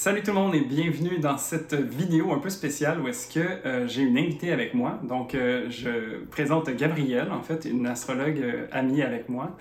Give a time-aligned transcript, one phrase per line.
[0.00, 3.40] Salut tout le monde et bienvenue dans cette vidéo un peu spéciale où est-ce que
[3.40, 5.00] euh, j'ai une invitée avec moi.
[5.02, 9.56] Donc, euh, je présente Gabrielle, en fait, une astrologue euh, amie avec moi.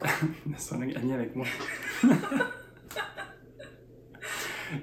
[0.46, 1.44] une astrologue amie avec moi.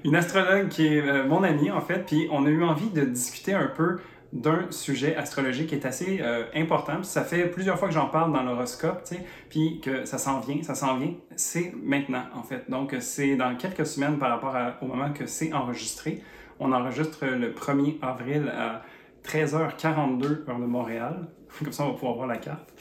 [0.04, 3.52] une astrologue qui est mon amie, en fait, puis on a eu envie de discuter
[3.52, 3.98] un peu
[4.34, 7.02] d'un sujet astrologique qui est assez euh, important.
[7.04, 9.08] ça fait plusieurs fois que j'en parle dans l'horoscope,
[9.48, 11.14] puis que ça s'en vient, ça s'en vient.
[11.36, 12.68] C'est maintenant, en fait.
[12.68, 16.20] Donc, c'est dans quelques semaines par rapport au moment que c'est enregistré.
[16.58, 18.82] On enregistre le 1er avril à
[19.24, 21.28] 13h42 heure de Montréal.
[21.62, 22.72] Comme ça, on va pouvoir voir la carte.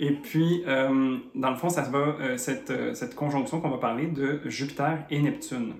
[0.00, 4.40] Et puis, euh, dans le fond, ça va, euh, cette conjonction qu'on va parler de
[4.44, 5.74] Jupiter et Neptune.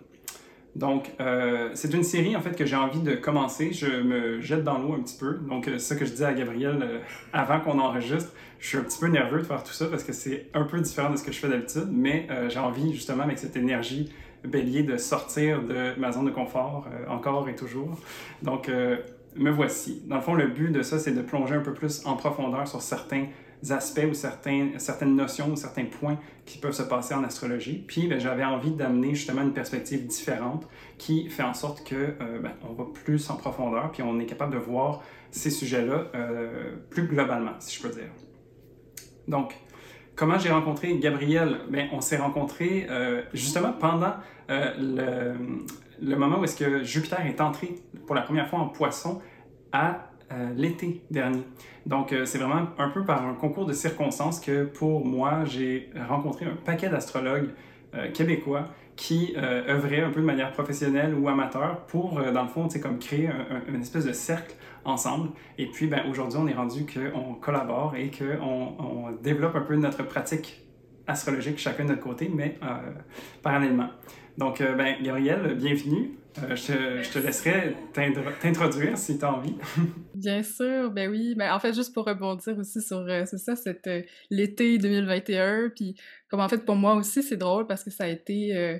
[0.76, 3.72] Donc, euh, c'est une série en fait que j'ai envie de commencer.
[3.72, 5.38] Je me jette dans l'eau un petit peu.
[5.48, 6.98] Donc, euh, c'est ça que je dis à Gabriel euh,
[7.32, 8.30] avant qu'on enregistre.
[8.58, 10.78] Je suis un petit peu nerveux de faire tout ça parce que c'est un peu
[10.80, 14.10] différent de ce que je fais d'habitude, mais j'ai envie justement avec cette énergie
[14.44, 17.98] bélier de sortir de ma zone de confort encore et toujours.
[18.42, 18.70] Donc,
[19.36, 20.02] me voici.
[20.06, 22.66] Dans le fond, le but de ça, c'est de plonger un peu plus en profondeur
[22.66, 23.26] sur certains
[23.72, 27.84] aspects ou certains, certaines notions ou certains points qui peuvent se passer en astrologie.
[27.86, 30.66] Puis ben, j'avais envie d'amener justement une perspective différente
[30.98, 34.26] qui fait en sorte que euh, ben, on va plus en profondeur, puis on est
[34.26, 38.10] capable de voir ces sujets-là euh, plus globalement, si je peux dire.
[39.28, 39.54] Donc,
[40.14, 41.60] comment j'ai rencontré Gabriel?
[41.68, 44.14] Ben, on s'est rencontré euh, justement pendant
[44.48, 45.34] le,
[46.00, 47.74] le moment où est-ce que Jupiter est entré
[48.06, 49.20] pour la première fois en poisson
[49.72, 51.42] à euh, l'été dernier.
[51.86, 55.88] Donc, euh, c'est vraiment un peu par un concours de circonstances que pour moi, j'ai
[56.08, 57.50] rencontré un paquet d'astrologues
[57.94, 58.64] euh, québécois
[58.96, 63.28] qui œuvraient un peu de manière professionnelle ou amateur pour, dans le fond, comme créer
[63.28, 64.54] un, une espèce de cercle
[64.86, 65.28] ensemble.
[65.58, 69.76] Et puis, ben, aujourd'hui, on est rendu qu'on collabore et qu'on on développe un peu
[69.76, 70.66] notre pratique
[71.06, 72.58] astrologique chacun de notre côté, mais
[73.42, 73.90] parallèlement.
[74.38, 76.18] Donc, ben, Gabriel, bienvenue.
[76.42, 77.74] Euh, je, te, laisserai
[78.40, 79.54] t'introduire si tu as envie.
[80.14, 81.34] Bien sûr, ben oui.
[81.36, 85.70] Mais en fait, juste pour rebondir aussi sur, euh, c'est ça, c'était l'été 2021.
[85.74, 85.96] Puis,
[86.28, 88.78] comme en fait, pour moi aussi, c'est drôle parce que ça a été euh,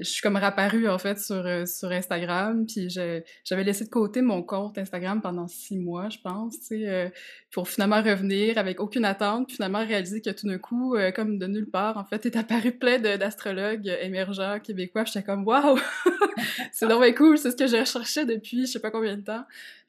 [0.00, 4.22] je suis comme rapparue en fait sur, euh, sur Instagram, puis j'avais laissé de côté
[4.22, 7.08] mon compte Instagram pendant six mois, je pense, euh,
[7.52, 11.38] pour finalement revenir avec aucune attente, puis finalement réaliser que tout d'un coup, euh, comme
[11.38, 15.78] de nulle part, en fait, est apparu plein d'astrologues émergents québécois, j'étais comme waouh,
[16.72, 19.44] c'est vraiment cool, c'est ce que j'ai recherché depuis je sais pas combien de temps.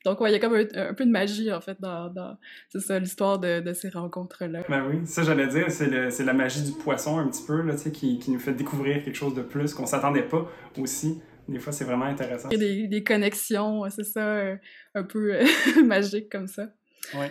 [0.06, 2.38] Donc, ouais, il y a comme un, peu de magie, en fait, dans, dans
[2.70, 4.64] c'est ça, l'histoire de, de, ces rencontres-là.
[4.68, 7.80] Ben oui, ça, j'allais dire, c'est la magie du poisson, un petit peu, là, tu
[7.80, 11.22] sais, qui, qui nous fait découvrir quelque chose de plus qu'on s'attendait pas aussi.
[11.48, 12.50] Des fois, c'est vraiment intéressant.
[12.50, 14.56] Il y a des, des connexions, c'est ça, euh,
[14.96, 15.46] un peu euh,
[15.86, 16.68] magique comme ça.
[17.14, 17.30] Ouais.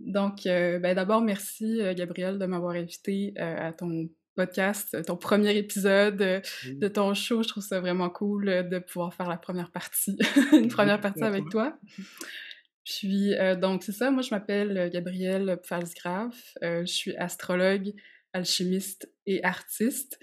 [0.00, 6.22] Donc, euh, ben, d'abord, merci, Gabriel, de m'avoir invité à ton podcast, ton premier épisode
[6.22, 7.42] euh, de ton show.
[7.42, 10.16] Je trouve ça vraiment cool euh, de pouvoir faire la première partie,
[10.52, 11.76] une première partie avec toi.
[12.84, 14.12] Puis, euh, donc, c'est ça.
[14.12, 16.56] Moi, je m'appelle Gabrielle Pfalzgraf.
[16.62, 17.92] je suis astrologue,
[18.32, 20.20] alchimiste et artiste.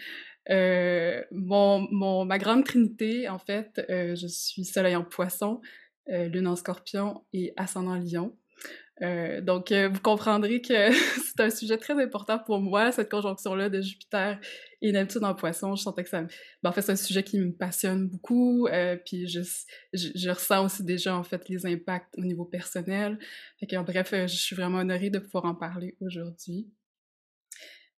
[0.49, 5.59] mon, mon, ma grande trinité, en fait, je suis soleil en poisson,
[6.07, 8.33] lune en scorpion et ascendant lion.
[9.01, 13.69] Euh, donc, euh, vous comprendrez que c'est un sujet très important pour moi, cette conjonction-là
[13.69, 14.39] de Jupiter
[14.81, 15.75] et Neptune en poisson.
[15.75, 16.22] Je sentais que ça...
[16.63, 19.41] Ben, en fait, c'est un sujet qui me passionne beaucoup, euh, puis je,
[19.94, 23.19] je, ressens aussi déjà, en fait, les impacts au niveau personnel.
[23.61, 26.69] Que, bref, je suis vraiment honorée de pouvoir en parler aujourd'hui.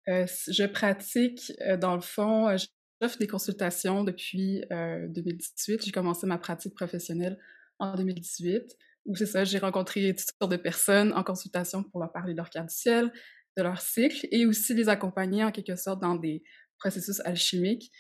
[0.07, 2.57] je pratique, dans le fond,
[3.03, 5.85] j'offre des consultations depuis 2018.
[5.85, 7.37] J'ai commencé ma pratique professionnelle
[7.79, 8.77] en 2018
[9.15, 12.51] c'est ça, j'ai rencontré toutes sortes de personnes en consultation pour leur parler de leur
[12.51, 13.13] carte du ciel,
[13.57, 16.43] de leur cycle, et aussi les accompagner en quelque sorte dans des
[16.79, 17.91] processus alchimiques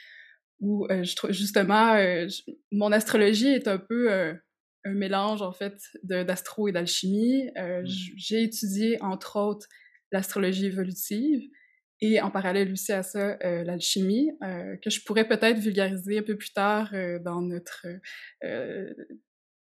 [0.60, 2.26] où euh, je trouve justement euh,
[2.72, 4.34] mon astrologie est un peu euh,
[4.84, 7.50] un mélange en fait d'astro et d'alchimie.
[7.56, 7.84] Mmh.
[8.16, 9.66] J'ai étudié entre autres
[10.12, 11.42] l'astrologie évolutive
[12.00, 16.52] et en parallèle aussi à ça l'alchimie que je pourrais peut-être vulgariser un peu plus
[16.52, 16.92] tard
[17.24, 17.86] dans notre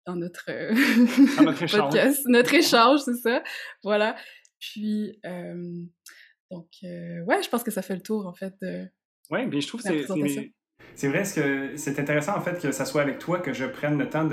[0.05, 0.73] dans notre, euh,
[1.44, 3.44] notre podcast, notre échange, c'est ça.
[3.83, 4.15] Voilà.
[4.59, 5.83] Puis, euh,
[6.51, 8.53] donc, euh, ouais, je pense que ça fait le tour, en fait.
[8.61, 8.88] De
[9.31, 10.51] oui, bien, je trouve que c'est.
[10.95, 13.97] C'est vrai que c'est intéressant en fait que ça soit avec toi que je prenne
[13.97, 14.29] le temps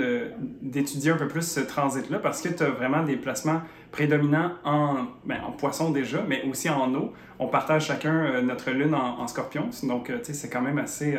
[0.61, 5.07] d'étudier un peu plus ce transit-là parce que tu as vraiment des placements prédominants en,
[5.25, 7.13] ben, en poisson déjà, mais aussi en eau.
[7.39, 11.17] On partage chacun notre lune en, scorpion, donc tu sais, c'est quand même assez,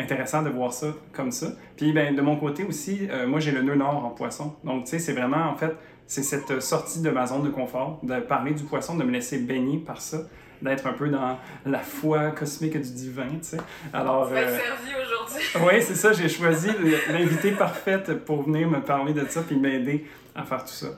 [0.00, 1.48] intéressant de voir ça comme ça.
[1.76, 4.54] Puis ben, de mon côté aussi, euh, moi j'ai le nœud nord en poisson.
[4.64, 5.74] Donc tu sais, c'est vraiment en fait,
[6.06, 9.38] c'est cette sortie de ma zone de confort, de parler du poisson, de me laisser
[9.38, 10.18] baigner par ça.
[10.62, 13.56] d'être un peu dans la foi cosmique du divin, tu sais.
[13.94, 15.44] Alors, tu être servi aujourd'hui.
[15.66, 16.68] oui, c'est ça, j'ai choisi
[17.10, 20.04] l'invité parfaite pour venir me parler de ça puis m'aider
[20.34, 20.88] à faire tout ça.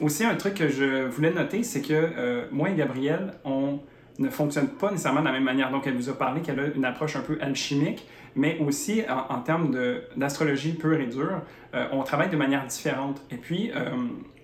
[0.00, 3.80] Aussi, un truc que je voulais noter, c'est que moi et Gabrielle, on
[4.20, 5.70] ne fonctionne pas nécessairement de la même manière.
[5.70, 8.06] Donc, elle vous a parlé qu'elle a une approche un peu alchimique,
[8.36, 9.74] mais aussi en, termes
[10.16, 11.40] d'astrologie pure et dure,
[11.74, 13.22] euh, on travaille de manière différente.
[13.30, 13.90] Et puis, euh,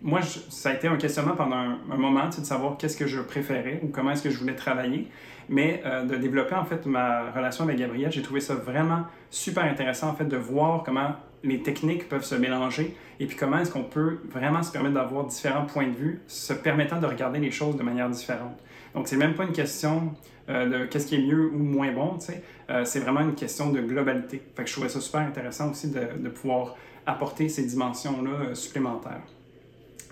[0.03, 3.81] moi, ça a été un questionnement pendant un, moment, de savoir qu'est-ce que je préférais
[3.83, 5.09] ou comment est-ce que je voulais travailler.
[5.49, 9.63] Mais euh, de développer en fait ma relation avec Gabriel, j'ai trouvé ça vraiment super
[9.65, 11.15] intéressant en fait de voir comment
[11.45, 15.25] les techniques peuvent se mélanger et puis comment est-ce qu'on peut vraiment se permettre d'avoir
[15.25, 18.61] différents points de vue, se permettant de regarder les choses de manière différente.
[18.97, 20.15] Donc, c'est même pas une question
[20.49, 22.43] euh, de qu'est-ce qui est mieux ou moins bon, tu sais.
[22.71, 24.43] Euh, c'est vraiment une question de globalité.
[24.57, 28.55] Fait que je trouvais ça super intéressant aussi de, de pouvoir apporter ces dimensions-là euh,
[28.55, 29.21] supplémentaires.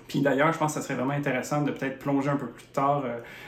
[0.07, 2.67] Puis d'ailleurs, je pense que ça serait vraiment intéressant de peut-être plonger un peu plus
[2.67, 3.05] tard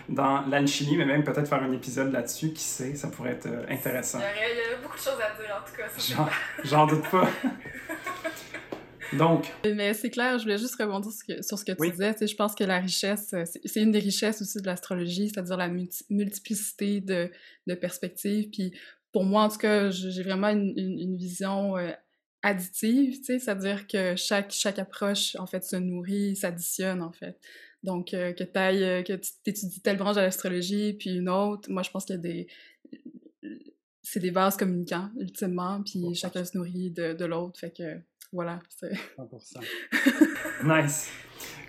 [0.09, 4.19] dans l'alchimie, mais même peut-être faire un épisode là-dessus, qui sait, ça pourrait être intéressant.
[4.21, 6.31] Il y, a, beaucoup de choses à dire en tout cas.
[6.65, 7.29] J'en doute pas.
[9.13, 9.53] Donc.
[9.65, 11.13] Mais c'est clair, je voulais juste rebondir
[11.43, 12.15] sur ce que tu disais.
[12.21, 15.69] je pense que la richesse, euh, c'est une des richesses aussi de l'astrologie, c'est-à-dire la
[15.69, 17.31] multiplicité de,
[17.67, 18.51] de, perspectives.
[18.51, 18.73] Puis
[19.13, 21.91] pour moi, en tout cas, j'ai vraiment une, une, vision euh,
[22.43, 27.39] additive, c'est-à-dire que chaque, chaque approche, en fait, se nourrit, s'additionne, en fait.
[27.83, 31.83] Donc, euh, que, ailles, que tu étudies telle branche de l'astrologie, puis une autre, moi,
[31.83, 32.47] je pense qu'il y a des
[34.03, 37.59] c'est des vases communicants, ultimement, puis chacun se nourrit de, de l'autre.
[37.59, 38.01] Fait que
[38.33, 38.93] voilà, c'est.
[39.19, 39.61] 100%.
[40.83, 41.11] nice.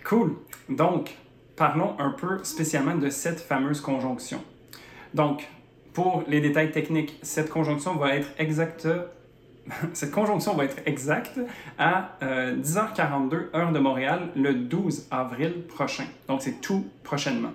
[0.04, 0.36] Cool.
[0.68, 1.16] Donc,
[1.56, 4.42] parlons un peu spécialement de cette fameuse conjonction.
[5.14, 5.48] Donc,
[5.92, 8.88] pour les détails techniques, cette conjonction va être exacte.
[9.92, 11.38] cette conjonction va être exacte
[11.78, 16.06] à 10h42 euh, heure de Montréal le 12 avril prochain.
[16.26, 17.52] Donc, c'est tout prochainement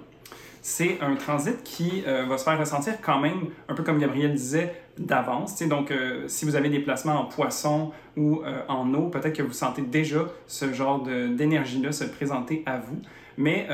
[0.63, 4.33] c'est un transit qui euh, va se faire ressentir quand même, un peu comme Gabriel
[4.33, 5.61] disait, d'avance.
[5.63, 9.43] Donc, euh, si vous avez des placements en poisson ou euh, en eau, peut-être que
[9.43, 12.99] vous sentez déjà ce genre d'énergie-là se présenter à vous.
[13.35, 13.67] Mais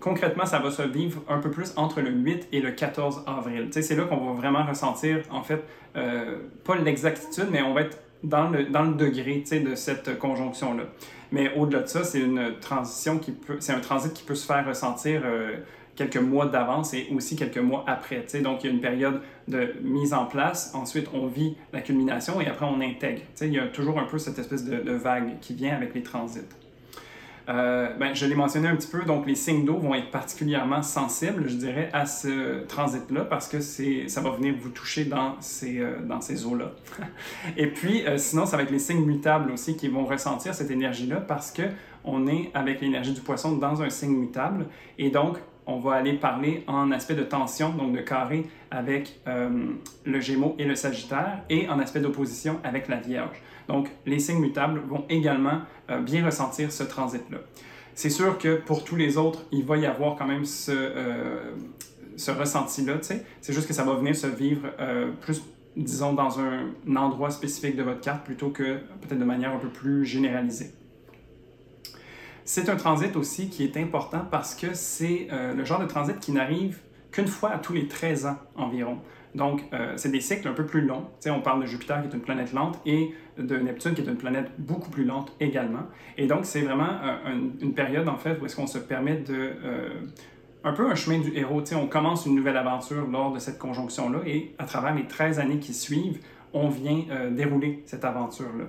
[0.00, 3.68] concrètement, ça va se vivre un peu plus entre le 8 et le 14 avril.
[3.70, 8.48] C'est là qu'on va vraiment ressentir, en fait, pas l'exactitude, mais on va être dans
[8.48, 10.84] le, dans le degré de cette conjonction-là.
[11.30, 14.46] Mais au-delà de ça, c'est une transition qui peut, c'est un transit qui peut se
[14.46, 15.20] faire ressentir
[15.96, 18.24] quelques mois d'avance et aussi quelques mois après.
[18.42, 20.72] Donc, il y a une période de mise en place.
[20.74, 23.22] Ensuite, on vit la culmination et après, on intègre.
[23.40, 26.40] il y a toujours un peu cette espèce de, vague qui vient avec les transits.
[27.48, 30.82] Euh, ben, je l'ai mentionné un petit peu, donc les signes d'eau vont être particulièrement
[30.82, 35.80] sensibles, je dirais, à ce transit-là parce que ça va venir vous toucher dans ces,
[35.80, 36.70] euh, ces eaux-là.
[37.56, 40.70] et puis, euh, sinon, ça va être les signes mutables aussi qui vont ressentir cette
[40.70, 41.62] énergie-là parce que
[42.04, 44.66] on est avec l'énergie du poisson dans un signe mutable
[44.98, 49.48] et donc on va aller parler en aspect de tension, donc de carré avec euh,
[50.04, 53.40] le Gémeaux et le Sagittaire, et en aspect d'opposition avec la Vierge.
[53.68, 55.60] Donc, les signes mutables vont également
[55.90, 57.38] euh, bien ressentir ce transit-là.
[57.94, 61.52] C'est sûr que pour tous les autres, il va y avoir quand même ce, euh,
[62.16, 64.68] ce ressenti-là, c'est juste que ça va venir se vivre
[65.20, 65.42] plus,
[65.76, 69.68] disons, dans un endroit spécifique de votre carte plutôt que peut-être de manière un peu
[69.68, 70.72] plus généralisée.
[72.44, 76.18] C'est un transit aussi qui est important parce que c'est euh, le genre de transit
[76.18, 76.80] qui n'arrive
[77.12, 78.98] qu'une fois à tous les 13 ans environ.
[79.34, 81.06] Donc, euh, c'est des cycles un peu plus longs.
[81.20, 84.06] sais, on parle de Jupiter qui est une planète lente et de Neptune qui est
[84.06, 85.84] une planète beaucoup plus lente également.
[86.18, 89.52] Et donc, c'est vraiment euh, une, période, en fait, où est-ce qu'on se permet de...
[90.64, 91.64] un peu un chemin du héros.
[91.64, 95.38] sais, on commence une nouvelle aventure lors de cette conjonction-là et à travers les 13
[95.38, 96.18] années qui suivent,
[96.52, 98.66] on vient dérouler cette aventure-là.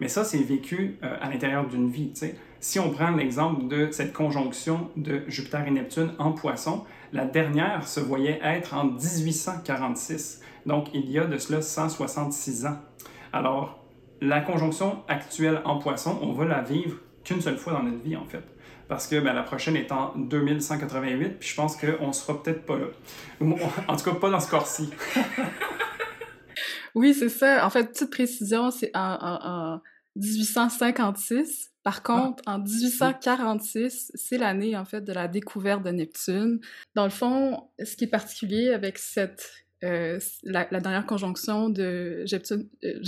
[0.00, 2.10] Mais ça, c'est vécu à l'intérieur d'une vie.
[2.14, 2.34] sais.
[2.62, 7.88] Si on prend l'exemple de cette conjonction de Jupiter et Neptune en poisson, la dernière
[7.88, 10.40] se voyait être en 1846.
[10.64, 12.78] Donc, il y a de cela 166 ans.
[13.32, 13.84] Alors,
[14.20, 18.14] la conjonction actuelle en poisson, on va la vivre qu'une seule fois dans notre vie,
[18.14, 18.44] en fait.
[18.86, 22.78] Parce que ben, la prochaine est en 2188, puis je pense qu'on sera peut-être pas
[22.78, 22.86] là.
[23.88, 24.88] En tout cas, pas dans ce corps-ci.
[26.94, 27.66] oui, c'est ça.
[27.66, 29.80] En fait, petite précision, c'est en
[30.14, 31.71] 1856.
[31.82, 32.06] Par ah.
[32.06, 36.60] contre, en 1846, c'est l'année en fait de la découverte de Neptune.
[36.94, 43.02] Dans le fond, ce qui est particulier avec cette euh, la, dernière conjonction de euh,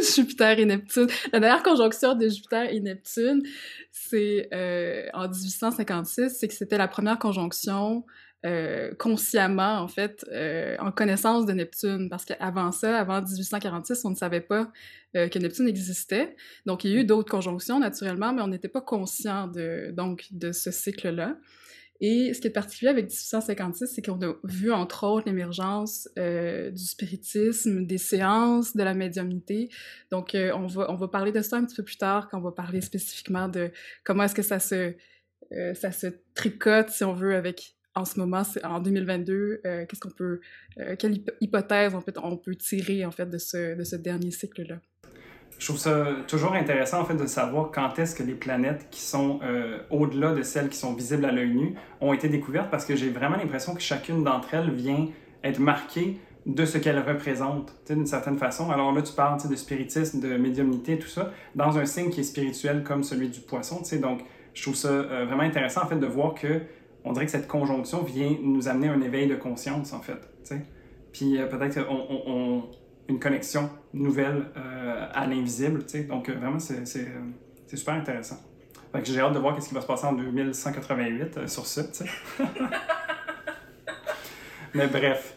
[0.14, 3.42] Jupiter et Neptune, la dernière conjonction de Jupiter et Neptune,
[3.90, 8.04] c'est euh, en 1856, c'est que c'était la première conjonction
[8.46, 12.08] euh, consciemment, en fait, euh, en connaissance de Neptune.
[12.08, 14.70] Parce qu'avant ça, avant 1846, on ne savait pas
[15.16, 16.36] euh, que Neptune existait.
[16.64, 20.26] Donc, il y a eu d'autres conjonctions, naturellement, mais on n'était pas conscient de, donc,
[20.30, 21.36] de ce cycle-là.
[22.00, 26.84] Et ce qui est particulier avec 1856, c'est qu'on a vu entre autres l'émergence du
[26.84, 29.70] spiritisme, des séances, de la médiumnité.
[30.10, 32.42] Donc, on, va, on va parler de ça un petit peu plus tard quand on
[32.42, 33.70] va parler spécifiquement de
[34.04, 34.92] comment est-ce que ça se,
[35.50, 40.40] ça se tricote, si on veut, avec en ce moment, en 2022, qu'est-ce qu'on peut,
[40.98, 44.76] quelle hypothèse en fait, on peut tirer en fait de ce, de ce dernier cycle-là?
[45.58, 49.00] Je trouve ça toujours intéressant en fait de savoir quand est-ce que les planètes qui
[49.00, 52.84] sont euh, au-delà de celles qui sont visibles à l'œil nu ont été découvertes parce
[52.84, 55.08] que j'ai vraiment l'impression que chacune d'entre elles vient
[55.42, 58.70] être marquée de ce qu'elle représente, d'une certaine façon.
[58.70, 62.24] Alors là, tu parles de spiritisme, de médiumnité, tout ça, dans un signe qui est
[62.24, 63.82] spirituel comme celui du poisson.
[64.00, 64.20] Donc,
[64.54, 66.60] je trouve ça euh, vraiment intéressant en fait de voir que
[67.06, 70.18] on dirait que cette conjonction vient nous amener un éveil de conscience en fait.
[71.12, 71.78] Puis euh, peut-être
[73.08, 75.84] une connexion nouvelle euh, à l'invisible.
[76.08, 76.84] Donc, euh, vraiment, c'est
[77.72, 78.38] super intéressant.
[79.04, 81.82] j'ai hâte de voir ce qui va se passer en 2188 sur ça.
[84.74, 85.34] Mais bref.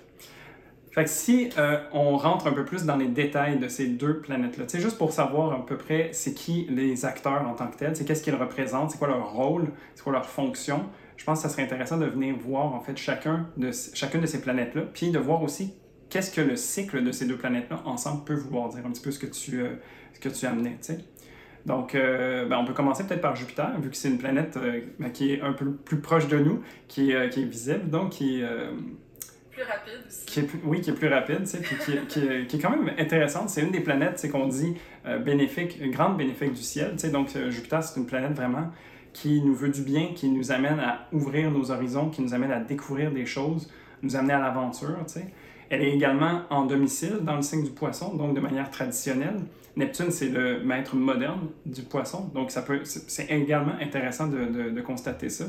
[0.91, 1.51] Fait si
[1.93, 5.53] on rentre un peu plus dans les détails de ces deux planètes-là, juste pour savoir
[5.53, 8.89] à peu près c'est qui les acteurs en tant que tels, c'est qu'est-ce qu'ils représentent,
[8.89, 12.05] c'est quoi leur rôle, c'est quoi leur fonction, je pense que ça serait intéressant de
[12.05, 15.73] venir voir en fait chacun de, chacune de ces planètes-là, puis de voir aussi
[16.09, 19.11] qu'est-ce que le cycle de ces deux planètes-là ensemble peut vouloir dire, un petit peu
[19.11, 19.73] ce que tu, euh,
[20.13, 20.77] ce que tu amenais.
[21.65, 24.79] Donc, euh, ben, on peut commencer peut-être par Jupiter, vu que c'est une planète euh,
[24.97, 28.11] ben, qui est un peu plus proche de nous, qui est, qui est visible, donc
[28.11, 28.47] qui est...
[29.51, 30.25] plus rapide aussi.
[30.25, 32.69] Qui est oui, qui est plus rapide, puis qui, est, qui, est, qui, est, quand
[32.69, 33.49] même intéressante.
[33.49, 34.77] C'est une des planètes c'est qu'on dit
[35.25, 36.95] bénéfique, une grande bénéfique du ciel.
[37.11, 38.71] Donc, Jupiter, c'est une planète vraiment
[39.21, 42.53] qui nous veut du bien, qui nous amène à ouvrir nos horizons, qui nous amène
[42.53, 43.69] à découvrir des choses,
[44.01, 44.95] nous amener à l'aventure.
[45.69, 49.41] Elle est également en domicile dans le signe du poisson, donc de manière traditionnelle.
[49.75, 55.27] Neptune, c'est le maître moderne du poisson, donc ça peut, c'est également intéressant de, constater
[55.27, 55.45] ça.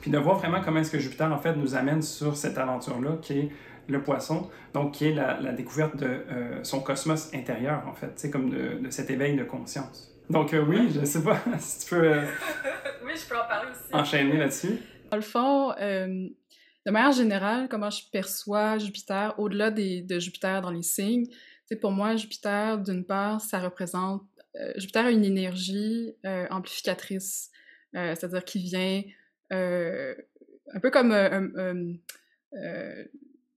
[0.00, 3.18] Puis de voir vraiment comment est-ce que Jupiter, en fait, nous amène sur cette aventure-là,
[3.20, 3.48] qui est
[3.88, 8.48] le poisson, donc qui est la, découverte de euh, son cosmos intérieur, en fait, comme
[8.48, 10.15] de, de, cet éveil de conscience.
[10.30, 12.12] Donc euh, oui, je sais pas si tu peux...
[12.12, 12.24] Euh,
[13.04, 13.94] oui, je peux en parler aussi.
[13.94, 14.78] Enchaîner là-dessus.
[15.10, 20.82] Dans le fond, de manière générale, comment je perçois Jupiter, au-delà de Jupiter dans les
[20.82, 21.26] signes,
[21.66, 24.22] c'est pour moi, Jupiter, d'une part, ça représente.
[24.54, 27.50] Euh, Jupiter a une énergie euh, amplificatrice,
[27.96, 29.02] euh, c'est-à-dire qui vient
[29.50, 31.96] un peu comme un,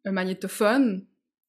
[0.06, 1.06] magnétophone,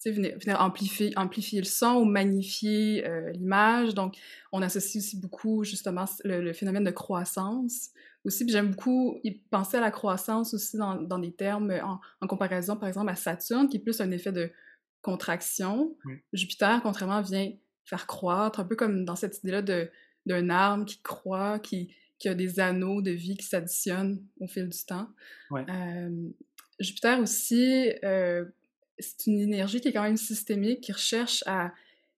[0.06, 3.94] venir, venir amplifier, amplifier le son ou magnifier l'image.
[3.94, 4.16] Donc,
[4.52, 7.90] on associe aussi beaucoup justement le phénomène de croissance
[8.24, 8.46] aussi.
[8.48, 11.72] j'aime beaucoup penser à la croissance aussi dans, dans des termes
[12.20, 14.50] en, comparaison, par exemple, à Saturne, qui est plus un effet de
[15.02, 15.96] contraction.
[16.32, 17.52] Jupiter, contrairement, vient
[17.84, 19.62] faire croître, un peu comme dans cette idée-là
[20.26, 24.68] d'un arbre qui croît, qui, qui, a des anneaux de vie qui s'additionnent au fil
[24.68, 25.08] du temps.
[26.78, 28.44] Jupiter aussi, euh,
[29.00, 31.72] c'est une énergie qui est quand même systémique, qui recherche à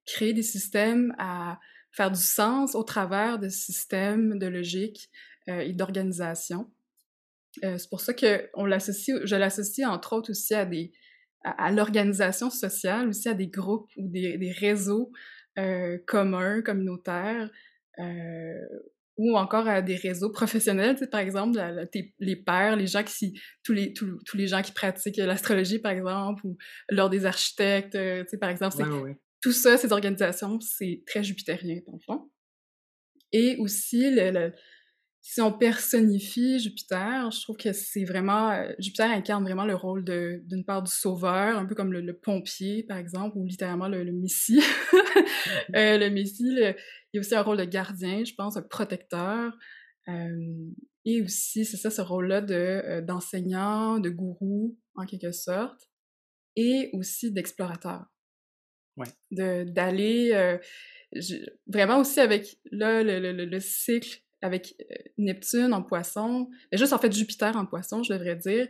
[0.06, 1.58] créer des systèmes, à
[1.92, 5.10] faire du sens au travers de systèmes de logique,
[5.48, 6.70] euh, et d'organisation.
[7.64, 10.92] Euh, c'est pour ça que on l'associe, je l'associe entre autres aussi à des
[11.42, 15.10] à, l'organisation sociale, aussi à des groupes ou des, des réseaux
[15.58, 17.50] euh, communs, communautaires,
[19.22, 21.58] ou encore à des réseaux professionnels, par exemple,
[22.18, 26.44] les pairs, les gens qui, tous les, tous, les gens qui pratiquent l'astrologie, par exemple,
[26.44, 26.56] ou
[26.90, 27.96] lors des architectes,
[28.40, 28.82] par exemple,
[29.40, 32.30] tout ça, ces organisations, c'est très jupitérien, dans le fond.
[33.32, 34.52] Et aussi, le,
[35.24, 40.04] si on personnifie Jupiter, je trouve que c'est vraiment euh, Jupiter incarne vraiment le rôle
[40.04, 44.60] d'une part du sauveur, un peu comme le, pompier par exemple, ou littéralement le, messie.
[45.76, 46.74] euh, le messie, il
[47.14, 49.56] y a aussi un rôle de gardien, je pense, un protecteur.
[50.08, 50.70] Euh,
[51.04, 55.88] et aussi, c'est ça, ce rôle-là de euh, d'enseignant, de gourou en quelque sorte,
[56.56, 58.06] et aussi d'explorateur.
[58.96, 59.06] Ouais.
[59.30, 60.58] De d'aller
[61.66, 66.92] vraiment aussi avec là le, le, le cycle avec euh, Neptune en poisson, mais juste
[66.92, 68.68] en fait Jupiter en poisson, je devrais dire,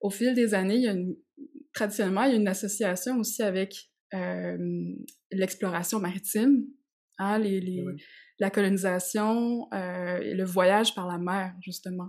[0.00, 1.14] au fil des années, il y a une,
[1.74, 4.56] traditionnellement, il y a une association aussi avec euh,
[5.30, 6.64] l'exploration maritime,
[7.18, 7.84] hein, les, les,
[8.38, 12.08] la colonisation, euh, et le voyage par la mer, justement.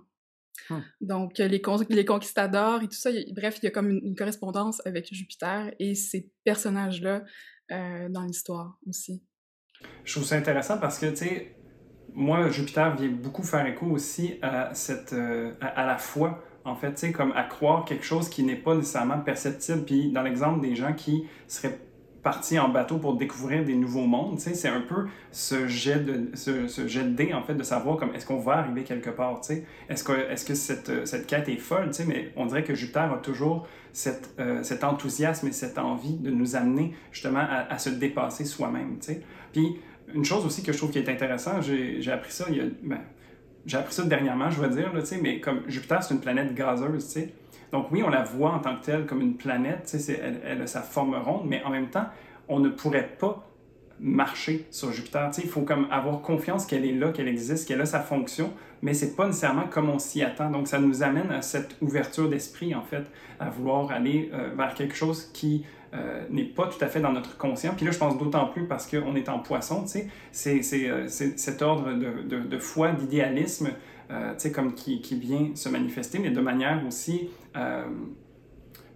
[0.69, 0.83] Hum.
[1.01, 5.13] Donc, les, les conquistadors et tout ça, bref, il y a comme une, correspondance avec
[5.13, 7.23] Jupiter et ces personnages-là
[8.09, 9.23] dans l'histoire aussi.
[10.03, 11.55] Je trouve ça intéressant parce que, tu sais,
[12.13, 16.93] moi, Jupiter vient beaucoup faire écho aussi à, cette, euh, à, la foi, en fait,
[16.93, 19.83] tu sais, comme à croire quelque chose qui n'est pas nécessairement perceptible.
[19.83, 21.79] Puis dans l'exemple des gens qui seraient
[22.21, 24.39] parti en bateau pour découvrir des nouveaux mondes.
[24.39, 28.39] C'est un peu ce jet, de, ce, jet en fait, de savoir comme est-ce qu'on
[28.39, 29.41] va arriver quelque part.
[29.89, 31.89] Est-ce que, est -ce que cette, cette quête est folle?
[32.07, 33.67] Mais on dirait que Jupiter a toujours
[34.39, 38.99] euh, cet enthousiasme et cette envie de nous amener justement à, à se dépasser soi-même.
[39.51, 39.79] Puis
[40.13, 42.63] une chose aussi que je trouve qui est intéressant, j'ai appris ça il y a,
[42.83, 42.99] ben,
[43.65, 47.13] j'ai appris ça dernièrement, je vais dire, là, mais comme Jupiter, c'est une planète gazeuse,
[47.13, 47.29] tu.
[47.71, 50.41] Donc oui, on la voit en tant que telle comme une planète, tu sais, elle,
[50.45, 52.05] elle, a sa forme ronde, mais en même temps,
[52.49, 53.47] on ne pourrait pas
[53.99, 55.29] marcher sur Jupiter.
[55.29, 57.99] Tu sais, il faut comme avoir confiance qu'elle est là, qu'elle existe, qu'elle a sa
[57.99, 58.51] fonction,
[58.81, 60.49] mais c'est pas nécessairement comme on s'y attend.
[60.49, 63.03] Donc ça nous amène à cette ouverture d'esprit, en fait,
[63.39, 67.11] à vouloir aller euh, vers quelque chose qui euh, n'est pas tout à fait dans
[67.11, 67.73] notre conscient.
[67.75, 71.09] Puis là, je pense d'autant plus parce qu'on est en poisson, tu sais, c'est euh,
[71.09, 73.71] cet ordre de, de, de foi, d'idéalisme,
[74.09, 77.29] euh, tu sais, comme qui, qui, vient se manifester, mais de manière aussi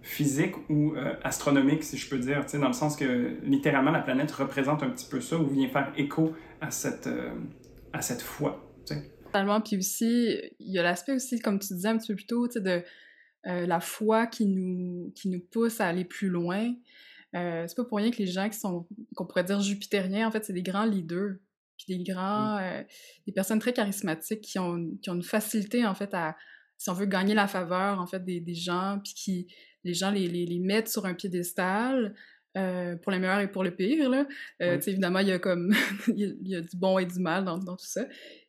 [0.00, 4.00] physique ou astronomique, si je peux dire, tu sais, dans le sens que littéralement la
[4.00, 7.10] planète représente un petit peu ça ou vient faire écho à cette,
[7.92, 8.72] à cette foi.
[8.86, 8.94] Tu.
[9.24, 9.60] Totalement.
[9.60, 12.46] Puis aussi, il y a l'aspect aussi, comme tu disais un petit peu plus tôt,
[12.46, 12.82] tu sais, de
[13.44, 16.72] la foi qui nous, qui nous pousse à aller plus loin.
[17.36, 20.30] Euh, c'est pas pour rien que les gens qui sont, qu'on pourrait dire jupitériens, en
[20.30, 21.34] fait, c'est des grands leaders,
[21.76, 22.82] puis des grands, euh,
[23.26, 26.36] des personnes très charismatiques qui ont, qui ont une facilité, en fait, à,
[26.78, 30.10] si on veut gagner la faveur, en fait, des, des gens, puis qui, les gens
[30.10, 32.14] les, les, les mettent sur un piédestal,
[32.56, 34.08] euh, pour les meilleurs et pour le pire.
[34.08, 34.26] Là.
[34.62, 34.82] Euh, oui.
[34.86, 35.74] Évidemment, il y a comme
[36.08, 38.06] il y a du bon et du mal dans, dans tout ça.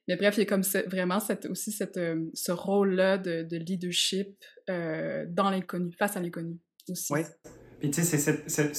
[0.07, 3.57] Mais bref, il y a comme vraiment cette, aussi cette, euh, ce rôle-là de, de,
[3.57, 6.57] leadership dans l'inconnu, face à l'inconnu
[6.89, 7.11] aussi.
[7.11, 7.21] Oui.
[7.79, 8.75] Puis tu sais, cette, cette,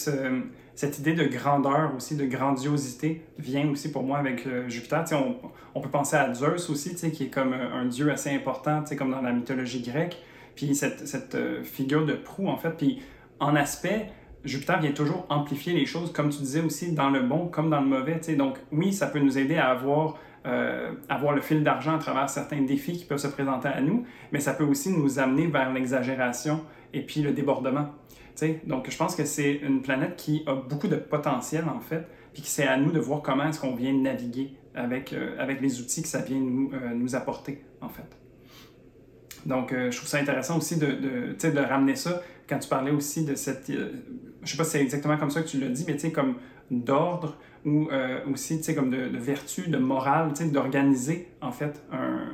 [0.75, 5.05] cette, idée de grandeur aussi, de grandiosité vient aussi pour moi avec euh, Jupiter.
[5.05, 5.37] Tu sais, on,
[5.75, 8.83] on, peut penser à Zeus aussi, tu sais, qui est comme un, dieu assez important,
[8.83, 10.19] tu sais, comme dans la mythologie grecque.
[10.57, 12.71] Puis cette, cette euh, figure de proue, en fait.
[12.71, 13.01] Puis
[13.39, 14.11] en aspect,
[14.45, 17.81] Jupiter vient toujours amplifier les choses, comme tu disais aussi, dans le bon comme dans
[17.81, 18.19] le mauvais.
[18.19, 18.35] Tu sais.
[18.35, 22.31] Donc oui, ça peut nous aider à avoir euh, avoir le fil d'argent à travers
[22.31, 25.73] certains défis qui peuvent se présenter à nous, mais ça peut aussi nous amener vers
[25.73, 26.61] l'exagération
[26.95, 27.89] et puis le débordement.
[28.65, 32.43] Donc, je pense que c'est une planète qui a beaucoup de potentiel, en fait, puis
[32.43, 35.81] que c'est à nous de voir comment est-ce qu'on vient naviguer avec, euh, avec les
[35.81, 38.17] outils que ça vient nous, euh, nous apporter, en fait.
[39.47, 42.91] Donc, euh, je trouve ça intéressant aussi de, de, de ramener ça quand tu parlais
[42.91, 43.71] aussi de cette...
[43.71, 46.13] Je sais pas si c'est exactement comme ça que tu l'as dit, mais tu sais,
[46.13, 46.37] comme
[46.71, 47.89] d'ordre ou
[48.33, 52.31] aussi, tu sais, comme de, vertu, de morale, tu sais, d'organiser, en fait, un,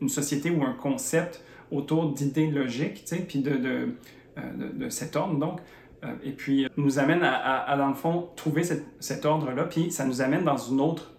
[0.00, 3.94] une société ou un concept autour d'idées logiques, tu sais, puis de,
[4.36, 5.60] de, cet ordre, donc.
[6.22, 10.44] et puis, nous amène à, dans le fond, trouver cet ordre-là, puis ça nous amène
[10.44, 11.12] dans une autre,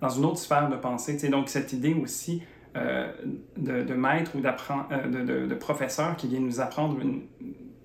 [0.00, 2.42] dans une autre sphère de pensée, tu sais, donc cette idée aussi
[2.76, 3.06] euh,
[3.56, 6.98] de, maître ou euh, de, professeur qui vient nous apprendre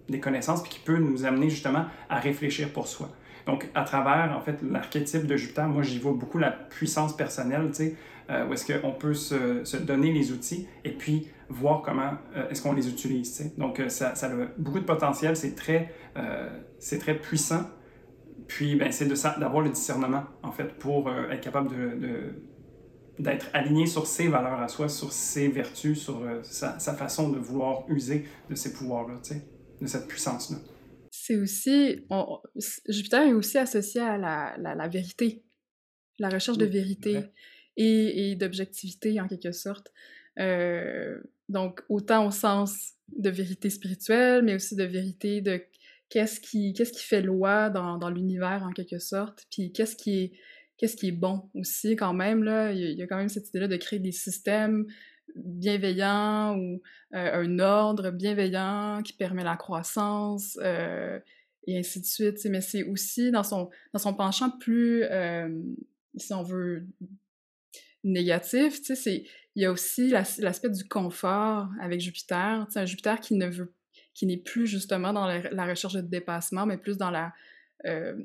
[0.09, 3.09] des connaissances puis qui peut nous amener justement à réfléchir pour soi.
[3.45, 7.67] Donc, à travers, en fait, l'archétype de Jupiter, moi, j'y vois beaucoup la puissance personnelle,
[7.67, 7.95] tu sais,
[8.29, 12.47] euh, où est-ce qu'on peut se, se, donner les outils et puis voir comment euh,
[12.49, 13.53] est-ce qu'on les utilise.
[13.57, 17.67] Donc, euh, ça, ça, a beaucoup de potentiel, c'est très, euh, c'est très puissant.
[18.47, 22.33] Puis, ben, c'est d'avoir le discernement, en fait, pour être capable de,
[23.19, 27.37] d'être aligné sur ses valeurs à soi, sur ses vertus, sur sa, sa, façon de
[27.37, 29.19] vouloir user de ses pouvoirs-là,
[29.79, 30.57] de cette puissance-là.
[31.11, 32.07] C'est aussi...
[32.09, 32.39] On,
[32.87, 35.43] Jupiter est aussi associé à la, la, la vérité,
[36.17, 37.25] la recherche de vérité
[37.79, 39.91] et, d'objectivité, en quelque sorte.
[40.39, 45.61] Euh, donc, autant au sens de vérité spirituelle, mais aussi de vérité de
[46.09, 50.19] qu'est-ce qui, qu'est-ce qui fait loi dans, dans l'univers, en quelque sorte, puis qu'est-ce qui
[50.19, 50.31] est
[50.77, 52.71] qu'est-ce qui est bon aussi quand même là.
[52.71, 54.85] Il y a quand même cette idée là de créer des systèmes
[55.35, 56.81] bienveillants ou
[57.15, 61.19] euh, un ordre bienveillant qui permet la croissance euh,
[61.67, 65.03] et ainsi de suite mais c'est aussi dans son dans son penchant plus
[66.15, 66.87] si on veut
[68.11, 69.23] négatif tu sais c'est
[69.55, 73.47] il y a aussi l'aspect du confort avec Jupiter tu sais un Jupiter qui ne
[73.47, 73.73] veut
[74.13, 77.33] qui n'est plus justement dans la, la, recherche de dépassement mais plus dans la
[77.85, 78.15] euh,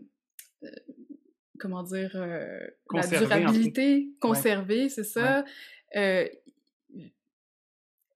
[1.59, 4.89] comment dire, euh, la durabilité, conservée, ouais.
[4.89, 5.45] c'est ça.
[5.95, 6.29] Ouais.
[7.01, 7.09] Euh,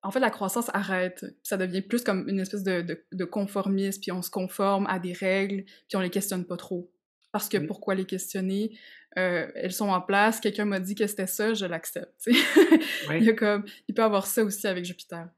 [0.03, 1.25] en fait, la croissance arrête.
[1.43, 4.99] Ça devient plus comme une espèce de, de, de, conformisme, puis on se conforme à
[4.99, 6.91] des règles, puis on les questionne pas trop.
[7.33, 8.79] Parce que pourquoi les questionner?
[9.17, 12.29] Euh, elles sont en place, quelqu'un m'a dit que c'était ça, je l'accepte.
[13.11, 15.29] Il, comme, il peut avoir ça aussi avec Jupiter.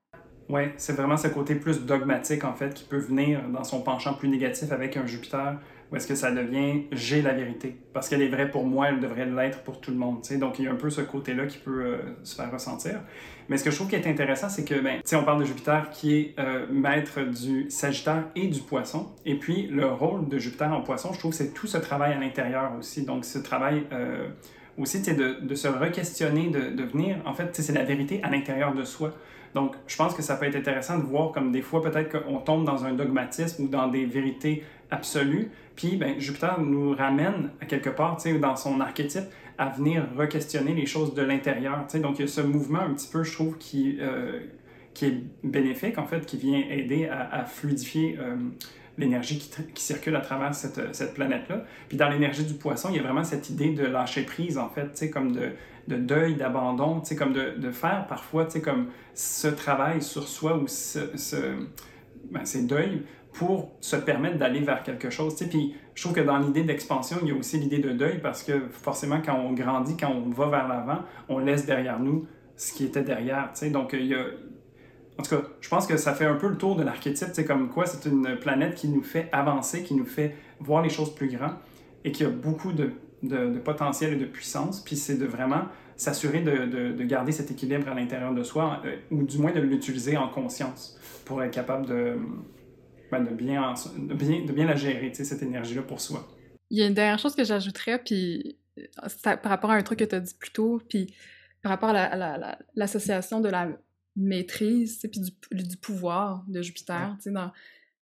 [0.48, 4.14] Oui, c'est vraiment ce côté plus dogmatique, en fait, qui peut venir dans son penchant
[4.14, 7.76] plus négatif avec un Jupiter ou est-ce que ça devient j'ai la vérité?
[7.92, 10.24] Parce qu'elle est vraie pour moi, elle devrait l'être pour tout le monde.
[10.24, 10.38] sais.
[10.38, 13.00] Donc il y a un peu ce côté-là qui peut euh, se faire ressentir.
[13.48, 15.90] Mais ce que je trouve qui est intéressant, c'est que, ben, on parle de Jupiter
[15.90, 19.08] qui est euh, maître du Sagittaire et du Poisson.
[19.26, 22.20] Et puis le rôle de Jupiter en Poisson, je trouve, c'est tout ce travail à
[22.20, 23.04] l'intérieur aussi.
[23.04, 24.28] Donc ce travail euh,
[24.78, 28.74] aussi, de, de se re-questionner, de, de venir, en fait, c'est la vérité à l'intérieur
[28.74, 29.12] de soi.
[29.54, 32.38] Donc, je pense que ça peut être intéressant de voir comme des fois, peut-être qu'on
[32.38, 35.50] tombe dans un dogmatisme ou dans des vérités absolues.
[35.76, 39.24] Puis, ben, Jupiter nous ramène à quelque part, dans son archétype,
[39.58, 41.86] à venir re-questionner les choses de l'intérieur.
[41.94, 44.40] Donc, il y a ce mouvement un petit peu, je trouve, qui, euh,
[44.94, 48.36] qui est bénéfique, en fait, qui vient aider à, fluidifier euh,
[48.98, 49.38] l'énergie
[49.74, 51.64] qui, circule à travers cette, cette planète-là.
[51.88, 54.68] Puis dans l'énergie du poisson, il y a vraiment cette idée de lâcher prise, en
[54.68, 55.50] fait, comme de,
[55.88, 61.00] de deuil, d'abandon, comme de, faire parfois, comme ce travail sur soi ou ce
[62.30, 65.34] ben, ces deuils pour se permettre d'aller vers quelque chose.
[65.36, 65.50] Tu sais.
[65.50, 68.42] Puis je trouve que dans l'idée d'expansion, il y a aussi l'idée de deuil parce
[68.42, 72.72] que forcément, quand on grandit, quand on va vers l'avant, on laisse derrière nous ce
[72.72, 73.50] qui était derrière.
[73.52, 73.70] Tu sais.
[73.70, 74.24] Donc, il y a...
[75.18, 77.28] En tout cas, je pense que ça fait un peu le tour de l'archétype.
[77.32, 80.88] C'est comme quoi c'est une planète qui nous fait avancer, qui nous fait voir les
[80.88, 81.54] choses plus grands
[82.04, 84.80] et qui a beaucoup de, de, potentiel et de puissance.
[84.80, 85.64] Puis c'est de vraiment
[85.96, 89.60] s'assurer de, de, garder cet équilibre à l'intérieur de soi, euh, ou du moins de
[89.60, 92.16] l'utiliser en conscience pour être capable de,
[93.10, 96.28] ben, de, bien, de, bien, de bien la gérer, cette énergie-là pour soi.
[96.70, 98.56] Il y a une dernière chose que j'ajouterais, puis
[99.22, 101.14] par rapport à un truc que tu as dit plus tôt, puis
[101.62, 103.68] par rapport à l'association de la
[104.16, 107.52] maîtrise, puis du, du, pouvoir de Jupiter, dans,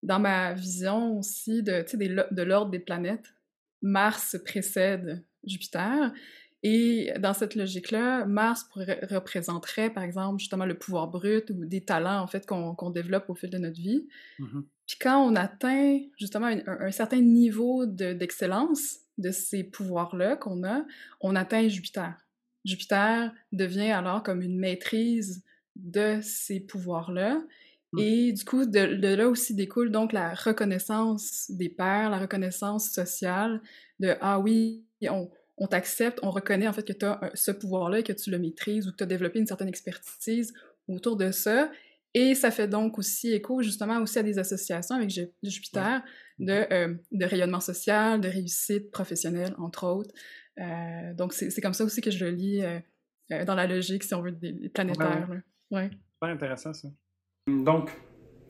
[0.03, 1.85] dans ma vision aussi de,
[2.31, 3.35] de l'ordre des planètes,
[3.83, 6.13] Mars précède Jupiter,
[6.63, 12.21] et dans cette logique-là, Mars représenterait, par exemple, justement le pouvoir brut ou des talents,
[12.21, 14.09] en fait, qu'on développe au fil de notre vie.
[14.39, 20.83] Mmh Puis quand on atteint, justement, un, certain niveau d'excellence de, ces pouvoirs-là qu'on a,
[21.21, 22.17] on atteint Jupiter.
[22.65, 25.45] Jupiter devient alors comme une maîtrise
[25.77, 27.39] de ces pouvoirs-là.
[27.93, 27.99] Mmh.
[27.99, 32.91] Et du coup, de, de, là aussi découle donc la reconnaissance des pairs, la reconnaissance
[32.91, 33.61] sociale
[34.01, 37.99] de «Ah oui, on, on t'accepte, on reconnaît en fait que tu as ce pouvoir-là
[37.99, 40.55] et que tu le maîtrises ou que tu as développé une certaine expertise
[40.89, 41.71] autour de ça.
[42.19, 45.09] Et ça fait donc aussi écho justement aussi à des associations avec
[45.41, 46.03] Jupiter
[46.41, 50.13] de, euh, de rayonnement social, de réussite professionnelle, entre autres.
[50.59, 54.15] Euh, donc c'est comme ça aussi que je le lis euh, dans la logique, si
[54.15, 55.29] on veut, des planétaires.
[55.71, 55.91] Ouais.
[56.15, 56.89] Super intéressant ça.
[57.47, 57.93] Donc,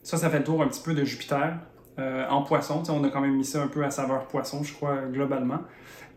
[0.03, 1.61] ça, ça fait le tour un petit peu de Jupiter.
[1.99, 5.09] en poisson, on a quand même mis ça un peu à saveur poisson, je crois,
[5.09, 5.61] globalement.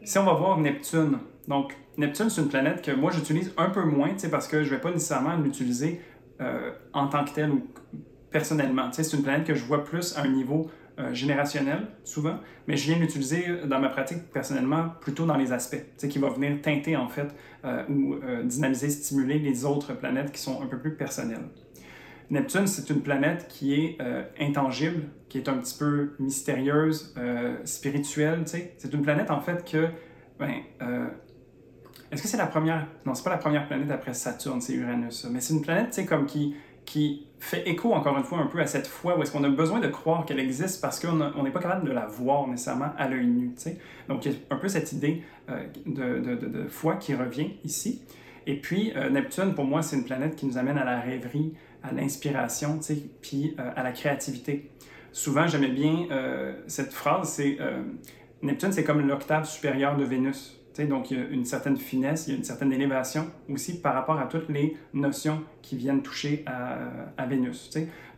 [0.05, 3.83] Si on va voir Neptune, donc Neptune, c'est une planète que moi j'utilise un peu
[3.83, 5.99] moins, parce que je ne vais pas nécessairement l'utiliser
[6.41, 7.67] euh, en tant que telle ou
[8.32, 8.89] personnellement.
[8.91, 12.88] C'est une planète que je vois plus à un niveau euh, générationnel, souvent, mais je
[12.88, 17.08] viens l'utiliser dans ma pratique personnellement plutôt dans les aspects, qui va venir teinter en
[17.08, 17.27] fait
[17.63, 21.47] euh, ou dynamiser, stimuler les autres planètes qui sont un peu plus personnelles.
[22.32, 23.97] Neptune, c'est une planète qui est
[24.39, 27.13] intangible, qui est un petit peu mystérieuse,
[27.65, 28.43] spirituelle.
[28.45, 29.89] C'est une planète en fait que,
[30.39, 30.62] ben,
[32.12, 32.88] est-ce que c'est la première?
[33.06, 35.26] Non, c'est pas la première planète après Saturne, c'est Uranus.
[35.32, 38.60] Mais c'est une planète, tu comme qui qui fait écho encore une fois un peu
[38.60, 41.52] à cette foi où est-ce qu'on a besoin de croire qu'elle existe parce qu'on n'est
[41.52, 43.52] pas capable de la voir nécessairement à l'œil nu.
[44.10, 45.21] Donc il y a un peu cette idée
[45.86, 48.02] de, de, de, foi qui revient ici.
[48.47, 51.91] Et puis Neptune, pour moi, c'est une planète qui nous amène à la rêverie, à
[51.91, 52.80] l'inspiration,
[53.21, 54.69] puis euh, à la créativité.
[55.12, 57.82] Souvent, j'aimais bien euh, cette phrase, c'est euh,
[58.41, 60.61] Neptune, c'est comme l'octave supérieure de Vénus.
[60.79, 63.93] Donc, il y a une certaine finesse, il y a une certaine élévation aussi par
[63.93, 67.69] rapport à toutes les notions qui viennent toucher à, à Vénus.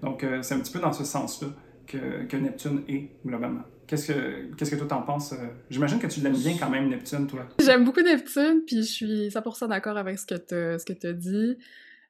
[0.02, 1.50] Donc, c'est un petit peu dans ce sens-là
[1.88, 3.64] que, Neptune est globalement.
[3.88, 5.34] Qu'est-ce que, qu'est-ce que toi t'en penses?
[5.70, 7.48] J'imagine que tu l'aimes bien quand même, Neptune, toi.
[7.60, 11.58] J'aime beaucoup Neptune, puis je suis 100% d'accord avec ce que tu as dit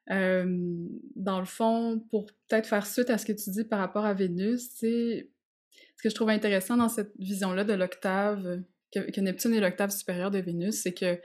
[0.08, 4.14] dans le fond, pour peut-être faire suite à ce que tu dis par rapport à
[4.14, 5.22] Vénus, ce
[6.02, 8.62] que je trouve intéressant dans cette vision-là de l'octave,
[8.94, 11.20] que, Neptune est l'octave supérieure de Vénus, c'est que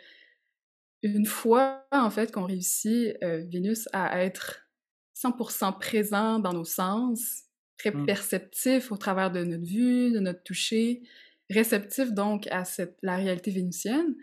[1.01, 4.69] une fois, en fait, qu'on réussit, Vénus, à être
[5.15, 7.43] 100% présent dans nos sens,
[7.77, 8.05] très mmh.
[8.05, 11.01] perceptif au travers de notre vue, de notre toucher,
[11.49, 14.15] réceptif donc à cette, la réalité vénusienne,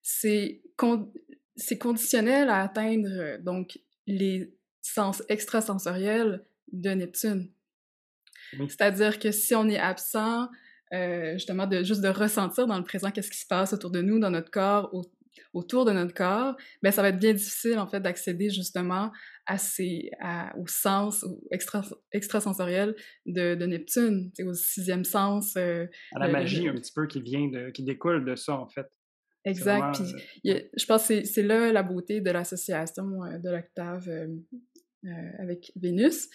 [0.00, 0.62] c'est
[1.78, 7.50] conditionnel à atteindre donc les sens extrasensoriels de Neptune.
[8.68, 10.48] C'est-à-dire que si on est absent,
[10.92, 14.02] euh, justement, de juste de ressentir dans le présent qu'est-ce qui se passe autour de
[14.02, 14.92] nous, dans notre corps,
[15.54, 19.10] autour de notre corps, ben ça va être bien difficile en fait d'accéder justement
[19.46, 20.10] à ces,
[20.58, 22.94] au sens extra, extrasensoriel
[23.26, 25.56] de, de Neptune, au sixième sens.
[25.56, 28.86] à la magie un petit peu qui vient de, qui découle de ça en fait.
[29.44, 30.00] Exact.
[30.44, 33.04] Puis, je pense que c'est là la beauté de l'association
[33.42, 34.08] de l'octave
[35.38, 36.28] avec Vénus.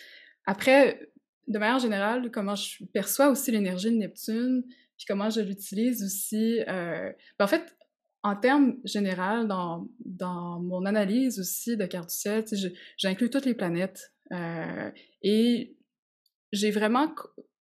[0.45, 1.09] Après,
[1.47, 4.63] de manière générale, comment je perçois aussi l'énergie de Neptune,
[4.97, 6.61] puis comment je l'utilise aussi.
[6.67, 7.75] Euh, ben, en fait,
[8.23, 12.43] en termes généraux, dans, dans mon analyse aussi de carte du ciel,
[12.97, 14.13] j'inclus toutes les planètes.
[14.33, 15.77] Euh, et
[16.51, 17.13] j'ai vraiment,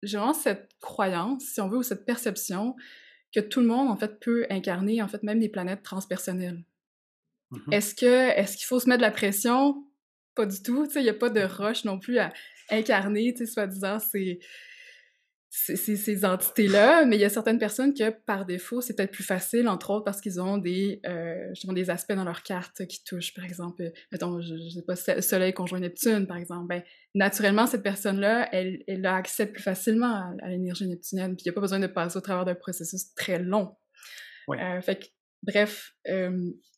[0.04, 2.76] vraiment cette croyance, si on veut, ou cette perception
[3.34, 6.65] que tout le monde, en fait, peut incarner, en fait, même des planètes transpersonnelles.
[7.52, 7.74] Mm-hmm.
[7.74, 9.86] Est-ce que est-ce qu'il faut se mettre de la pression?
[10.36, 10.88] Pas du tout.
[10.96, 12.34] Il n'y a pas de rush non plus à
[12.71, 14.39] incarner, soi-disant, ces,
[15.51, 19.67] ces, entités-là, mais il y a certaines personnes que, par défaut, c'est peut-être plus facile,
[19.67, 23.45] entre autres parce qu'ils ont des, euh, des aspects dans leur carte qui touchent, par
[23.45, 26.67] exemple, euh, mettons, je, ne sais pas, Soleil conjoint Neptune, par exemple.
[26.67, 26.84] Ben,
[27.15, 31.51] naturellement, cette personne-là, elle, elle a accès plus facilement à, l'énergie neptunienne, puis il n'y
[31.51, 33.75] a pas besoin de passer au travers d'un processus très long.
[34.49, 35.05] Euh, fait que,
[35.43, 35.95] bref,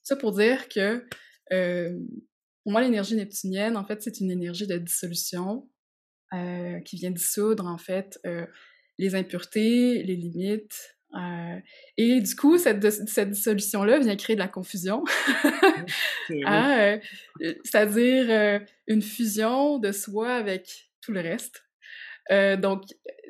[0.04, 1.06] ça pour dire que,
[2.64, 5.68] pour moi, l'énergie neptunienne, en fait, c'est une énergie de dissolution,
[6.34, 8.46] euh, qui vient dissoudre en fait euh,
[8.98, 10.96] les impuretés, les limites.
[11.14, 11.58] Euh,
[11.98, 15.04] et du coup, cette, cette dissolution-là vient créer de la confusion,
[16.46, 17.00] hein,
[17.66, 21.66] c'est-à-dire une fusion de soi avec tout le reste.
[22.62, 22.84] donc,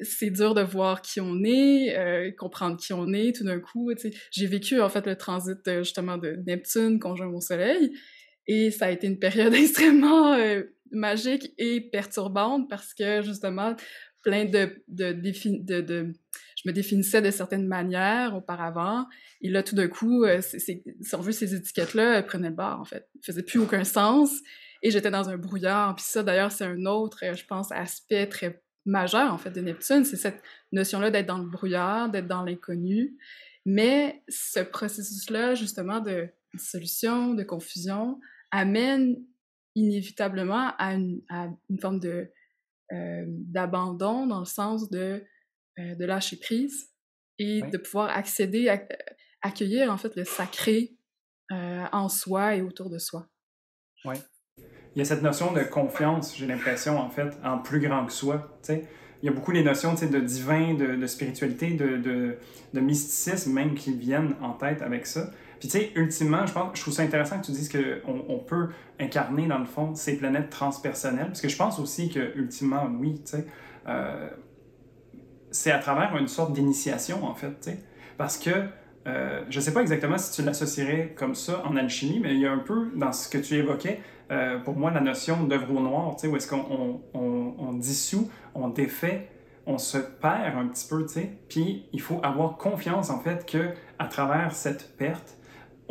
[0.04, 3.92] c'est dur de voir qui on est, comprendre qui on est tout d'un coup.
[4.30, 7.98] J'ai vécu en fait le transit justement de Neptune conjoint au Soleil,
[8.46, 10.38] et ça a été une période extrêmement
[10.92, 13.76] magique et perturbante parce que justement,
[14.22, 16.14] plein de, de,
[16.56, 19.08] je me définissais de certaines manières auparavant.
[19.42, 22.86] Et là, tout d'un coup, euh, si on veut, ces étiquettes-là prenaient le bord, en
[22.86, 23.08] fait.
[23.16, 24.32] ne faisaient plus aucun sens.
[24.84, 25.96] Et j'étais dans un brouillard.
[25.96, 30.06] Puis ça, d'ailleurs, c'est un autre, je pense, aspect très majeur, en fait, de Neptune.
[30.06, 33.16] C'est cette notion-là d'être dans le brouillard, d'être dans l'inconnu.
[33.66, 38.20] Mais ce processus-là, justement, de dissolution, de confusion,
[38.52, 39.18] amène
[39.76, 41.22] inévitablement à une,
[41.80, 42.32] forme de
[42.92, 45.24] euh, d'abandon dans le sens de,
[45.80, 46.90] euh, de lâcher prise
[47.40, 48.82] et de pouvoir accéder, à,
[49.42, 50.98] accueillir en fait le sacré
[51.52, 53.28] euh, en soi et autour de soi.
[54.06, 54.16] Oui.
[54.96, 58.12] Il y a cette notion de confiance, j'ai l'impression, en fait, en plus grand que
[58.12, 58.58] soi.
[58.62, 58.86] sais
[59.24, 62.38] Il y a beaucoup les notions de divin, de, de spiritualité, de, de,
[62.74, 65.32] de, mysticisme même qui viennent en tête avec ça.
[65.62, 68.40] Puis tu sais, ultimement, je pense, je trouve ça intéressant que tu dises qu'on on
[68.40, 68.70] peut
[69.00, 73.22] incarner, dans le fond, ces planètes transpersonnelles, parce que je pense aussi que, ultimement, oui,
[73.24, 73.46] tu sais,
[73.88, 74.28] euh,
[75.52, 77.80] c'est à travers une sorte d'initiation, en fait, tu sais,
[78.18, 78.50] parce que
[79.06, 82.40] euh, je ne sais pas exactement si tu l'associerais comme ça en alchimie, mais il
[82.40, 85.76] y a un peu dans ce que tu évoquais, euh, pour moi, la notion d'œuvre
[85.76, 89.30] au noir, tu sais, où est-ce qu'on on, on, dissout, on défait,
[89.68, 93.46] on se perd un petit peu, tu sais, puis il faut avoir confiance, en fait,
[93.46, 93.70] que
[94.00, 95.38] à travers cette perte,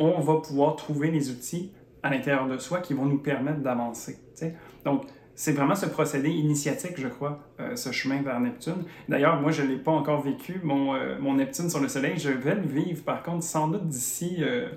[0.05, 1.71] on va pouvoir trouver les outils
[2.03, 4.17] à l'intérieur de soi qui vont nous permettre d'avancer.
[4.85, 5.03] Donc,
[5.35, 8.83] c'est vraiment ce procédé initiatique, je crois, euh, ce chemin vers Neptune.
[9.07, 12.17] D'ailleurs, moi, je ne l'ai pas encore vécu, mon, euh, mon, Neptune sur le Soleil.
[12.17, 14.69] Je vais le vivre, par contre, sans doute d'ici euh,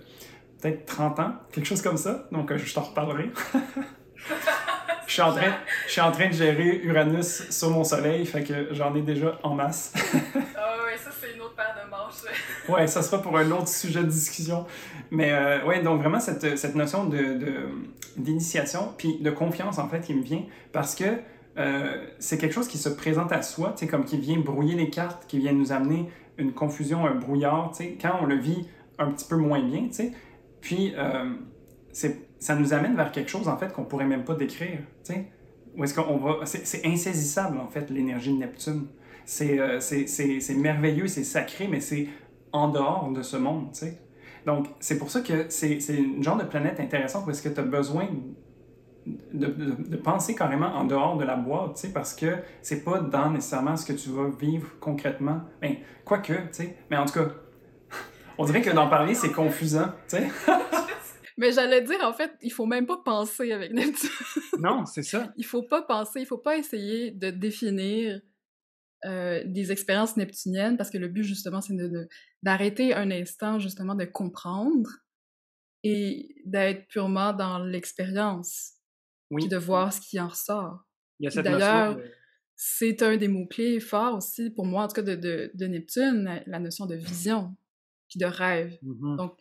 [0.60, 2.28] peut-être 30 ans, quelque chose comme ça.
[2.32, 3.30] Donc, je t'en reparlerai.
[5.06, 5.52] je, suis en train,
[5.86, 9.38] je suis en train de gérer Uranus sur mon Soleil, fait que j'en ai déjà
[9.42, 9.92] en masse.
[12.68, 14.66] ouais, ça sera pour un autre sujet de discussion.
[15.10, 17.38] Mais euh, ouais, donc vraiment cette, cette notion de,
[18.16, 21.04] d'initiation, puis de confiance en fait qui me vient parce que
[21.56, 24.74] euh, c'est quelque chose qui se présente à soi, tu sais, comme qui vient brouiller
[24.74, 28.36] les cartes, qui vient nous amener une confusion, un brouillard, tu sais, quand on le
[28.36, 28.66] vit
[28.98, 30.12] un petit peu moins bien, tu sais.
[30.60, 31.32] Puis euh,
[31.92, 35.12] c'est, ça nous amène vers quelque chose en fait qu'on pourrait même pas décrire, tu
[35.12, 35.26] sais.
[35.76, 36.46] Où est-ce qu'on va.
[36.46, 38.86] C'est, c'est insaisissable en fait l'énergie de Neptune.
[39.42, 42.08] Euh, c'est merveilleux, c'est sacré, mais c'est
[42.54, 44.00] en dehors de ce monde, tu sais.
[44.46, 47.64] Donc, c'est pour ça que c'est une genre de planète intéressante parce que tu as
[47.64, 48.08] besoin
[49.06, 53.00] de, de, penser carrément en dehors de la boîte, tu sais, parce que c'est pas
[53.00, 55.40] dans nécessairement ce que tu vas vivre concrètement.
[55.60, 57.28] Ben, quoique, tu sais, mais en tout cas,
[58.38, 60.28] on dirait que d'en parler, c'est confusant, tu sais.
[61.36, 64.08] Mais j'allais dire, en fait, il faut même pas penser avec Neptune.
[64.60, 65.32] non, c'est ça.
[65.36, 68.20] Il faut pas penser, il faut pas essayer de définir
[69.04, 71.74] euh, des expériences neptuniennes, parce que le but, justement, c'est
[72.42, 74.88] d'arrêter de, un instant, justement, de comprendre
[75.82, 78.72] et d'être purement dans l'expérience,
[79.30, 79.48] oui.
[79.48, 80.86] de voir ce qui en ressort.
[81.20, 81.98] D'ailleurs,
[82.56, 86.42] c'est un des mots-clés forts aussi, pour moi, en tout cas, de, de, de Neptune,
[86.46, 87.54] la notion de vision,
[88.08, 88.78] puis de rêve.
[88.82, 89.38] Mmh Donc,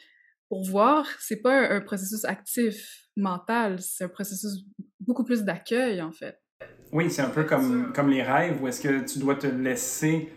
[0.49, 4.65] pour voir, c'est pas un, processus actif mental, c'est un processus
[4.99, 6.42] beaucoup plus d'accueil, en fait.
[6.91, 10.29] Oui, c'est un peu comme, comme les rêves, où est-ce que tu dois te laisser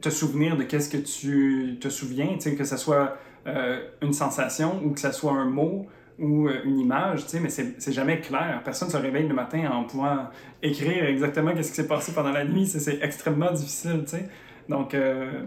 [0.00, 4.90] te souvenir de qu'est-ce que tu te souviens, que ce soit euh, une sensation ou
[4.90, 5.86] que ce soit un mot
[6.18, 8.60] ou euh, une image, mais c'est jamais clair.
[8.64, 10.28] Personne ne se réveille le matin en pouvant
[10.62, 12.66] écrire exactement qu'est-ce qui s'est passé pendant la nuit.
[12.66, 14.28] C'est extrêmement difficile, tu sais.
[14.68, 15.42] Donc, euh,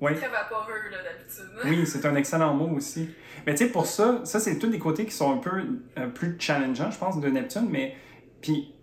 [0.00, 0.14] oui.
[0.14, 1.46] Très vaporeux, là, d'habitude.
[1.64, 3.08] oui, c'est un excellent mot aussi.
[3.46, 5.50] Mais tu sais, pour ça, ça, c'est tous des côtés qui sont un peu
[6.14, 7.68] plus challengeants, je pense, de Neptune.
[7.70, 7.94] Mais,
[8.42, 8.74] puis,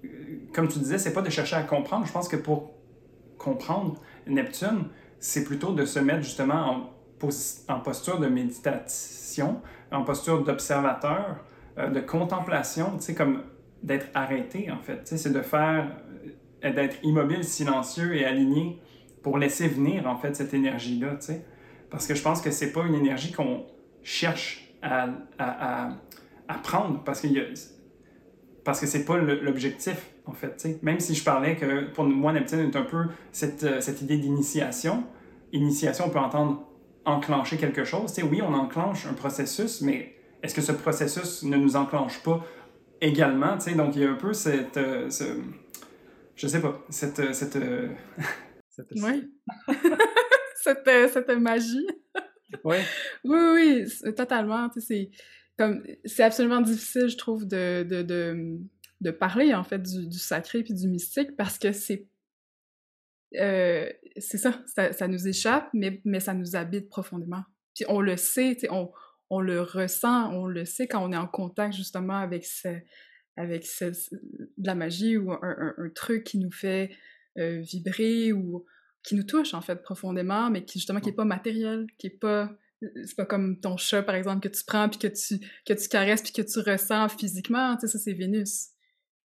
[0.53, 2.05] comme tu disais, c'est pas de chercher à comprendre.
[2.05, 2.71] Je pense que pour
[3.37, 4.85] comprendre Neptune,
[5.19, 6.89] c'est plutôt de se mettre justement
[7.67, 9.61] en, posture de méditation,
[9.91, 11.37] en posture d'observateur,
[11.77, 13.43] euh, de contemplation, tu sais, comme
[13.81, 15.01] d'être arrêté en fait.
[15.05, 15.95] C'est de faire,
[16.63, 18.81] euh, d'être immobile, silencieux et aligné
[19.21, 21.45] pour laisser venir en fait cette énergie-là, tu sais.
[21.89, 23.65] Parce que je pense que c'est pas une énergie qu'on
[24.03, 25.07] cherche à,
[25.39, 25.89] à,
[26.63, 27.27] prendre parce que
[28.63, 30.59] parce que c'est pas l'objectif en fait.
[30.59, 30.79] sais.
[30.81, 34.17] Même si je parlais que pour moi Neptune est un peu cette, euh, cette idée
[34.17, 35.03] d'initiation,
[35.51, 36.65] initiation, on peut entendre
[37.05, 38.11] enclencher quelque chose.
[38.11, 42.43] sais, oui, on enclenche un processus, mais est-ce que ce processus ne nous enclenche pas
[43.01, 43.59] également?
[43.59, 44.77] sais, Donc, il y a un peu cette...
[44.77, 45.23] Euh, ce,
[46.35, 47.19] je sais pas, cette...
[47.19, 47.89] Euh, cette, euh.
[48.95, 49.31] Oui.
[50.55, 51.87] cette, cette magie.
[52.63, 52.77] Oui.
[53.23, 54.69] Oui, oui, totalement.
[54.77, 55.09] C'est
[55.57, 58.59] comme c'est absolument difficile, je trouve, de, de, de,
[59.01, 62.07] de parler en fait du, du sacré puis du mystique parce que c'est
[63.35, 67.43] euh, c'est ça, ça, nous échappe, mais, mais ça nous habite profondément.
[67.73, 68.91] Puis on le sait, on,
[69.29, 72.69] on le ressent, on le sait quand on est en contact justement avec, ce,
[73.35, 76.91] avec ce, de la magie ou un, un, truc qui nous fait
[77.39, 78.65] euh, vibrer ou
[79.01, 82.19] qui nous touche en fait profondément, mais qui justement qui est pas matériel, qui est
[82.19, 82.55] pas
[83.05, 85.87] c'est pas comme ton chat par exemple que tu prends puis que tu que tu
[85.87, 88.69] caresses puis que tu ressens physiquement, tu sais ça c'est Vénus.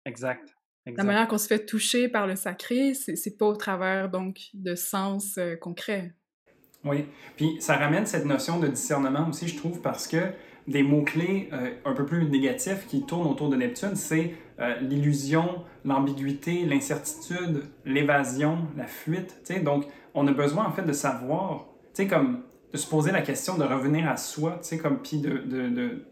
[0.06, 0.56] Exact.
[0.86, 4.76] La manière qu'on se fait toucher par le sacré, c'est pas au travers donc de
[4.76, 6.14] sens euh, concret.
[6.84, 7.06] Oui,
[7.36, 10.32] puis ça ramène cette notion de discernement aussi, je trouve, parce que
[10.68, 15.64] des mots-clés euh, un peu plus négatifs qui tournent autour de Neptune, c'est euh, l'illusion,
[15.84, 19.42] l'ambiguïté, l'incertitude, l'évasion, la fuite.
[19.64, 22.44] Donc, on a besoin en fait de savoir, tu sais, comme
[22.76, 26.06] de se poser la question de revenir à soi, tu sais, comme puis de, de,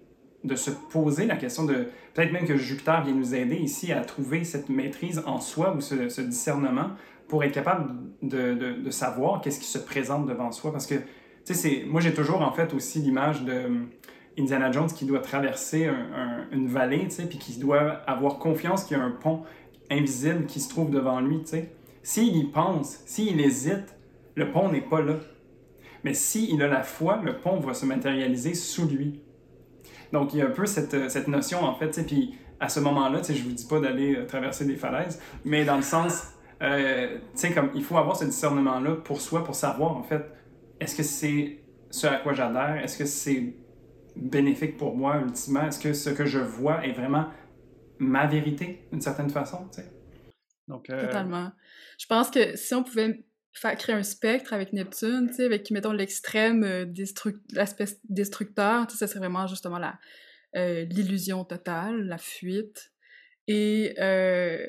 [0.46, 4.00] de se poser la question de peut-être même que Jupiter vient nous aider ici à
[4.00, 6.92] trouver cette maîtrise en soi ou ce, discernement
[7.28, 10.72] pour être capable de, de, savoir qu'est-ce qui se présente devant soi.
[10.72, 10.96] Parce que,
[11.46, 13.90] tu sais, moi j'ai toujours en fait aussi l'image de hum,
[14.40, 15.90] Indiana Jones qui doit traverser
[16.54, 19.44] une vallée, tu sais, puis qui doit avoir confiance qu'il y a un pont
[19.92, 21.74] invisible qui se trouve devant lui, tu sais.
[22.04, 23.98] S'il y pense, s'il hésite,
[24.36, 25.16] le pont n'est pas là.
[26.04, 29.22] Mais s'il a la foi, le pont va se matérialiser sous lui.
[30.12, 32.80] Donc, il y a un peu cette, euh, cette notion, en fait, puis à ce
[32.82, 36.28] moment-là, je vous dis pas d'aller euh, traverser des falaises, mais dans le sens,
[36.62, 40.24] euh, tu sais, comme il faut avoir ce discernement-là pour soi, pour savoir, en fait,
[40.80, 43.56] est-ce que c'est ce à quoi j'adhère, est-ce que c'est
[44.16, 47.26] bénéfique pour moi, ultimement, est-ce que ce que je vois est vraiment
[47.98, 49.92] ma vérité, d'une certaine façon, tu sais?
[50.68, 51.52] Donc, Totalement.
[51.98, 55.70] Je pense que si on pouvait faire créer un spectre avec Neptune, tu sais, avec,
[55.72, 56.86] mettons, l'extrême euh,
[57.52, 60.00] l'aspect destructeur, tu sais, ça serait vraiment justement la,
[60.56, 62.92] euh, l'illusion totale, la fuite.
[63.48, 64.66] Et euh,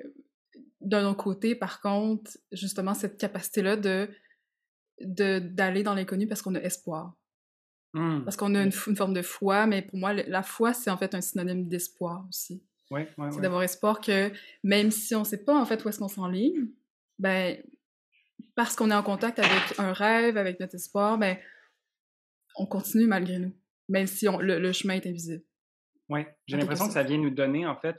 [0.80, 4.08] d'un autre côté, par contre, justement, cette capacité-là de,
[5.00, 7.14] de, d'aller dans l'inconnu parce qu'on a espoir.
[7.94, 8.24] Mmh.
[8.24, 10.96] Parce qu'on a une, une, forme de foi, mais pour moi, la foi, c'est en
[10.96, 12.62] fait un synonyme d'espoir aussi.
[12.90, 14.30] Ouais, ouais, c'est d'avoir espoir que
[14.62, 16.66] même si on ne sait pas en fait où est-ce qu'on s'enligne,
[17.18, 17.56] ben
[18.54, 21.36] parce qu'on est en contact avec un rêve, avec notre espoir, ben,
[22.56, 23.52] on continue malgré nous,
[23.88, 25.42] même si le, chemin est invisible.
[26.08, 27.96] Oui, j'ai l'impression que ça vient nous donner, en fait,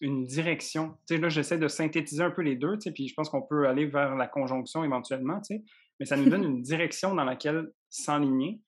[0.00, 0.96] une direction.
[1.06, 3.28] Tu sais, là, j'essaie de synthétiser un peu les deux, tu sais, puis je pense
[3.28, 5.64] qu'on peut aller vers la conjonction éventuellement, tu sais,
[6.00, 8.60] mais ça nous donne une direction dans laquelle s'enligner,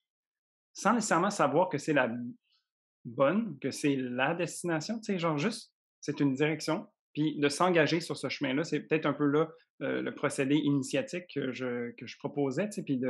[0.73, 2.11] sans nécessairement savoir que c'est la
[3.05, 8.01] bonne, que c'est la destination, tu sais, genre juste, c'est une direction, puis de s'engager
[8.01, 9.49] sur ce chemin-là, c'est peut-être un peu là
[9.83, 13.01] euh, le procédé initiatique que je, que je proposais, puis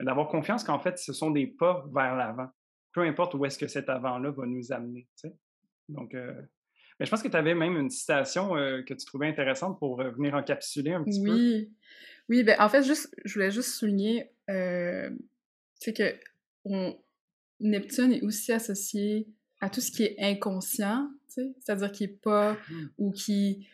[0.00, 2.48] d'avoir confiance qu'en fait, ce sont des pas vers l'avant.
[2.92, 5.06] Peu importe où est-ce que cet avant-là va nous amener.
[5.88, 6.34] Donc, euh,
[6.98, 10.02] mais je pense que tu avais même une citation euh, que tu trouvais intéressante pour
[10.02, 11.32] venir encapsuler un petit peu.
[11.32, 11.72] Oui,
[12.28, 14.30] oui ben, en fait, juste, je voulais juste souligner
[15.80, 16.14] c'est que
[17.58, 19.26] Neptune est aussi associé
[19.60, 22.86] à tout ce qui est inconscient, c'est-à-dire qui est pas, mmh.
[22.98, 23.66] ou qui,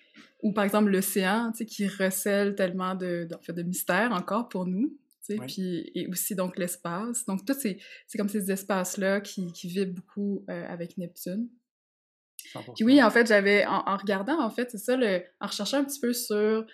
[0.42, 4.96] ou par exemple l'océan, qui recèle tellement de, de, de mystères encore pour nous,
[5.46, 7.24] puis et aussi donc l'espace.
[7.26, 7.78] Donc tout c'est
[8.16, 11.48] comme ces espaces là qui, qui vibrent beaucoup avec Neptune.
[12.74, 15.84] Puis oui, en fait, j'avais en, regardant en fait, c'est ça, le, en recherchant un
[15.84, 16.66] petit peu sur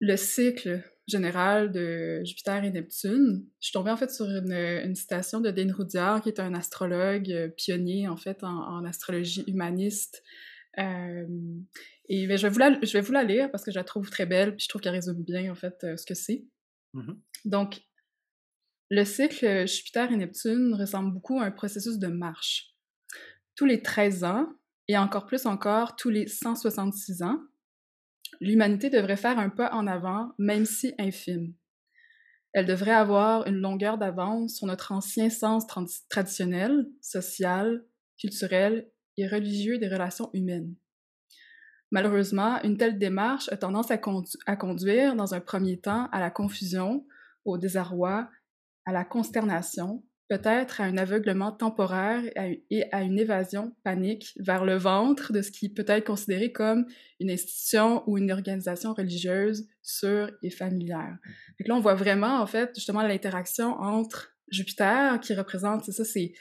[0.00, 4.94] le cycle général de Jupiter et Neptune, je suis tombée en fait sur une, une
[4.94, 10.22] citation de Dane Roudiard, qui est un astrologue euh, pionnier en fait en, astrologie humaniste.
[10.78, 11.26] Euh,
[12.08, 13.84] et ben, je, vais vous la, je vais vous la lire parce que je la
[13.84, 16.46] trouve très belle, puis je trouve qu'elle résume bien en fait euh, ce que c'est.
[16.94, 17.16] Mm-hmm.
[17.44, 17.80] Donc,
[18.90, 22.74] le cycle Jupiter et Neptune ressemble beaucoup à un processus de marche.
[23.54, 24.48] Tous les 13 ans,
[24.88, 27.38] et encore plus encore tous les 166 ans,
[28.40, 31.54] l'humanité devrait faire un pas en avant, même si infime.
[32.52, 35.66] Elle devrait avoir une longueur d'avance sur notre ancien sens
[36.08, 37.84] traditionnel, social,
[38.18, 40.74] culturel et religieux des relations humaines.
[41.92, 44.00] Malheureusement, une telle démarche a tendance à,
[44.46, 47.06] à, conduire, dans un premier temps, à la confusion,
[47.44, 48.28] au désarroi,
[48.84, 52.22] à la consternation, peut-être à un aveuglement temporaire
[52.70, 56.86] et à une évasion panique vers le ventre de ce qui peut être considéré comme
[57.18, 61.18] une institution ou une organisation religieuse sûre et familière.
[61.58, 66.04] Donc là, on voit vraiment, en fait, justement l'interaction entre Jupiter, qui représente, c'est ça,
[66.04, 66.32] c'est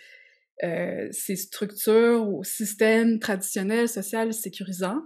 [0.63, 5.01] euh, ces structures ou systèmes traditionnels, social, sécurisants,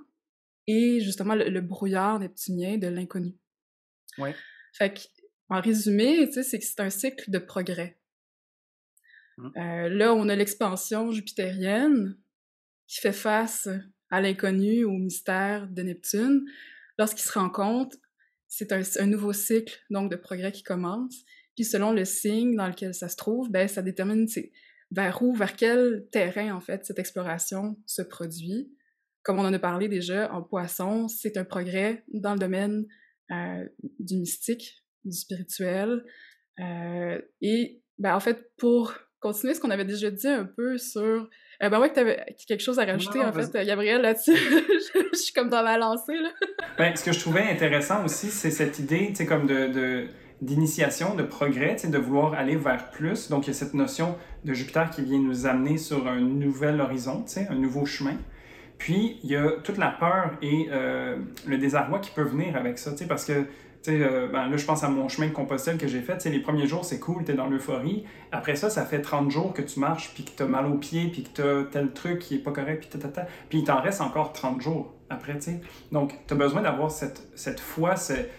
[0.67, 3.33] et justement le, brouillard neptunien de l'inconnu.
[4.17, 4.35] Ouais.
[4.73, 4.93] Fait
[5.47, 7.97] en résumé, tu sais, c'est que c'est un cycle de progrès.
[9.37, 9.49] Mmh.
[9.57, 12.17] Euh, là, on a l'expansion jupitérienne
[12.87, 13.67] qui fait face
[14.09, 16.45] à l'inconnu, au mystère de Neptune.
[16.99, 17.95] Lorsqu'il se compte,
[18.47, 21.23] c'est un, nouveau cycle donc de progrès qui commence.
[21.55, 24.27] Puis selon le signe dans lequel ça se trouve, ben ça détermine
[24.91, 28.71] vers où, vers quel terrain en fait cette exploration se produit.
[29.23, 32.85] Comme on en a parlé déjà, en poisson, c'est un progrès dans le domaine
[33.31, 33.67] euh,
[33.99, 36.03] du mystique, du spirituel.
[36.59, 38.93] Euh, et ben, en fait, pour
[39.23, 41.01] continuer ce qu'on avait déjà dit un peu sur.
[41.61, 44.35] Euh, ben ouais, que t'avais quelque chose à rajouter, en fait, Gabriel, là-dessus.
[45.13, 46.29] je suis comme dans ma lancée, là.
[46.77, 50.07] ben, ce que je trouvais intéressant aussi, c'est cette idée, tu sais, comme de,
[50.41, 53.29] d'initiation, de progrès, de vouloir aller vers plus.
[53.29, 56.81] Donc, il y a cette notion de Jupiter qui vient nous amener sur un nouvel
[56.81, 58.17] horizon, un nouveau chemin.
[58.77, 61.17] Puis, il y a toute la peur et euh,
[61.47, 63.45] le désarroi qui peut venir avec ça, parce que
[63.87, 66.23] euh, ben là, je pense à mon chemin de Compostelle que j'ai fait.
[66.25, 68.05] les premiers jours, c'est cool, tu es dans l'euphorie.
[68.31, 70.77] Après ça, ça fait 30 jours que tu marches, puis que tu as mal aux
[70.77, 73.27] pieds, puis que tu as tel truc qui est pas correct, puis tata.
[73.49, 75.61] Puis il t'en reste encore 30 jours après, tu sais.
[75.91, 78.29] Donc, tu as besoin d'avoir cette, cette foi, cette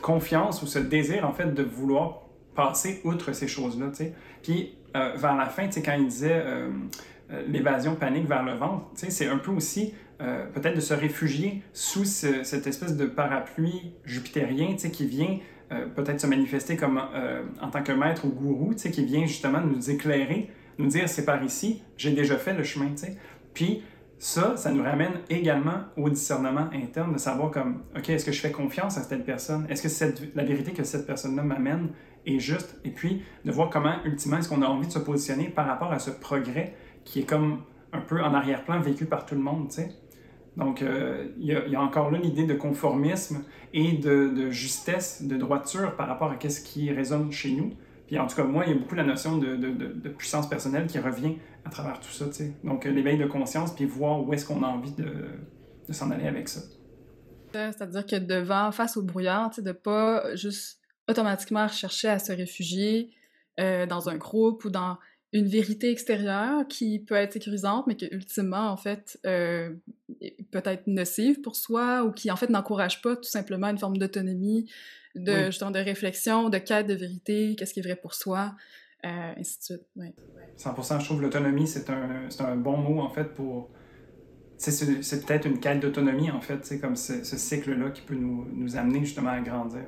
[0.00, 2.22] confiance ou ce désir, en fait, de vouloir
[2.54, 4.14] passer outre ces choses-là, tu sais.
[4.42, 6.70] Puis, euh, vers la fin, tu sais, quand il disait euh,
[7.46, 10.94] l'évasion panique vers le ventre, tu sais, c'est un peu aussi euh, peut-être de se
[10.94, 15.38] réfugier sous cette espèce de parapluie jupitérien qui vient
[15.72, 19.60] euh, peut-être se manifester comme euh, en tant que maître ou gourou, qui vient justement
[19.60, 22.94] nous éclairer, nous dire c'est par ici, j'ai déjà fait le chemin.
[23.54, 23.82] Puis
[24.18, 28.40] ça, ça nous ramène également au discernement interne de savoir comme, OK, est-ce que je
[28.40, 29.66] fais confiance à cette personne?
[29.68, 31.88] Est-ce que la vérité que cette personne-là m'amène
[32.24, 32.78] est juste?
[32.84, 35.92] Et puis de voir comment, ultimement, est-ce qu'on a envie de se positionner par rapport
[35.92, 37.62] à ce progrès qui est comme
[37.92, 39.88] un peu en arrière-plan vécu par tout le monde, sais.
[40.56, 43.42] Donc, euh, il y, a encore là l'idée de conformisme
[43.72, 47.72] et de, justesse, de droiture par rapport à ce qui résonne chez nous.
[48.06, 50.98] Puis en tout cas, moi, il y a beaucoup la notion de, puissance personnelle qui
[50.98, 52.30] revient à travers tout ça.
[52.30, 52.52] sais.
[52.62, 56.48] Donc, l'éveil de conscience, puis voir où est-ce qu'on a envie de, s'en aller avec
[56.48, 56.60] ça.
[57.52, 63.10] C'est-à-dire que devant, face au brouillard, de pas juste automatiquement chercher à se réfugier
[63.60, 64.98] euh, dans un groupe ou dans
[65.34, 69.74] une vérité extérieure qui peut être sécurisante, mais qui ultimement, en fait, euh,
[70.52, 73.96] peut être nocive pour soi ou qui, en fait, n'encourage pas tout simplement une forme
[73.96, 74.70] d'autonomie,
[75.16, 78.54] de, justement, de réflexion, de quête de vérité, qu'est-ce qui est vrai pour soi,
[79.04, 79.82] euh, ainsi de suite.
[79.96, 80.14] Ouais.
[80.56, 83.70] 100%, je trouve l'autonomie, c'est un, un, bon mot, en fait, pour...
[84.56, 89.00] C'est peut-être une quête d'autonomie, en fait, comme ce, cycle-là qui peut nous, nous, amener
[89.00, 89.82] justement à grandir.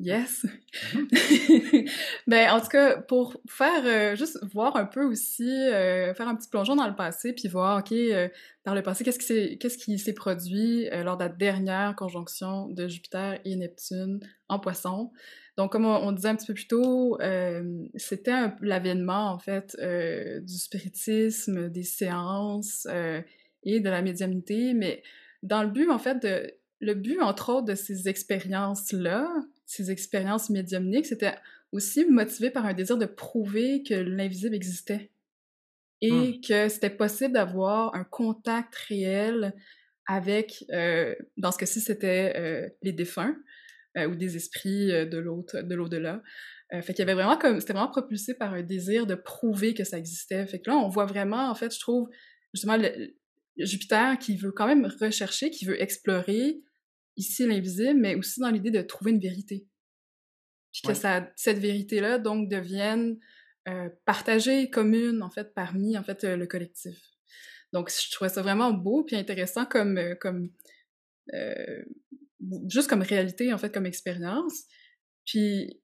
[0.00, 0.44] Yes.
[0.92, 1.90] Mm-hmm.
[2.26, 6.34] ben, en tout cas, pour faire, euh, juste voir un peu aussi, euh, faire un
[6.34, 8.28] petit plongeon dans le passé, puis voir, OK, euh,
[8.64, 12.68] dans le passé, qu'est-ce qui s'est, qu'est-ce qui s'est produit lors de la dernière conjonction
[12.68, 14.18] de Jupiter et Neptune
[14.48, 15.12] en poisson.
[15.56, 17.16] Donc, comme on, disait un petit peu plus tôt,
[17.94, 22.88] c'était l'avènement, en fait, du spiritisme, des séances
[23.62, 25.02] et de la médiumnité, mais
[25.44, 29.28] dans le but, en fait, de, le but, entre autres, de ces expériences-là,
[29.66, 31.34] ces expériences médiumniques, c'était
[31.72, 35.10] aussi motivé par un désir de prouver que l'invisible existait
[36.00, 36.40] et mmh.
[36.40, 39.54] que c'était possible d'avoir un contact réel
[40.06, 43.36] avec, euh, dans ce cas-ci, c'était euh, les défunts,
[43.96, 46.20] ou des esprits de l'autre, de l'au-delà.
[46.72, 49.84] fait qu'il y avait vraiment comme, c'était vraiment propulsé par un désir de prouver que
[49.84, 50.44] ça existait.
[50.48, 52.08] Fait que là, on voit vraiment, en fait, je trouve,
[52.52, 52.76] justement,
[53.56, 56.60] Jupiter qui veut quand même rechercher, qui veut explorer
[57.16, 59.66] ici l'invisible, mais aussi dans l'idée de trouver une vérité.
[60.72, 63.18] Puis que ça, cette vérité-là, donc, devienne
[63.68, 66.98] euh, partagée, commune, en fait, parmi, en fait, le collectif.
[67.72, 70.50] Donc, je trouvais ça vraiment beau puis intéressant comme, euh, comme
[71.32, 71.82] euh,
[72.68, 74.64] juste comme réalité, en fait, comme expérience.
[75.24, 75.80] Puis,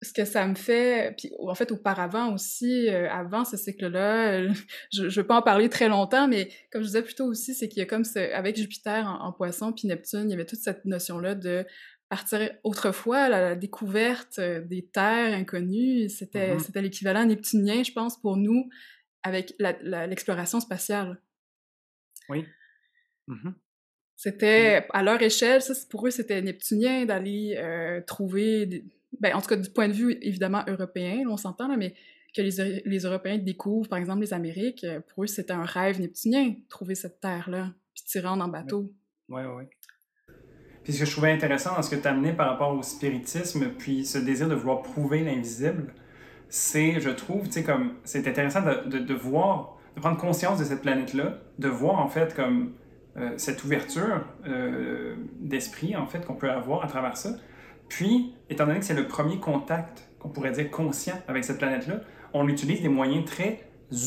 [0.00, 4.52] ce que ça me fait, puis en fait auparavant aussi, euh, avant ce cycle-là, euh,
[4.92, 7.54] je, ne veux pas en parler très longtemps, mais comme je disais plus tôt aussi,
[7.54, 10.46] c'est qu'il y a comme ce, avec Jupiter en, poisson puis Neptune, il y avait
[10.46, 11.66] toute cette notion-là de
[12.08, 16.60] partir autrefois la, la découverte euh, des terres inconnues, c'était mm-hmm.
[16.60, 18.68] c'était l'équivalent neptunien, je pense, pour nous
[19.24, 21.20] avec l'exploration spatiale.
[22.28, 22.46] Oui.
[23.26, 23.52] Mm-hmm.
[24.14, 27.60] C'était à leur échelle, ça pour eux c'était neptunien d'aller
[28.06, 28.84] trouver des,
[29.20, 31.94] ben, en tout cas du point de vue évidemment européen, on s'entend, mais
[32.34, 36.00] que les, les, Européens découvrent, par exemple, les Amériques, euh, pour eux, c'était un rêve
[36.00, 38.92] neptunien, trouver cette terre-là, puis s'y rendre en bateau.
[39.28, 39.64] Oui, oui.
[40.84, 43.70] Puis ce que je trouvais intéressant dans ce que tu amené par rapport au spiritisme,
[43.78, 45.92] puis ce désir de vouloir prouver l'invisible,
[46.48, 50.64] c'est, je trouve, tu sais, comme, c'est intéressant de, de, voir, de prendre conscience de
[50.64, 52.74] cette planète-là, de voir, en fait, comme
[53.16, 57.36] euh, cette ouverture euh, d'esprit, en fait, qu'on peut avoir à travers ça,
[57.88, 62.00] puis, étant donné que c'est le premier contact qu'on pourrait dire conscient avec cette planète-là,
[62.32, 63.64] on utilise des moyens très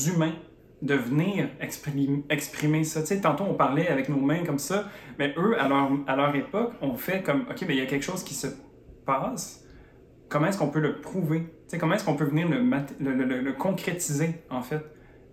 [0.07, 0.33] humains
[0.81, 3.01] de venir exprimer, ça.
[3.01, 4.85] Tu sais, tantôt, on parlait avec nos mains comme ça,
[5.19, 7.85] mais eux, à leur, à leur époque, on fait comme, OK, mais il y a
[7.85, 8.47] quelque chose qui se
[9.05, 9.63] passe.
[10.27, 11.41] Comment est-ce qu'on peut le prouver?
[11.41, 12.61] Tu sais, comment est-ce qu'on peut venir le,
[12.99, 14.81] le, le, concrétiser, en fait?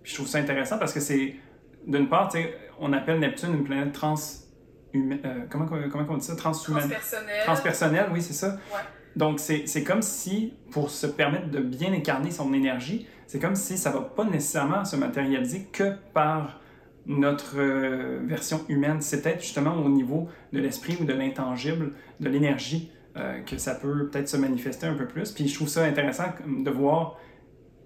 [0.03, 1.35] Puis je trouve ça intéressant parce que c'est,
[1.87, 4.15] d'une part, tu sais, on appelle Neptune une planète trans
[4.95, 6.35] euh, comment, comment on dit ça?
[6.35, 6.97] Transpersonnel.
[7.45, 8.57] Transpersonnel, oui, c'est ça.
[9.15, 13.77] Donc, c'est comme si, pour se permettre de bien incarner son énergie, c'est comme si
[13.77, 16.61] ça ne va pas nécessairement se matérialiser que par
[17.05, 19.01] notre euh, version humaine.
[19.01, 23.75] C'est peut-être justement au niveau de l'esprit ou de l'intangible, de l'énergie, euh, que ça
[23.75, 25.31] peut peut-être se manifester un peu plus.
[25.31, 27.17] Puis je trouve ça intéressant de voir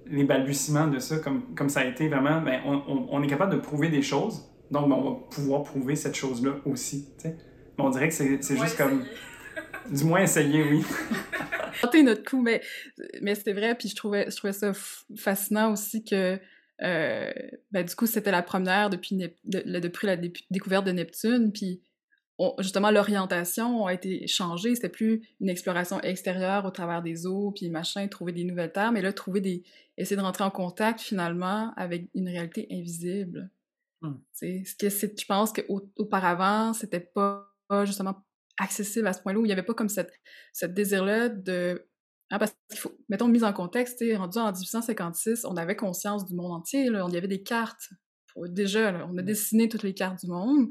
[0.05, 3.53] les balbutiements de ça, comme, comme ça a été vraiment, ben, on, on est capable
[3.53, 7.07] de prouver des choses, donc, ben, on va pouvoir prouver cette chose-là aussi.
[7.23, 7.35] Mais
[7.77, 9.05] on dirait que c'est juste comme.
[9.91, 10.83] du moins essayer, oui.
[11.81, 12.61] Tenter notre coup, mais,
[13.21, 14.73] mais c'était vrai, puis je trouvais, je trouvais ça
[15.15, 16.39] fascinant aussi que.
[16.81, 17.31] Euh,
[17.71, 19.15] ben, du coup, c'était la première depuis,
[19.45, 20.17] depuis la
[20.49, 21.83] découverte de Neptune, puis
[22.57, 24.73] justement, l'orientation a été changée.
[24.73, 28.91] C'était plus une exploration extérieure au travers des eaux, puis machin, trouver des nouvelles terres,
[28.91, 29.63] mais là, trouver des...
[29.99, 33.51] essayer de rentrer en contact, finalement, avec une réalité invisible.
[34.03, 34.15] Mmh.
[34.33, 37.49] Ce que je pense qu'auparavant, c'était pas,
[37.85, 38.23] justement
[38.59, 40.13] accessible à ce point-là, où il n'y avait pas comme cette,
[40.51, 41.87] cette désir-là de...
[42.29, 46.35] Hein, parce qu'il faut, mettons, mise en contexte, rendu en 1856, on avait conscience du
[46.35, 47.89] monde entier, là, on y avait des cartes.
[48.49, 49.25] déjà, on a mmh.
[49.25, 50.67] dessiné toutes les cartes du monde.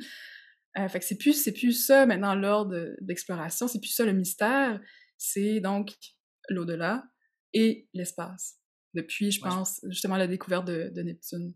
[0.78, 4.12] Euh, fait que c'est plus, c'est plus ça maintenant l'ordre d'exploration, c'est plus ça le
[4.12, 4.80] mystère,
[5.18, 5.94] c'est donc
[6.48, 7.04] l'au-delà
[7.52, 8.61] et l'espace.
[8.94, 11.54] Depuis, je pense, justement, la découverte de, de Neptune.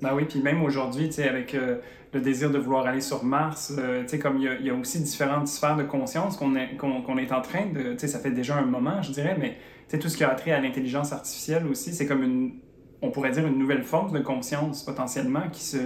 [0.00, 1.78] Ben oui, puis même aujourd'hui, tu sais, avec euh,
[2.14, 5.02] le désir de vouloir aller sur Mars, euh, tu sais, comme il y, a, aussi
[5.02, 8.30] différentes sphères de conscience qu'on est, qu'on, est en train de, tu sais, ça fait
[8.30, 9.56] déjà un moment, je dirais, mais tu
[9.88, 12.60] sais, tout ce qui a trait à l'intelligence artificielle aussi, c'est comme une,
[13.02, 15.76] on pourrait dire une nouvelle forme de conscience potentiellement qui se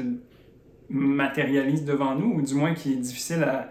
[0.89, 3.71] matérialise devant nous, ou du moins qui est difficile à,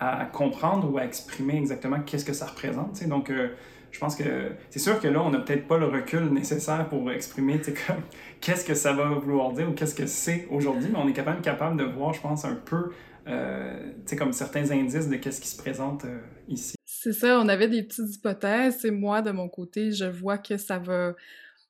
[0.00, 3.28] à comprendre ou à exprimer exactement qu'est-ce que ça représente, tu sais, donc...
[3.28, 3.50] Euh,
[3.94, 7.12] je pense que c'est sûr que là, on n'a peut-être pas le recul nécessaire pour
[7.12, 7.60] exprimer
[8.40, 11.24] qu'est-ce que ça va vouloir dire ou qu'est-ce que c'est aujourd'hui, mais on est quand
[11.24, 12.90] même capable de voir, je pense, un peu
[13.28, 16.18] euh, comme certains indices de qu'est-ce qui se présente euh,
[16.48, 16.74] ici.
[16.84, 18.84] C'est ça, on avait des petites hypothèses.
[18.84, 21.14] Et moi, de mon côté, je vois que ça va.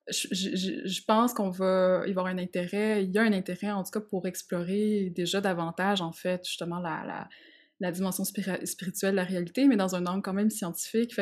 [0.08, 3.90] Je, pense qu'on va y avoir un intérêt, il y a un intérêt en tout
[3.90, 7.28] cas pour explorer déjà davantage, en fait, justement, la,
[7.80, 11.14] la, dimension spirituelle de la réalité, mais dans un angle quand même scientifique.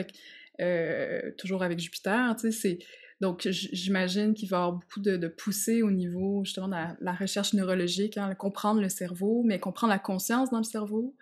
[1.39, 2.79] Toujours avec Jupiter, tu sais, c'est...
[3.21, 7.13] Donc, j'imagine qu'il va y avoir beaucoup de, de poussées au niveau, justement, de la,
[7.13, 11.15] recherche neurologique, hein, comprendre le cerveau, mais comprendre la conscience dans le cerveau.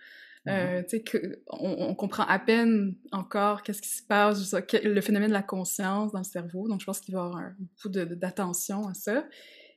[0.48, 0.86] Euh, mm-hmm.
[0.86, 5.42] tu sais, on, comprend à peine encore qu'est-ce qui se passe, le phénomène de la
[5.42, 6.68] conscience dans le cerveau.
[6.68, 9.26] Donc, je pense qu'il va y avoir un, beaucoup d'attention à ça.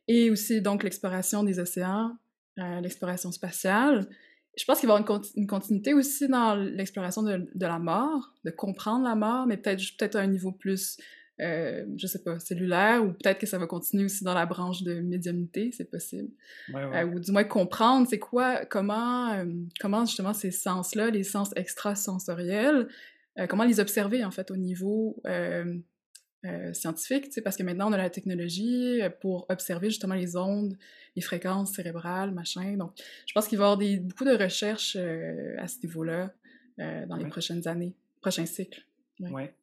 [0.08, 2.16] Et aussi, donc, l'exploration des océans,
[2.58, 4.08] euh, l'exploration spatiale
[4.56, 8.51] je pense qu'il va y avoir une, continuité aussi dans l'exploration de, la mort, de
[8.51, 10.97] comprendre la mort, mais peut-être peut-être à un niveau plus,
[11.41, 14.84] euh, je sais pas, cellulaire, ou peut-être que ça va continuer aussi dans la branche
[14.84, 16.30] de médiumnité, c'est possible.
[16.76, 19.45] Euh, ou du moins comprendre, c'est quoi, comment, euh,
[19.80, 22.88] comment justement ces sens-là, les sens extrasensoriels,
[23.49, 25.20] comment les observer, en fait, au niveau
[26.74, 30.78] scientifique, parce que maintenant, on a la technologie pour observer justement les ondes,
[31.16, 32.76] les fréquences cérébrales, machin.
[32.78, 32.91] Donc,
[33.26, 36.34] je pense qu'il va y avoir des, beaucoup de recherches à ce niveau-là
[36.78, 38.86] dans les prochaines années, prochains cycles.
[39.20, 39.54] Ouais.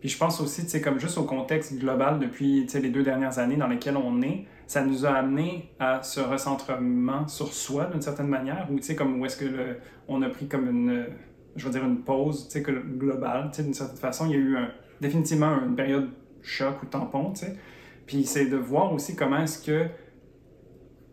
[0.00, 3.38] Puis je pense aussi, tu sais, comme juste au contexte global depuis les deux dernières
[3.38, 8.02] années dans lesquelles on est, ça nous a amené à ce recentrement sur soi d'une
[8.02, 11.06] certaine manière, ou tu sais, comme où est-ce que le, on a pris comme une,
[11.56, 14.26] je veux dire, une pause, tu sais, globale, tu sais, d'une certaine façon.
[14.26, 14.56] Il y a eu
[15.00, 16.10] définitivement une période
[16.42, 17.56] choc ou tampon, tu sais.
[18.06, 19.86] Puis c'est de voir aussi comment est-ce que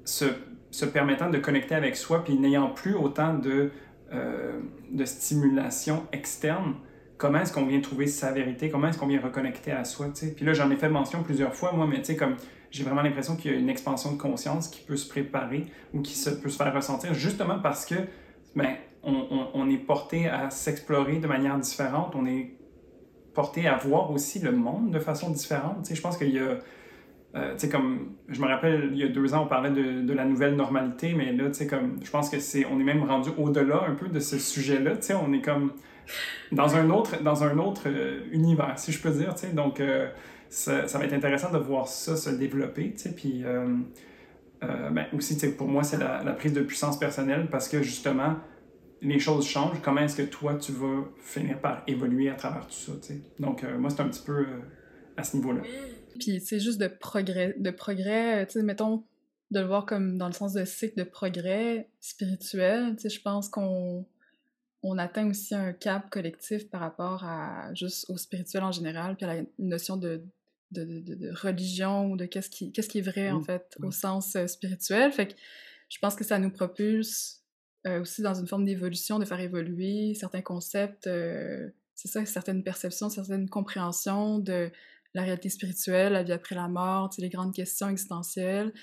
[0.05, 0.25] se,
[0.71, 3.71] se, permettant de connecter avec soi, puis n'ayant plus autant de,
[4.13, 4.59] euh,
[4.91, 6.75] de stimulation externe,
[7.17, 10.27] comment est-ce qu'on vient trouver sa vérité, comment est-ce qu'on vient reconnecter à soi, tu
[10.27, 10.33] sais.
[10.33, 12.35] Puis là, j'en ai fait mention plusieurs fois, moi, mais tu sais, comme
[12.71, 16.01] j'ai vraiment l'impression qu'il y a une expansion de conscience qui peut se préparer ou
[16.01, 17.95] qui se, peut se faire ressentir justement parce que,
[18.55, 22.54] ben, on, on, est porté à s'explorer de manière différente, on est
[23.35, 25.95] porté à voir aussi le monde de façon différente, tu sais.
[25.95, 26.57] Je pense qu'il y a...
[27.35, 30.13] Euh, tu sais, comme, je me rappelle, il y a deux ans, on parlait de,
[30.13, 33.03] la nouvelle normalité, mais là, tu sais, comme, je pense que c'est, on est même
[33.03, 35.73] rendu au-delà un peu de ce sujet-là, tu sais, on est comme,
[36.51, 39.37] dans un autre, dans un autre euh, univers, si je peux dire.
[39.37, 40.09] sais Donc, euh,
[40.49, 42.93] ça, ça, va être intéressant de voir ça se développer.
[43.15, 43.77] Puis, euh,
[44.61, 48.35] ben, aussi, pour moi, c'est la, prise de puissance personnelle parce que justement,
[49.01, 49.81] les choses changent.
[49.81, 52.93] Comment est-ce que toi, tu vas finir par évoluer à travers tout ça?
[53.01, 53.21] sais?
[53.39, 54.45] Donc, moi, c'est un petit peu
[55.17, 55.61] à ce niveau-là.
[56.19, 59.03] Puis, c'est juste de progrès, de progrès, tu sais, mettons,
[59.51, 62.95] de le voir comme dans le sens de cycle de progrès spirituel.
[62.95, 64.05] Tu sais, je pense qu'on
[64.83, 69.25] on atteint aussi un cap collectif par rapport à juste au spirituel en général, puis
[69.25, 70.23] à la notion de,
[70.71, 74.45] de, religion ou de qu'est-ce qui, qu'est-ce qui est vrai en fait au sens euh,
[74.47, 75.11] spirituel.
[75.11, 75.33] Fait que
[75.89, 77.43] je pense que ça nous propulse
[77.85, 82.63] euh, aussi dans une forme d'évolution, de faire évoluer certains concepts, euh, c'est ça, certaines
[82.63, 84.71] perceptions, certaines compréhensions de
[85.13, 88.73] la réalité spirituelle, la vie après la mort, les grandes questions existentielles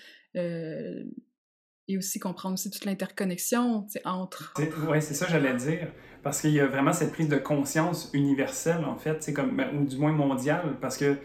[1.89, 4.55] et aussi comprendre aussi toute l'interconnexion entre.
[4.59, 5.93] Oui, c'est ça j'allais dire.
[6.23, 9.85] Parce qu'il y a vraiment cette prise de conscience universelle, en fait, comme, ben, ou
[9.85, 11.17] du moins mondiale, parce que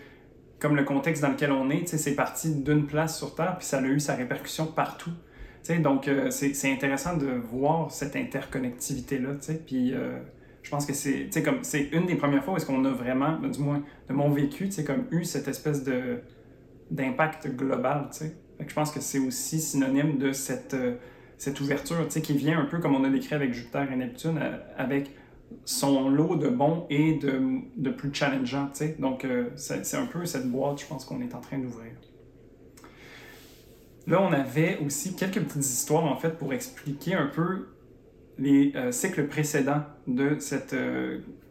[0.60, 3.78] comme le contexte dans lequel on est, c'est parti d'une place sur Terre, puis ça
[3.78, 5.12] a eu sa répercussion partout.
[5.76, 9.32] Donc, euh, c'est intéressant de voir cette interconnectivité-là.
[9.66, 10.18] Puis, euh,
[10.64, 11.30] je pense que c'est
[11.92, 14.70] une des premières fois où est-ce qu'on a vraiment, ben, du moins de mon vécu,
[14.86, 15.84] comme eu cette espèce
[16.92, 18.10] d'impact global.
[18.66, 20.96] je pense que c'est aussi synonyme de cette, euh,
[21.38, 24.58] cette ouverture qui vient un peu comme on a décrit avec Jupiter et Neptune, euh,
[24.78, 25.12] avec
[25.64, 27.42] son lot de bons et de,
[27.78, 28.70] de plus challengeants.
[29.00, 31.94] Donc, c'est un peu cette boîte, je pense, qu'on est en train d'ouvrir.
[34.08, 37.68] Là, on avait aussi quelques petites histoires, en fait, pour expliquer un peu
[38.40, 40.76] les cycles précédents de cette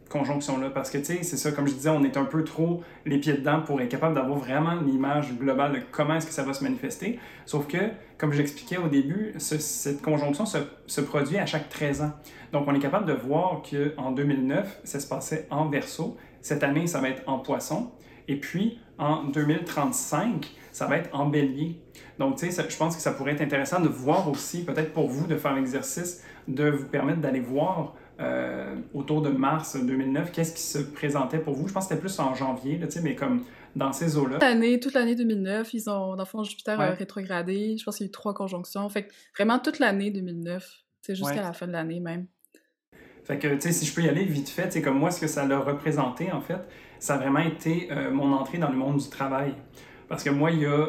[0.07, 0.69] conjonction-là.
[0.69, 3.19] Parce que, tu sais, c'est ça, comme je disais, on est un peu trop les
[3.19, 6.53] pieds dedans pour être capable d'avoir vraiment l'image globale de comment est-ce que ça va
[6.53, 7.19] se manifester.
[7.45, 7.77] Sauf que,
[8.17, 12.11] comme j'expliquais au début, cette conjonction se, se, produit à chaque 13 ans.
[12.51, 16.17] Donc, on est capable de voir qu'en 2009, ça se passait en verso.
[16.41, 17.91] Cette année, ça va être en poisson.
[18.27, 21.81] Et puis, en 2035, ça va être en bélier.
[22.19, 25.07] Donc, tu sais, je pense que ça pourrait être intéressant de voir aussi, peut-être pour
[25.07, 30.53] vous, de faire l'exercice, de vous permettre d'aller voir euh, autour de mars 2009, qu'est-ce
[30.53, 31.67] qui se présentait pour vous?
[31.67, 33.43] Je pense que c'était plus en janvier, là, mais comme
[33.75, 34.39] dans ces eaux-là.
[34.79, 37.77] Toute l'année, 2009, ils ont, dans le fond, Jupiter a rétrogradé.
[37.77, 38.89] Je pense qu'il y a eu trois conjonctions.
[38.89, 40.67] Fait que vraiment toute l'année 2009,
[41.09, 42.25] jusqu'à la fin de l'année même.
[43.23, 45.19] Fait que, tu sais, si je peux y aller vite fait, c'est comme moi, ce
[45.19, 46.61] que ça l'a représenté, en fait,
[46.97, 49.53] ça a vraiment été euh, mon entrée dans le monde du travail.
[50.07, 50.87] Parce que moi, il y a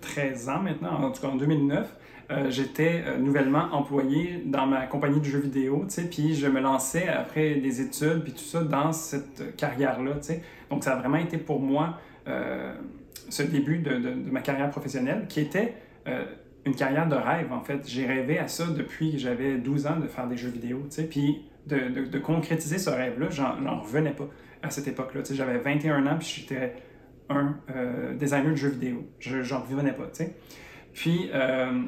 [0.00, 1.88] 13 euh, ans maintenant, en tout cas en 2009,
[2.30, 6.46] euh, j'étais euh, nouvellement employé dans ma compagnie de jeux vidéo, tu sais, puis je
[6.46, 10.42] me lançais après des études, puis tout ça, dans cette carrière-là, tu sais.
[10.70, 11.98] Donc, ça a vraiment été pour moi
[13.28, 15.74] ce début de, de, ma carrière professionnelle, qui était
[16.64, 17.82] une carrière de rêve, en fait.
[17.84, 20.96] J'ai rêvé à ça depuis que j'avais 12 ans, de faire des jeux vidéo, tu
[20.96, 24.28] sais, puis de, de, concrétiser ce rêve-là, j'en revenais pas
[24.62, 25.34] à cette époque-là, tu sais.
[25.34, 26.74] J'avais 21 ans, puis j'étais
[27.36, 29.04] un designer de jeux vidéo.
[29.18, 30.10] Je j'en revenais pas.
[30.92, 31.82] Puis, euh,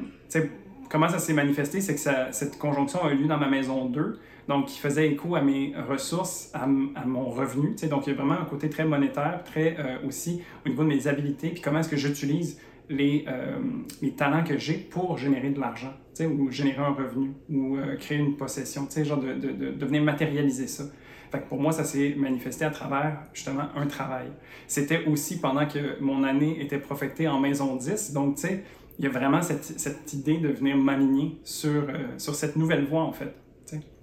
[0.89, 4.19] comment ça s'est manifesté, c'est que cette conjonction a eu lieu dans ma maison 2,
[4.47, 7.75] donc qui faisait écho à mes ressources, à, mon revenu.
[7.89, 10.89] Donc, il y a vraiment un côté très monétaire, très euh, aussi au niveau de
[10.89, 15.59] mes habiletés, puis comment est-ce que j'utilise les, euh, talents que j'ai pour générer de
[15.59, 20.03] l'argent, ou générer un revenu, ou euh, créer une possession, genre de, de, de, venir
[20.03, 20.83] matérialiser ça.
[21.31, 24.27] Fait que pour moi, ça s'est manifesté à travers justement un travail.
[24.67, 28.63] C'était aussi pendant que mon année était profectée en maison 10, donc tu sais,
[28.97, 32.85] il y a vraiment cette, cette idée de venir m'aligner sur, euh, sur cette nouvelle
[32.85, 33.33] voie, en fait.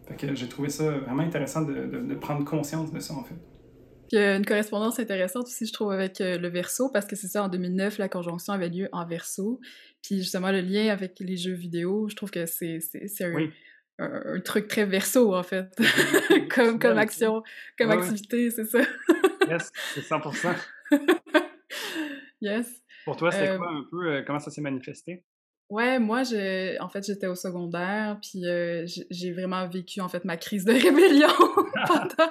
[0.08, 3.36] Fait que j'ai trouvé ça vraiment intéressant de, de, prendre conscience de ça, en fait.
[4.10, 7.28] Il y a une correspondance intéressante aussi, je trouve, avec le verso, parce que c'est
[7.28, 9.60] ça, en 2009, la conjonction avait lieu en verso.
[10.02, 12.80] Puis justement, le lien avec les jeux vidéo, je trouve que c'est
[13.20, 13.32] un,
[13.98, 15.68] un, truc très verso, en fait,
[16.54, 17.42] comme, comme action,
[17.78, 18.80] comme activité, c'est ça.
[19.48, 20.54] yes, c'est 100%.
[22.40, 22.82] yes.
[23.04, 25.24] Pour toi, c'est quoi un peu, comment ça s'est manifesté?
[25.72, 28.42] Ouais, moi, je, en fait, j'étais au secondaire, puis
[29.10, 31.28] j'ai vraiment vécu, en fait, ma crise de rébellion
[31.86, 32.30] pendant,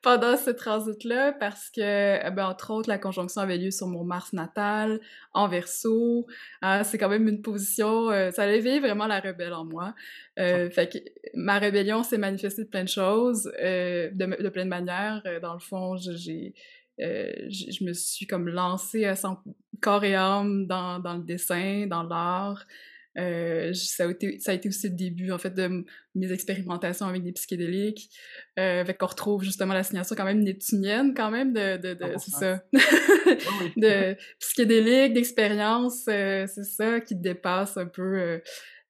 [0.00, 1.82] pendant ce transit-là, parce que,
[2.26, 5.02] eh ben, entre autres, la conjonction avait lieu sur mon Mars natal,
[5.34, 6.26] en verso.
[6.62, 9.94] Hein, c'est quand même une position, ça a éveillé vraiment la rebelle en moi.
[10.38, 10.98] Euh, fait que
[11.34, 15.22] ma rébellion s'est manifestée de plein de choses, de, de plein de manières.
[15.42, 16.54] Dans le fond, j'ai
[17.00, 19.38] euh, je me suis comme lancée à son
[19.80, 22.66] corps et âme dans, dans le dessin, dans l'art.
[23.18, 25.84] Euh, ça, a été, ça a été aussi le début, en fait, de
[26.14, 28.10] mes expérimentations avec des psychédéliques.
[28.58, 31.76] Euh, qu'on retrouve justement la signature quand même neptunienne, quand même, de...
[31.78, 32.62] de, de c'est ça.
[33.76, 38.40] de psychédéliques, d'expériences, euh, c'est ça, qui dépasse un peu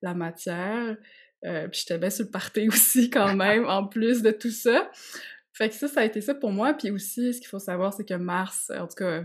[0.03, 0.97] la matière.
[1.43, 4.91] puis j'étais bien sur le party aussi, quand même, en plus de tout ça.
[5.59, 6.73] Fait que ça, ça a été ça pour moi.
[6.73, 9.25] Puis aussi, ce qu'il faut savoir, c'est que Mars, en tout cas,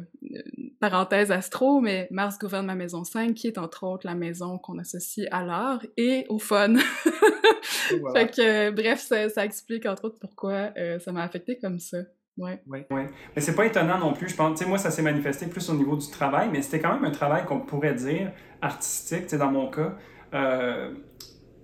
[0.79, 4.79] parenthèse astro, mais Mars gouverne ma maison 5, qui est entre autres la maison qu'on
[4.79, 6.73] associe à l'art et au fun.
[8.15, 11.99] Fait que, bref, ça, ça, explique entre autres pourquoi euh, ça m'a affecté comme ça.
[12.35, 12.63] Ouais.
[12.65, 13.05] Oui, ouais.
[13.35, 14.27] Mais c'est pas étonnant non plus.
[14.27, 16.79] Je pense, tu sais, moi, ça s'est manifesté plus au niveau du travail, mais c'était
[16.79, 19.95] quand même un travail qu'on pourrait dire artistique, tu sais, dans mon cas.
[20.33, 20.95] Euh,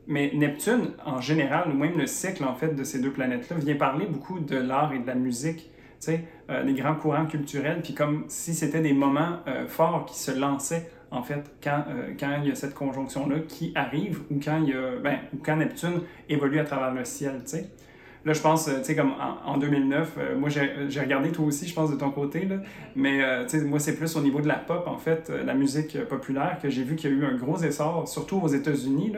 [0.09, 3.75] mais Neptune, en général, ou même le cycle en fait de ces deux planètes-là, vient
[3.75, 5.69] parler beaucoup de l'art et de la musique,
[6.09, 10.31] euh, des grands courants culturels, puis comme si c'était des moments euh, forts qui se
[10.31, 14.63] lançaient en fait quand, euh, quand il y a cette conjonction-là qui arrive ou quand,
[14.63, 17.41] il y a, ben, ou quand Neptune évolue à travers le ciel.
[18.25, 19.13] Là, je pense, tu sais, comme
[19.45, 22.57] en, 2009, moi, j'ai regardé toi aussi, je pense, de ton côté, là,
[22.95, 25.97] mais, tu sais, moi, c'est plus au niveau de la pop, en fait, la musique
[26.05, 29.13] populaire, que j'ai vu qu'il y a eu un gros essor, surtout aux États-Unis,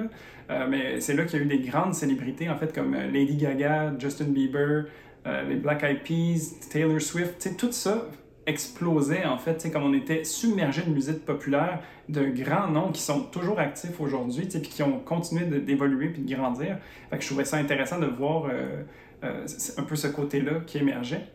[0.52, 3.10] euh, mais c'est là qu'il y a eu des grandes célébrités, en fait, comme euh,
[3.10, 4.86] Lady Gaga, Justin Bieber,
[5.28, 8.08] euh, les Black Eyed Peas, Taylor Swift, tout ça
[8.46, 13.24] explosait, en fait, comme on était submergé de musique populaire, de grands noms qui sont
[13.24, 16.78] toujours actifs aujourd'hui, puis qui ont continué d'évoluer puis de grandir.
[17.10, 18.50] Fait que je trouvais ça intéressant de voir
[19.24, 21.28] un peu ce côté-là qui émergeait.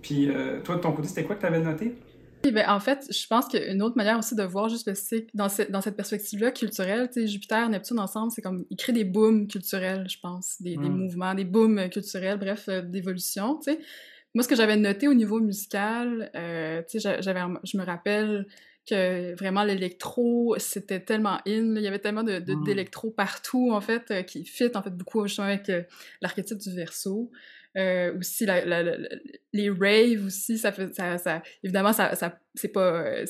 [0.00, 0.30] Puis
[0.64, 1.94] toi, de ton côté, c'était quoi que tu avais noté?
[2.42, 5.48] Ben, en fait, je pense qu'une autre manière aussi de voir juste le cycle, dans,
[5.70, 10.18] dans cette perspective-là culturelle, Jupiter, Neptune ensemble, c'est comme, ils créent des booms culturels, je
[10.20, 10.96] pense, des, des hmm.
[10.96, 13.80] mouvements, des booms culturels, bref, euh, d'évolution, tu sais.
[14.34, 18.46] Moi, ce que j'avais noté au niveau musical, euh, j'avais, je me rappelle
[18.88, 22.64] que vraiment l'électro, c'était tellement in, il y avait tellement de, hmm.
[22.64, 25.70] d'électro partout, en fait, euh, qui fit, en fait, beaucoup justement avec
[26.20, 27.30] l'archétype du verso.
[27.76, 28.96] Euh, aussi, la,
[29.52, 33.24] les raves aussi, ça fait, ça, ça évidemment, ça, ça c'est pas, euh,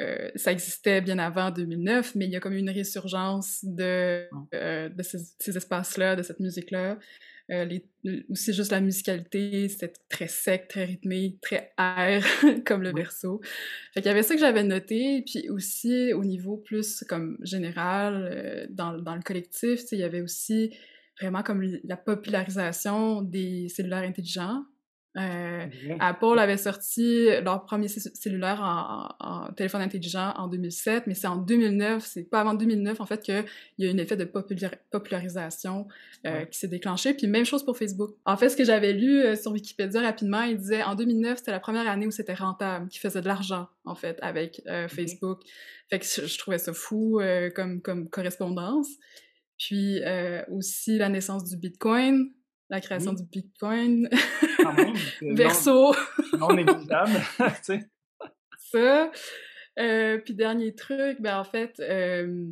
[0.00, 5.02] euh, ça existait bien avant 2009, mais il y a comme une résurgence de, de
[5.02, 6.40] ces, espaces-là, de cette
[7.48, 7.64] musique-là.
[8.04, 12.24] Les, aussi juste la musicalité, c'était très sec, très rythmé, très air,
[12.66, 13.40] comme le verso.
[13.94, 18.68] Fait qu'il y avait ça que j'avais noté, puis aussi au niveau plus comme général,
[18.70, 20.70] dans, dans le collectif, il y avait aussi
[21.20, 24.64] vraiment comme la popularisation des cellulaires intelligents.
[25.18, 25.66] Euh,
[26.00, 28.60] Apple avait sorti leur premier cellulaire
[29.20, 33.20] en, téléphone intelligent en 2007, mais c'est en 2009, c'est pas avant 2009 en fait
[33.20, 33.44] qu'il
[33.78, 35.86] y a eu un effet de popularisation
[36.26, 37.12] euh, qui s'est déclenché.
[37.12, 38.16] Puis même chose pour Facebook.
[38.24, 41.50] En fait, ce que j'avais lu euh, sur Wikipédia rapidement, il disait en 2009 c'était
[41.50, 45.40] la première année où c'était rentable, qui faisait de l'argent en fait avec Facebook.
[45.90, 47.20] Fait que je, je, trouvais ça fou
[47.54, 48.88] comme comme correspondance.
[49.58, 50.00] Puis
[50.50, 52.30] aussi la naissance du Bitcoin,
[52.72, 54.08] la création du Bitcoin.
[55.20, 55.94] Verso.
[56.38, 57.80] Non, négligeable, tu sais.
[58.56, 59.12] Ça.
[59.78, 62.46] Euh, puis dernier truc, ben en fait, euh,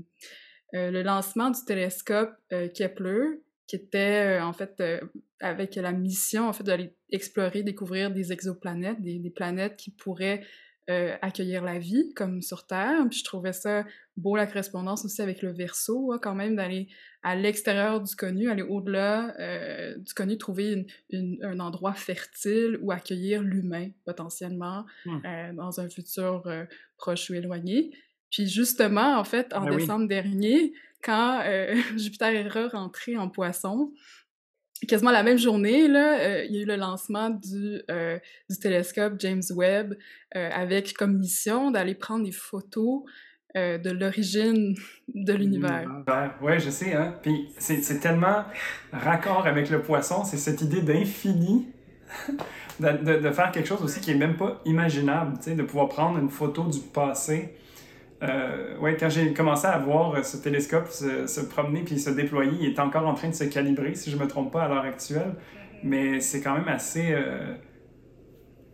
[0.72, 2.34] le lancement du télescope
[2.74, 4.82] Kepler, qui était en fait
[5.40, 10.42] avec la mission en fait d'aller explorer, découvrir des exoplanètes, des, des planètes qui pourraient
[10.90, 13.06] euh, accueillir la vie comme sur Terre.
[13.08, 13.84] Puis je trouvais ça
[14.16, 16.88] beau la correspondance aussi avec le verso, hein, quand même d'aller
[17.22, 23.42] à l'extérieur du connu, aller au-delà euh, du connu, trouver un endroit fertile où accueillir
[23.42, 25.18] l'humain potentiellement mmh.
[25.24, 26.42] euh, dans un futur
[26.96, 27.92] proche ou éloigné.
[28.30, 30.72] Puis justement, en fait, en ben décembre dernier,
[31.02, 31.42] quand
[31.96, 33.92] Jupiter est rentré en poisson,
[34.86, 38.18] quasiment la même journée, là, euh, il y a eu le lancement du, euh,
[38.60, 39.96] télescope James Webb
[40.36, 43.02] euh, avec comme mission d'aller prendre des photos
[43.56, 44.76] de l'origine
[45.14, 45.84] de l'univers.
[46.40, 47.16] Oui, je sais, hein.
[47.20, 48.44] Puis c'est tellement
[48.92, 51.66] raccord avec le poisson, c'est cette idée d'infini,
[52.80, 56.62] de, faire quelque chose aussi qui est même pas imaginable, de pouvoir prendre une photo
[56.62, 57.56] du passé.
[58.22, 62.66] Euh, ouais, quand j'ai commencé à voir ce télescope se, promener puis se déployer, il
[62.70, 65.34] est encore en train de se calibrer, si je me trompe pas, à l'heure actuelle.
[65.82, 67.54] Mais c'est quand même assez euh,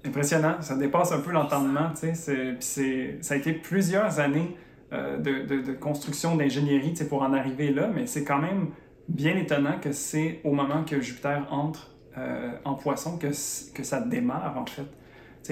[0.04, 0.56] impressionnant.
[0.60, 1.92] Ça dépasse un peu l'entendement.
[1.94, 4.56] Ça a été plusieurs années
[4.92, 8.68] euh, de, de, de, construction d'ingénierie pour en arriver là, mais c'est quand même
[9.08, 13.26] bien étonnant que c'est au moment que Jupiter entre euh, en poisson que,
[13.74, 14.86] que ça démarre, en fait.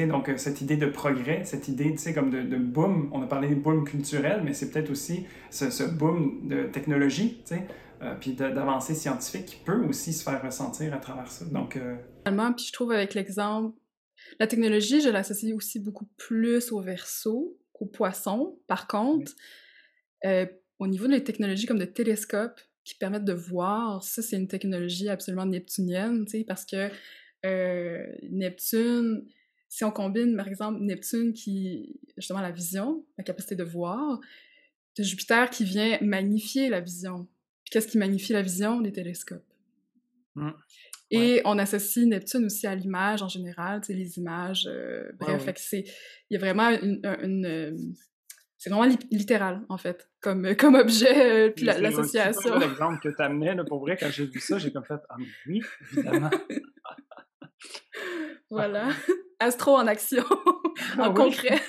[0.03, 3.49] Donc, euh, cette idée de progrès, cette idée, comme de, de, boom, on a parlé
[3.49, 7.43] de boom culturel, mais c'est peut-être aussi ce, ce, boom de technologie,
[8.03, 11.45] euh, puis d'avancée scientifique qui peut aussi se faire ressentir à travers ça.
[11.47, 11.97] Donc, euh...
[12.25, 13.77] puis je trouve avec l'exemple,
[14.41, 18.59] la technologie, je l'associe aussi beaucoup plus au verso aux poissons.
[18.67, 19.33] Par contre,
[20.25, 20.47] euh,
[20.79, 25.09] au niveau des technologies comme de télescopes qui permettent de voir, ça, c'est une technologie
[25.09, 26.91] absolument neptunienne, parce que
[28.31, 29.27] Neptune,
[29.75, 34.21] si on combine, par exemple, Neptune qui, justement, la vision, la capacité de voir,
[34.97, 37.27] de Jupiter qui vient magnifier la vision.
[37.73, 38.79] Qu'est-ce qui magnifie la vision?
[38.79, 39.43] Les télescopes.
[40.37, 40.51] Mmh.
[41.11, 44.69] Et on associe Neptune aussi à l'image en général, tu sais, les images.
[44.71, 45.83] Euh, bref, c'est,
[46.31, 47.77] il y a vraiment une, euh,
[48.57, 52.61] c'est vraiment littéral, en fait, comme, comme objet, euh, puis l'association.
[52.61, 55.01] C'est l'exemple que tu amenais, là, pour vrai, quand j'ai vu ça, j'ai comme fait
[55.11, 56.31] «Ah, mais oui, évidemment!»
[58.51, 58.91] Voilà.
[59.45, 60.25] Astro en action,
[60.99, 61.61] en ah concret.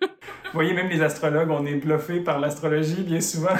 [0.00, 3.54] Vous voyez, même les astrologues, on est bluffés par l'astrologie, bien souvent.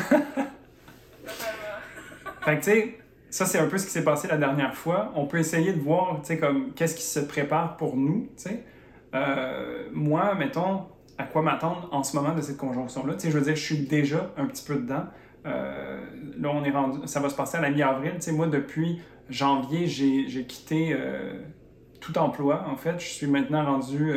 [2.41, 2.99] fait que, tu sais,
[3.29, 5.13] ça, c'est un peu ce qui s'est passé la dernière fois.
[5.15, 8.45] On peut essayer de voir, tu sais, comme, qu'est-ce qui se prépare pour nous, tu
[8.45, 8.65] sais.
[9.15, 10.87] Euh, moi, mettons,
[11.19, 13.15] à quoi m'attendre en ce moment de cette conjonction-là?
[13.15, 15.05] Tu sais, je veux dire, je suis déjà un petit peu dedans.
[15.45, 16.01] Euh,
[16.39, 18.13] là, on est rendu, ça va se passer à la mi-avril.
[18.15, 21.35] Tu sais, moi, depuis janvier, j'ai quitté euh,
[22.01, 22.65] tout emploi.
[22.69, 24.15] En fait, je suis maintenant rendu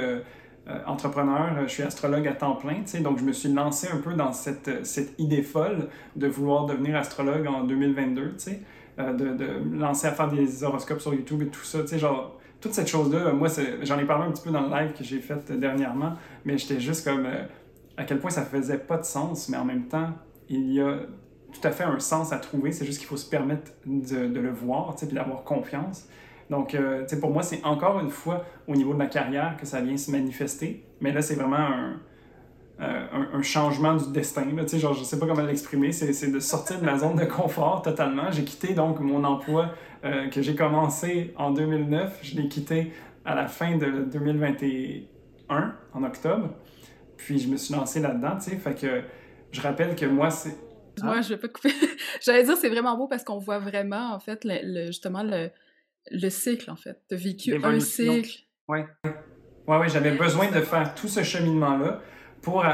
[0.85, 2.75] entrepreneur, je suis astrologue à temps plein.
[2.75, 6.27] Tu sais, donc, je me suis lancé un peu dans cette, cette idée folle de
[6.27, 8.33] vouloir devenir astrologue en 2022.
[8.33, 8.61] Tu sais.
[8.99, 11.81] Euh, de, de, lancer à faire des horoscopes sur YouTube et tout ça.
[11.81, 13.47] Tu sais, genre, toute cette chose-là, moi,
[13.83, 16.13] j'en ai parlé un petit peu dans le live que j'ai fait dernièrement,
[16.43, 17.43] mais j'étais juste comme euh,
[17.95, 20.09] à quel point ça faisait pas de sens, mais en même temps,
[20.49, 20.99] il y a
[21.53, 22.73] tout à fait un sens à trouver.
[22.73, 26.07] C'est juste qu'il faut se permettre de, de le voir, tu sais, puis d'avoir confiance.
[26.51, 29.79] Donc, euh, pour moi, c'est encore une fois au niveau de ma carrière que ça
[29.79, 30.85] vient se manifester.
[30.99, 32.01] Mais là, c'est vraiment un,
[32.81, 34.43] euh, un, changement du destin.
[34.53, 37.81] Là, genre, je sais pas comment l'exprimer, c'est de sortir de ma zone de confort
[37.81, 38.31] totalement.
[38.31, 39.69] J'ai quitté donc mon emploi
[40.03, 42.19] euh, que j'ai commencé en 2009.
[42.21, 42.91] Je l'ai quitté
[43.23, 46.49] à la fin de 2021, en octobre.
[47.15, 48.37] Puis je me suis lancé là-dedans.
[48.41, 49.03] Fait que
[49.53, 50.57] je rappelle que moi, c'est...
[51.01, 51.71] Moi, je vais pas couper.
[52.21, 55.49] J'allais dire, c'est vraiment beau parce qu'on voit vraiment, en fait, le, justement, le,
[56.09, 57.01] le cycle, en fait.
[57.07, 58.45] Tu as vécu un cycle.
[58.67, 58.79] Oui.
[59.67, 62.01] Ouais, ouais, j'avais besoin de faire tout ce cheminement-là
[62.41, 62.65] pour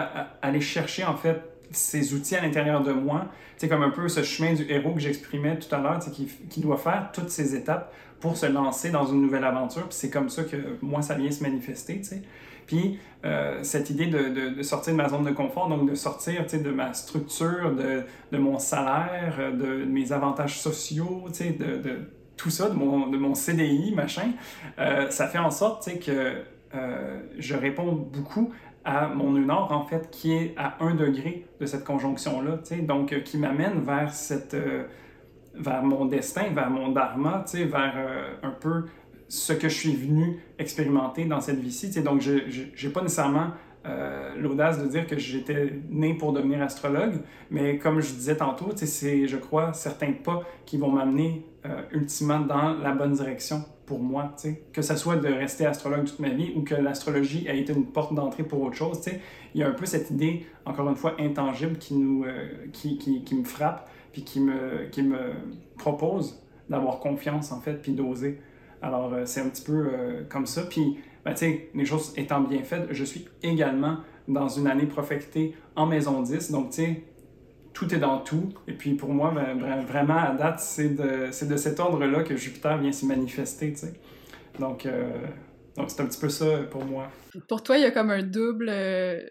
[0.42, 4.24] aller chercher en fait ces outils à l'intérieur de moi, c'est comme un peu ce
[4.24, 7.94] chemin du héros que j'exprimais tout à l'heure, qui, qui doit faire toutes ces étapes
[8.20, 9.84] pour se lancer dans une nouvelle aventure.
[9.84, 12.02] Puis c'est comme ça que moi, ça vient se manifester.
[12.04, 12.22] sais.
[12.66, 16.46] Puis euh, cette idée de, de, sortir de ma zone de confort, donc de sortir
[16.46, 22.00] de ma structure, de, de, mon salaire, de mes avantages sociaux, de
[22.38, 24.32] tout ça, de mon, de mon CDI, machin,
[24.80, 26.44] euh, ça fait en sorte que
[26.76, 28.52] euh, je réponds beaucoup
[28.86, 33.20] à mon nord, en fait, qui est à un degré de cette conjonction-là, donc euh,
[33.20, 34.56] qui m'amène vers cette...
[35.60, 37.96] Vers mon destin, vers mon dharma, vers
[38.44, 38.86] un peu
[39.28, 42.00] ce que je suis venu expérimenter dans cette vie-ci.
[42.04, 43.48] Donc, je n'ai pas nécessairement
[44.38, 47.16] l'audace de dire que j'étais né pour devenir astrologue,
[47.50, 51.44] mais comme je disais tantôt, c'est, je crois, certains pas qui vont m'amener
[51.92, 54.36] ultimement dans la bonne direction pour moi,
[54.74, 57.86] que ce soit de rester astrologue toute ma vie ou que l'astrologie a été une
[57.86, 59.02] porte d'entrée pour autre chose.
[59.56, 62.98] Il y a un peu cette idée, encore une fois, intangible qui, nous, euh, qui,
[62.98, 65.32] qui, qui, me frappe, puis qui me, qui me
[65.78, 68.42] propose d'avoir confiance, en fait, puis d'oser.
[68.82, 70.64] Alors, euh, c'est un petit peu euh, comme ça.
[70.64, 71.34] Puis, ben,
[71.74, 76.52] les choses étant bien faites, je suis également dans une année profectée en maison 10.
[76.52, 77.04] Donc, tu sais,
[77.78, 78.50] tout est dans tout.
[78.68, 82.36] Et puis pour moi, ben, vraiment, à date, c'est de, c'est de cet ordre-là que
[82.36, 83.72] Jupiter vient s'y manifester.
[83.72, 83.94] Tu sais.
[84.60, 85.12] Donc, euh,
[85.76, 87.12] donc c'est un petit peu ça pour moi.
[87.48, 88.70] Pour toi, il y a comme un double.
[88.70, 89.22] Euh,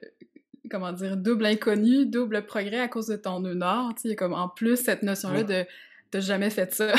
[0.70, 3.94] comment dire, double inconnu, double progrès à cause de ton nœud nord.
[3.96, 5.64] Tu sais, il y a comme en plus cette notion-là de
[6.12, 6.92] t'as jamais fait ça.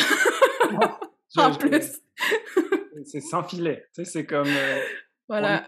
[1.38, 2.02] en plus.
[3.06, 3.86] c'est sans filet.
[3.95, 4.50] Tu sais, c'est comme.
[4.50, 4.82] Euh,
[5.30, 5.66] voilà.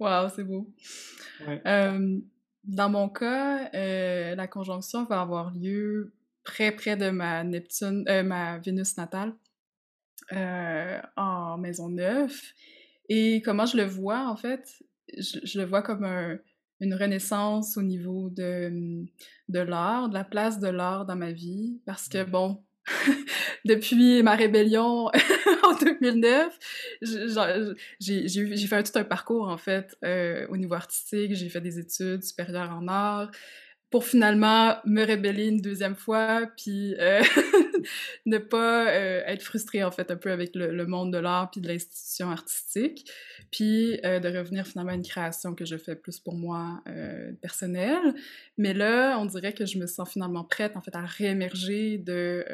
[0.00, 0.68] Waouh, c'est beau.
[2.68, 6.12] Dans mon cas, la conjonction va avoir lieu
[6.44, 9.34] près près de ma Neptune, ma Vénus natale
[11.16, 12.40] en maison neuve.
[13.08, 14.82] Et comment je le vois, en fait,
[15.16, 16.06] je, le vois comme
[16.80, 19.04] une renaissance au niveau de,
[19.48, 21.80] de l'art, de la place de l'art dans ma vie.
[21.86, 22.30] Parce que, mmh.
[22.30, 22.62] bon,
[23.64, 25.06] depuis ma rébellion
[25.62, 26.58] en 2009,
[28.00, 31.34] j'ai fait tout un parcours, en fait, euh, au niveau artistique.
[31.34, 33.30] J'ai fait des études supérieures en art
[33.90, 37.22] pour finalement me rébeller une deuxième fois, puis euh,
[38.26, 41.62] ne pas euh, être frustrée en fait un peu avec le, monde de l'art puis
[41.62, 43.10] de l'institution artistique,
[43.50, 46.82] puis euh, de revenir finalement à une création que je fais plus pour moi
[47.40, 48.14] personnelle.
[48.58, 52.44] Mais là, on dirait que je me sens finalement prête en fait à réémerger de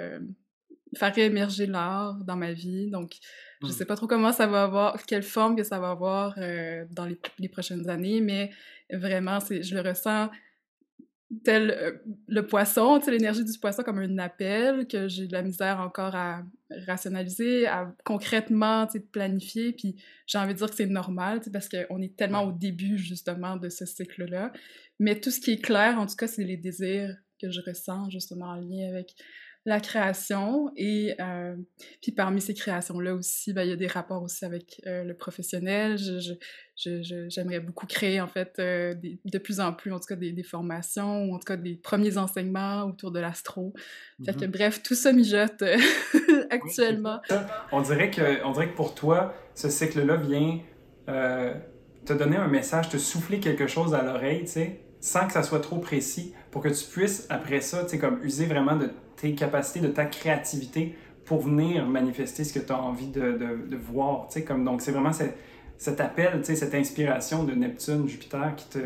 [0.96, 2.88] faire réémerger l'art dans ma vie.
[2.88, 3.16] Donc,
[3.62, 3.70] je mmh.
[3.72, 7.18] sais pas trop comment ça va avoir, quelle forme que ça va avoir dans les,
[7.40, 8.50] les, prochaines années, mais
[8.92, 10.30] vraiment, je le ressens
[11.42, 11.92] tel euh,
[12.28, 15.80] le poisson, tu sais, l'énergie du poisson comme un appel que j'ai de la misère
[15.80, 16.42] encore à
[16.86, 21.44] rationaliser, à concrètement, tu sais, planifier, puis j'ai envie de dire que c'est normal, tu
[21.44, 24.52] sais, parce qu'on est tellement au début, justement, de ce cycle-là.
[24.98, 28.10] Mais tout ce qui est clair, en tout cas, c'est les désirs que je ressens,
[28.10, 29.14] justement, en lien avec
[29.66, 31.56] la création et euh,
[32.02, 35.14] puis parmi ces créations-là aussi, ben, il y a des rapports aussi avec euh, le
[35.14, 35.96] professionnel.
[36.76, 38.94] J'aimerais beaucoup créer en fait euh,
[39.24, 41.76] de plus en plus en tout cas des, des, formations ou en tout cas des
[41.76, 43.72] premiers enseignements autour de l'astro.
[44.18, 44.46] Que mm-hmm.
[44.48, 45.62] bref, tout ça mijote
[46.50, 47.20] actuellement.
[47.72, 50.60] on, dirait que, on dirait que pour toi, ce cycle-là vient
[51.06, 55.42] te donner un message, te souffler quelque chose à l'oreille, tu sais, sans que ça
[55.42, 58.90] soit trop précis, pour que tu puisses après ça, tu sais, comme user vraiment de
[59.16, 63.38] tes capacités, de ta créativité pour venir manifester ce que tu as envie de,
[63.68, 64.28] de, voir.
[64.46, 68.78] Comme, donc, c'est vraiment cet appel, cette inspiration de Neptune, Jupiter qui te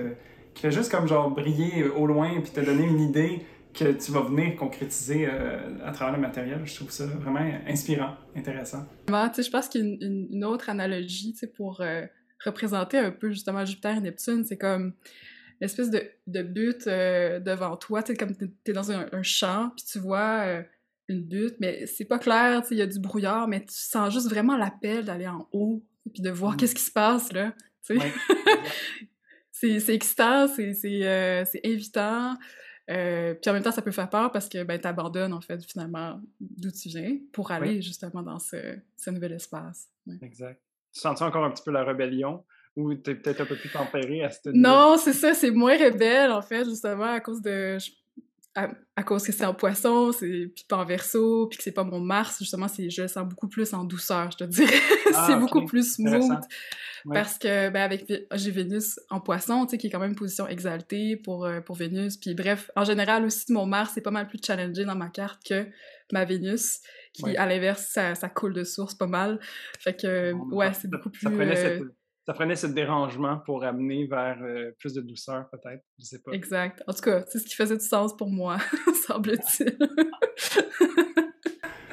[0.59, 4.11] qui fait juste comme genre briller au loin puis te donner une idée que tu
[4.11, 6.63] vas venir concrétiser euh, à travers le matériel.
[6.65, 8.85] Je trouve ça vraiment inspirant, intéressant.
[9.07, 12.03] je pense qu'il y a une, autre analogie pour euh,
[12.45, 14.45] représenter un peu justement Jupiter et Neptune.
[14.45, 14.95] C'est comme
[15.61, 18.35] l'espèce de, de butte euh, devant toi, tu comme
[18.65, 20.63] t'es dans un, champ, puis tu vois euh,
[21.09, 23.75] une butte, mais c'est pas clair, tu sais, il y a du brouillard, mais tu
[23.75, 26.57] sens juste vraiment l'appel d'aller en haut, puis de voir mm.
[26.57, 27.53] qu'est-ce qui se passe, là,
[27.85, 28.13] tu sais.
[29.81, 32.37] c'est excitant, c'est euh, évitant,
[32.87, 36.21] puis en même temps, ça peut faire peur parce que ben, t'abandonnes, en fait, finalement,
[36.41, 39.89] d'où tu viens pour aller justement dans ce, ce nouvel espace.
[40.23, 40.61] Exact.
[40.95, 42.45] Tu sens -tu encore un petit peu la rébellion?
[42.79, 46.31] Ou t'es peut-être un peu plus tempéré à cette Non, c'est ça, c'est moins rebelle,
[46.31, 47.77] en fait, justement, à cause de...
[48.55, 51.85] À, cause que c'est en poisson, c'est puis pas en verso, puis que c'est pas
[51.85, 54.75] mon Mars, justement, c'est je le sens beaucoup plus en douceur, je te dirais.
[55.15, 56.41] Ah, c'est beaucoup plus smooth.
[57.13, 58.13] Parce que, ben, avec...
[58.35, 61.61] J'ai Vénus en poisson, tu sais, qui est quand même une position exaltée pour, euh,
[61.61, 62.17] pour Vénus.
[62.17, 65.41] Puis bref, en général aussi, mon Mars, c'est pas mal plus challengé dans ma carte
[65.45, 65.67] que
[66.13, 66.81] ma Vénus,
[67.13, 69.41] qui, à l'inverse, ça, ça, coule de source pas mal.
[69.81, 71.81] Fait que, ouais, c'est beaucoup plus ça prenait
[72.57, 75.83] ce dérangement pour amener vers euh, plus de douceur, peut-être.
[75.99, 76.33] Je sais pas.
[76.33, 76.83] Exact.
[76.87, 78.59] En tout cas, c'est ce qui faisait du sens pour moi,
[79.07, 79.77] semble-t-il.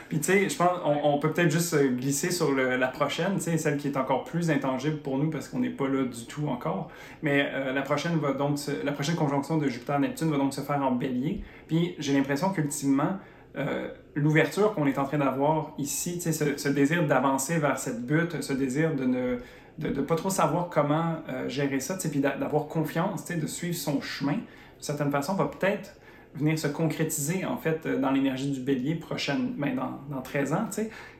[0.09, 3.57] Puis, tu sais, je pense on, peut peut-être juste glisser sur la prochaine, tu sais,
[3.57, 6.47] celle qui est encore plus intangible pour nous parce qu'on n'est pas là du tout
[6.47, 6.91] encore.
[7.23, 10.81] Mais euh, la prochaine va donc la prochaine conjonction de Jupiter-Neptune va donc se faire
[10.81, 11.41] en bélier.
[11.67, 13.17] Puis, j'ai l'impression qu'ultimement,
[13.57, 17.79] euh, l'ouverture qu'on est en train d'avoir ici, tu sais, ce, ce désir d'avancer vers
[17.79, 19.37] cette butte, ce désir de ne
[19.77, 24.01] de ne pas trop savoir comment euh, gérer ça, puis d'avoir confiance, de suivre son
[24.01, 24.41] chemin, d'une
[24.79, 25.95] certaine façon, va peut-être
[26.35, 30.53] venir se concrétiser, en fait, euh, dans l'énergie du bélier prochaine, ben, dans, dans 13
[30.53, 30.69] ans,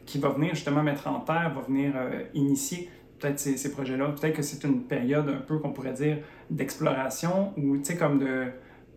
[0.05, 2.89] qui va venir justement mettre en terre, va venir euh, initier
[3.19, 4.09] peut-être ces, ces projets-là.
[4.09, 6.17] Peut-être que c'est une période un peu qu'on pourrait dire
[6.49, 8.45] d'exploration ou, comme de...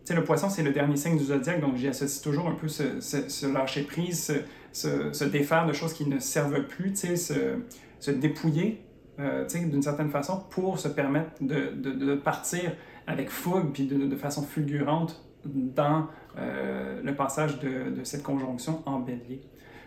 [0.04, 2.54] Tu sais, le poisson, c'est le dernier signe du zodiaque, donc j'y associe toujours un
[2.54, 4.42] peu ce, ce, lâcher-prise,
[4.72, 8.87] ce, ce, défaire de choses qui ne servent plus, sais, se dépouiller
[9.20, 12.72] euh, d'une certaine façon, pour se permettre de, partir
[13.06, 16.06] avec fougue puis de, façon fulgurante dans
[16.36, 19.42] euh, le passage de, cette conjonction en bélier.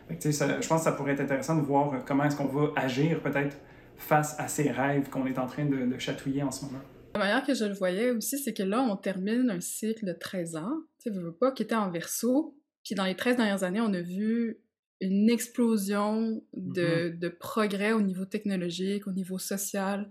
[0.09, 3.55] Je pense que ça pourrait être intéressant de voir comment est-ce qu'on va agir peut-être
[3.95, 6.82] face à ces rêves qu'on est en train de, chatouiller en ce moment.
[7.13, 10.13] La manière que je le voyais aussi, c'est que là, on termine un cycle de
[10.13, 12.57] 13 ans, tu veux pas, qui était en verso.
[12.84, 14.57] Puis dans les 13 dernières années, on a vu
[15.01, 17.19] une explosion de, mm-hmm.
[17.19, 20.09] de, progrès au niveau technologique, au niveau social,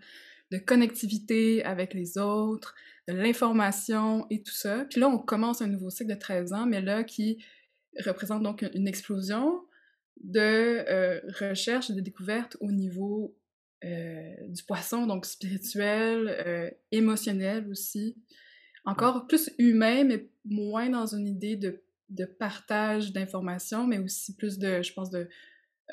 [0.50, 2.74] de connectivité avec les autres,
[3.08, 4.84] de l'information et tout ça.
[4.90, 7.38] Puis là, on commence un nouveau cycle de 13 ans, mais là, qui
[8.04, 9.62] représente donc une explosion
[10.22, 13.34] de euh, recherche et de découverte au niveau
[13.82, 18.14] du poisson, donc spirituel, émotionnel aussi.
[18.84, 24.58] Encore plus humain, mais moins dans une idée de, de partage d'informations, mais aussi plus
[24.58, 25.28] de, je pense, de,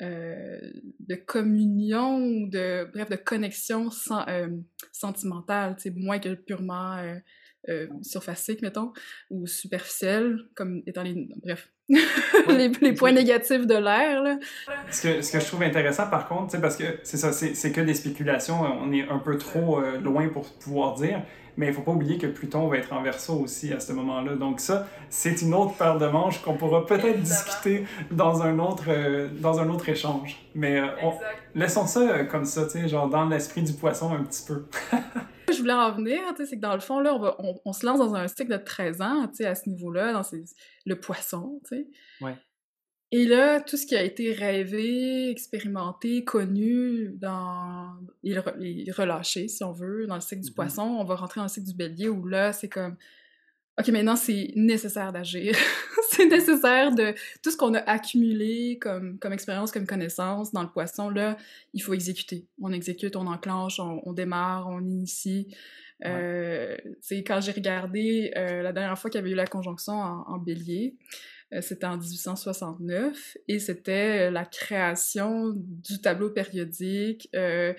[0.02, 0.58] euh,
[1.00, 4.48] de communion ou de, bref, de connexion sans, euh,
[4.92, 7.16] sentimentale, moins que purement euh,
[7.68, 8.92] euh, surfacique, mettons,
[9.30, 14.38] ou superficielle, comme étant les, bref, les, les, points négatifs de l'air.
[14.90, 17.80] Ce que, ce que je trouve intéressant, par contre, parce que c'est ça, c'est que
[17.80, 21.24] des spéculations, on est un peu trop loin pour pouvoir dire,
[21.58, 23.92] mais il ne faut pas oublier que Pluton va être en verso aussi à ce
[23.92, 24.36] moment-là.
[24.36, 28.84] Donc ça, c'est une autre paire de manches qu'on pourra peut-être discuter dans un autre,
[28.86, 30.40] euh, dans un autre échange.
[30.54, 30.86] Mais euh,
[31.56, 34.66] laissons ça euh, comme ça, tu sais, genre dans l'esprit du poisson un petit peu.
[35.52, 37.98] Je voulais en venir, c'est que dans le fond, là, on, va, on, se lance
[37.98, 40.22] dans un cycle de 13 ans, à ce niveau-là, dans
[40.86, 41.86] le poisson, tu sais.
[42.20, 42.36] Ouais.
[43.10, 48.38] Et là, tout ce qui a été rêvé, expérimenté, connu dans les,
[48.90, 50.54] relâchés, si on veut, dans le cycle du mm-hmm.
[50.54, 52.96] poisson, on va rentrer dans le cycle du bélier où là, c'est comme
[53.78, 55.54] OK, maintenant, c'est nécessaire d'agir.
[56.10, 60.68] c'est nécessaire de tout ce qu'on a accumulé comme, comme expérience, comme connaissance dans le
[60.68, 61.36] poisson, là,
[61.74, 62.46] il faut exécuter.
[62.60, 65.54] On exécute, on enclenche, on, démarre, on initie.
[66.04, 66.76] Euh,
[67.26, 70.96] quand j'ai regardé euh, la dernière fois qu'il y avait eu la conjonction en bélier,
[71.62, 77.28] c'était en 1869 et c'était euh, la création du tableau périodique.
[77.34, 77.72] Euh,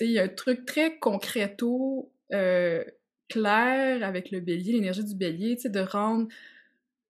[0.00, 2.84] il y a un truc très concreto, euh,
[3.28, 6.28] clair avec le bélier, l'énergie du bélier, de rendre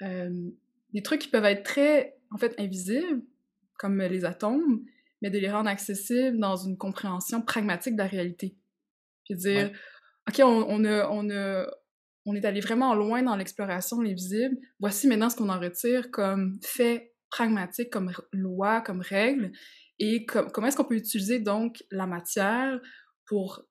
[0.00, 3.22] des trucs qui peuvent être très, en fait, invisibles,
[3.78, 4.84] comme les atomes,
[5.20, 8.54] mais de les rendre accessibles dans une compréhension pragmatique de la réalité.
[9.24, 9.70] Puis dire,
[10.28, 11.66] OK, on, on, a, on, a,
[12.27, 14.57] on est allé vraiment loin dans l'exploration les visibles.
[14.81, 19.53] Voici maintenant ce qu'on en retire comme fait pragmatique, comme loi, comme règle,
[19.99, 22.79] et comment est-ce qu'on peut utiliser donc la matière
[23.27, 23.62] pour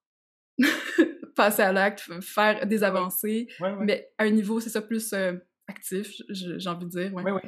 [1.36, 3.47] passer à l'acte, faire des avancées,
[3.82, 5.34] mais à un niveau, c'est ça, plus euh,
[5.68, 7.12] actif, j'ai envie de dire.
[7.14, 7.41] Oui, oui.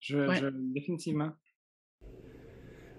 [0.00, 1.32] Je, définitivement.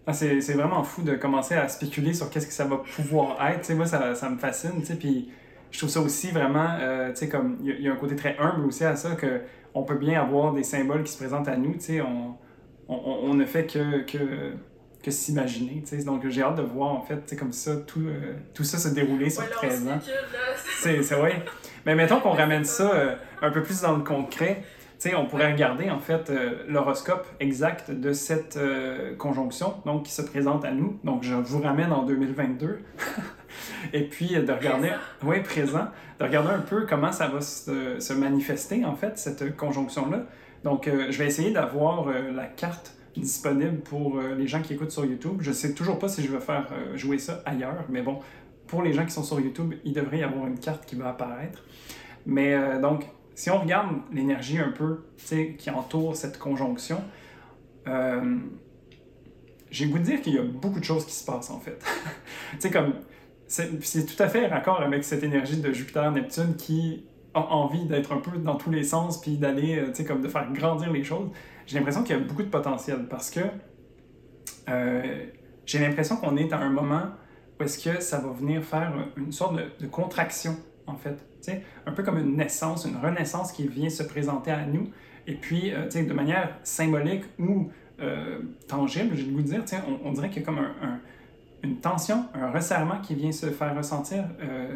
[0.05, 3.69] Ah, c'est vraiment fou de commencer à spéculer sur qu'est-ce que ça va pouvoir être.
[3.73, 4.81] moi, ça, ça me fascine.
[4.97, 5.29] Puis
[5.71, 8.37] je trouve ça aussi vraiment, euh, tu sais, comme, il y, a un côté très
[8.39, 9.41] humble aussi à ça, que
[9.73, 12.35] on peut bien avoir des symboles qui se présentent à nous, tu sais, on,
[12.87, 14.53] on, on, ne fait que, que,
[15.03, 17.75] que s'imaginer, tu sais, donc j'ai hâte de voir, en fait, tu sais, comme ça,
[17.75, 19.99] tout, euh, tout ça se dérouler sur 13 ans.
[20.81, 21.43] C'est vrai.
[21.85, 24.63] Mais mettons qu'on ramène ça euh, un peu plus dans le concret,
[24.99, 26.31] tu sais, on pourrait regarder, en fait,
[26.67, 28.57] l'horoscope exact de cette
[29.19, 30.99] conjonction, donc, qui se présente à nous.
[31.03, 32.79] Donc, je vous ramène en 2022.
[33.93, 34.91] et puis de regarder,
[35.23, 35.87] oui, présent,
[36.19, 40.25] de regarder un peu comment ça va se, se manifester, en fait, cette conjonction-là.
[40.63, 44.73] Donc, euh, je vais essayer d'avoir euh, la carte disponible pour euh, les gens qui
[44.73, 45.37] écoutent sur YouTube.
[45.39, 48.19] Je sais toujours pas si je vais faire jouer ça ailleurs, mais bon,
[48.67, 51.09] pour les gens qui sont sur YouTube, il devrait y avoir une carte qui va
[51.09, 51.63] apparaître.
[52.25, 55.05] Mais donc, si on regarde l'énergie un peu
[55.57, 57.01] qui entoure cette conjonction,
[59.71, 61.79] j'ai goût de dire qu'il y a beaucoup de choses qui se passent en fait.
[62.51, 62.93] tu sais, comme
[63.47, 68.17] c'est tout à fait raccord avec cette énergie de Jupiter-Neptune qui a envie d'être un
[68.17, 71.03] peu dans tous les sens, puis d'aller, euh, tu sais, comme de faire grandir les
[71.03, 71.29] choses.
[71.65, 73.41] J'ai l'impression qu'il y a beaucoup de potentiel parce que
[74.69, 75.25] euh,
[75.65, 77.03] j'ai l'impression qu'on est à un moment
[77.59, 81.15] où est-ce que ça va venir faire une sorte de, contraction, en fait.
[81.41, 84.89] Tu sais, un peu comme une naissance, une renaissance qui vient se présenter à nous.
[85.25, 87.71] Et puis, euh, tu sais, de manière symbolique ou
[88.67, 90.99] tangible, j'ai le de dire, tu sais, on, dirait qu'il y a comme un
[91.63, 94.75] une tension, un resserrement qui vient se faire ressentir, euh,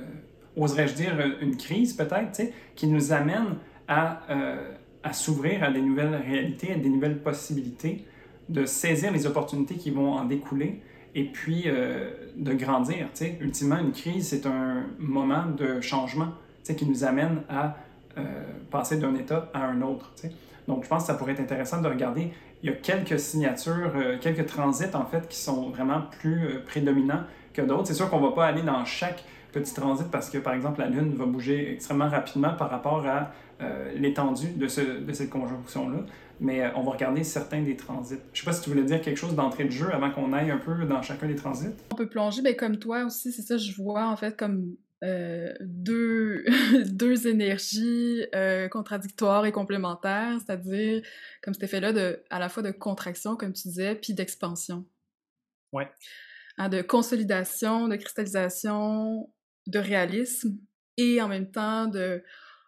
[0.55, 2.41] oserais-je dire une crise peut-être,
[2.75, 3.57] qui nous amène
[3.87, 4.71] à, euh,
[5.03, 8.05] à s'ouvrir à des nouvelles réalités, à des nouvelles possibilités,
[8.49, 10.81] de saisir les opportunités qui vont en découler
[11.13, 13.07] et puis euh, de grandir.
[13.13, 13.37] sais.
[13.41, 16.29] Ultimement, une crise, c'est un moment de changement
[16.63, 17.75] qui nous amène à
[18.69, 20.13] passer d'un état à un autre.
[20.69, 22.31] Donc, je pense que ça pourrait être intéressant de regarder
[22.63, 26.63] il y a quelques signatures, euh, quelques transits en fait qui sont vraiment plus euh,
[26.65, 27.87] prédominants que d'autres.
[27.87, 30.79] C'est sûr qu'on ne va pas aller dans chaque petit transit parce que par exemple
[30.79, 33.31] la Lune va bouger extrêmement rapidement par rapport à
[33.61, 35.99] euh, l'étendue de, ce, de cette conjonction-là.
[36.39, 38.17] Mais on va regarder certains des transits.
[38.33, 40.49] Je sais pas si tu voulais dire quelque chose d'entrée de jeu avant qu'on aille
[40.49, 41.69] un peu dans chacun des transits.
[41.91, 45.53] On peut plonger, mais comme toi aussi, c'est ça, je vois en fait comme euh,
[45.61, 46.45] deux,
[46.85, 51.01] deux énergies euh, contradictoires et complémentaires, c'est-à-dire
[51.41, 54.85] comme cet effet-là de, à la fois de contraction, comme tu disais, puis d'expansion.
[55.71, 55.89] Ouais.
[56.57, 59.31] Hein, de consolidation, de cristallisation,
[59.67, 60.57] de réalisme,
[60.97, 62.23] et en même temps de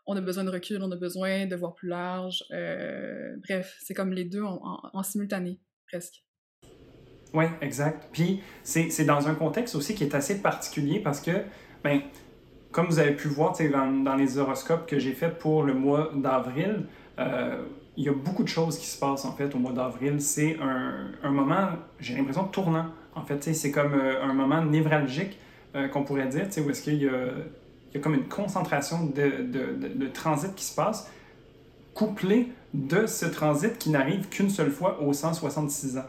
[0.05, 2.43] on a besoin de recul, on a besoin de voir plus large.
[2.51, 6.23] Euh, bref, c'est comme les deux en, en simultané, presque.
[7.33, 8.09] Oui, exact.
[8.11, 11.31] Puis c'est dans un contexte aussi qui est assez particulier parce que,
[11.83, 12.01] ben,
[12.73, 16.85] comme vous avez pu voir dans, les horoscopes que j'ai fait pour le mois d'avril,
[17.19, 17.63] euh,
[17.95, 20.19] il y a beaucoup de choses qui se passent en fait au mois d'avril.
[20.19, 21.69] C'est un, moment,
[21.99, 22.87] j'ai l'impression, tournant.
[23.15, 25.37] En fait, c'est comme euh, un moment névralgique
[25.75, 30.65] euh, qu'on pourrait dire, où est-ce qu'il y, a, comme une concentration de, transit qui
[30.65, 31.11] se passe,
[31.93, 36.01] couplé de ce transit qui n'arrive qu'une seule fois aux 166 ans,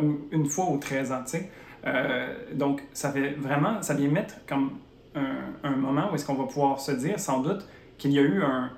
[0.00, 1.24] ou une fois aux 13 ans.
[2.54, 4.70] Donc, ça fait vraiment, ça vient mettre comme
[5.14, 7.66] un, moment où est-ce qu'on va pouvoir se dire, sans doute,
[7.98, 8.70] qu'il y a eu un,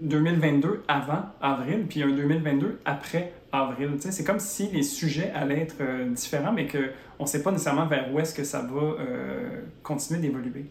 [0.00, 3.90] 2022 avant avril, puis un 2022 après avril.
[3.98, 7.86] C'est comme si les sujets allaient être euh, différents, mais qu'on ne sait pas nécessairement
[7.86, 10.66] vers où est-ce que ça va euh, continuer d'évoluer.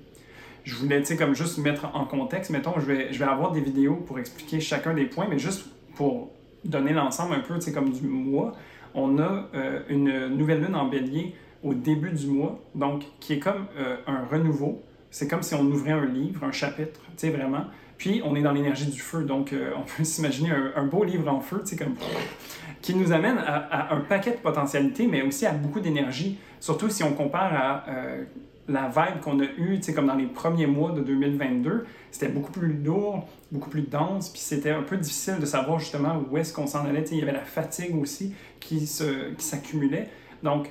[0.63, 3.95] Je voulais, comme juste mettre en contexte, mettons, je vais, je vais avoir des vidéos
[3.95, 6.31] pour expliquer chacun des points, mais juste pour
[6.63, 8.53] donner l'ensemble un peu, comme du mois,
[8.95, 13.39] on a euh, une nouvelle lune en bélier au début du mois, donc qui est
[13.39, 13.65] comme
[14.05, 14.83] un renouveau.
[15.15, 17.67] C'est comme si on ouvrait un livre, un chapitre, tu sais, vraiment.
[17.97, 21.31] Puis, on est dans l'énergie du feu, donc euh, on peut s'imaginer un, beau livre
[21.31, 21.95] en feu, tu sais, comme
[22.81, 27.01] qui nous amène à, un paquet de potentialités, mais aussi à beaucoup d'énergie, surtout si
[27.01, 28.25] on compare à euh,
[28.67, 32.27] la vibe qu'on a eue, tu sais, comme dans les premiers mois de 2022, c'était
[32.27, 36.37] beaucoup plus lourd, beaucoup plus dense, puis c'était un peu difficile de savoir justement où
[36.37, 40.09] est-ce qu'on s'en allait, tu sais, il y avait la fatigue aussi qui s'accumulait.
[40.09, 40.69] Qui donc,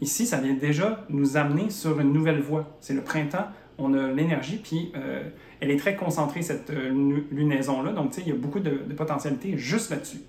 [0.00, 2.76] ici, ça vient déjà nous amener sur une nouvelle voie.
[2.80, 3.46] C'est le printemps,
[3.78, 5.28] on a l'énergie, puis euh,
[5.60, 7.92] elle est très concentrée, cette euh, lunaison-là.
[7.92, 10.20] Donc, tu sais, il y a beaucoup de, de potentialité juste là-dessus.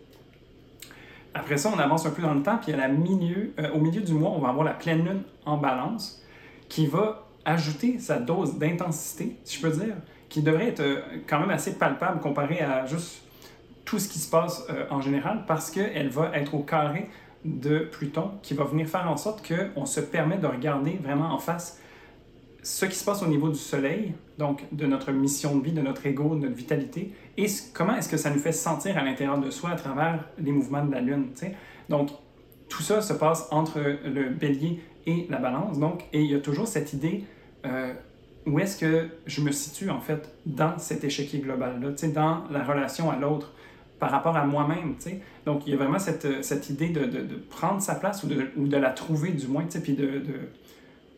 [1.34, 3.80] Après ça, on avance un peu dans le temps, puis à la milieu, euh, au
[3.80, 6.22] milieu du mois, on va avoir la pleine lune en balance
[6.68, 9.96] qui va ajouter sa dose d'intensité, si je peux dire,
[10.28, 10.84] qui devrait être
[11.28, 13.22] quand même assez palpable comparé à juste
[13.86, 17.10] tout ce qui se passe en général, parce qu'elle va être au carré
[17.46, 21.38] de Pluton, qui va venir faire en sorte qu'on se permet de regarder vraiment en
[21.38, 21.80] face
[22.68, 25.80] ce qui se passe au niveau du Soleil, donc de notre mission de vie, de
[25.80, 29.38] notre ego, de notre vitalité, et comment est-ce que ça nous fait sentir à l'intérieur
[29.38, 31.28] de soi à travers les mouvements de la Lune.
[31.88, 32.10] Donc,
[32.68, 36.40] tout ça se passe entre le bélier et la balance, donc, et il y a
[36.40, 37.24] toujours cette idée
[37.66, 37.94] euh,
[38.46, 43.10] où est-ce que je me situe en fait dans cet échiquier global-là, dans la relation
[43.10, 43.54] à l'autre
[43.98, 44.96] par rapport à moi-même.
[45.46, 48.78] Donc, il y a vraiment cette, cette idée de, de, prendre sa place ou de,
[48.78, 50.22] la trouver du moins, puis de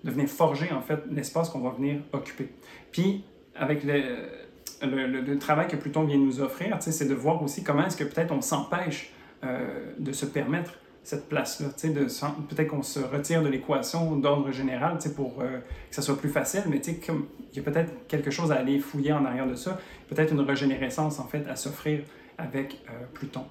[0.03, 2.49] venir forger en fait l'espace qu'on va venir occuper.
[2.91, 3.23] Puis
[3.55, 7.97] avec le, le, travail que Pluton vient nous offrir, c'est de voir aussi comment est-ce
[7.97, 9.13] que peut-être on s'empêche
[9.43, 15.41] euh, de se permettre cette place-là, peut-être qu'on se retire de l'équation d'ordre général pour
[15.41, 15.59] euh,
[15.89, 19.13] que ça soit plus facile, mais il y a peut-être quelque chose à aller fouiller
[19.13, 22.03] en arrière de ça, peut-être une régénérescence en fait à s'offrir
[22.38, 23.45] avec euh, Pluton.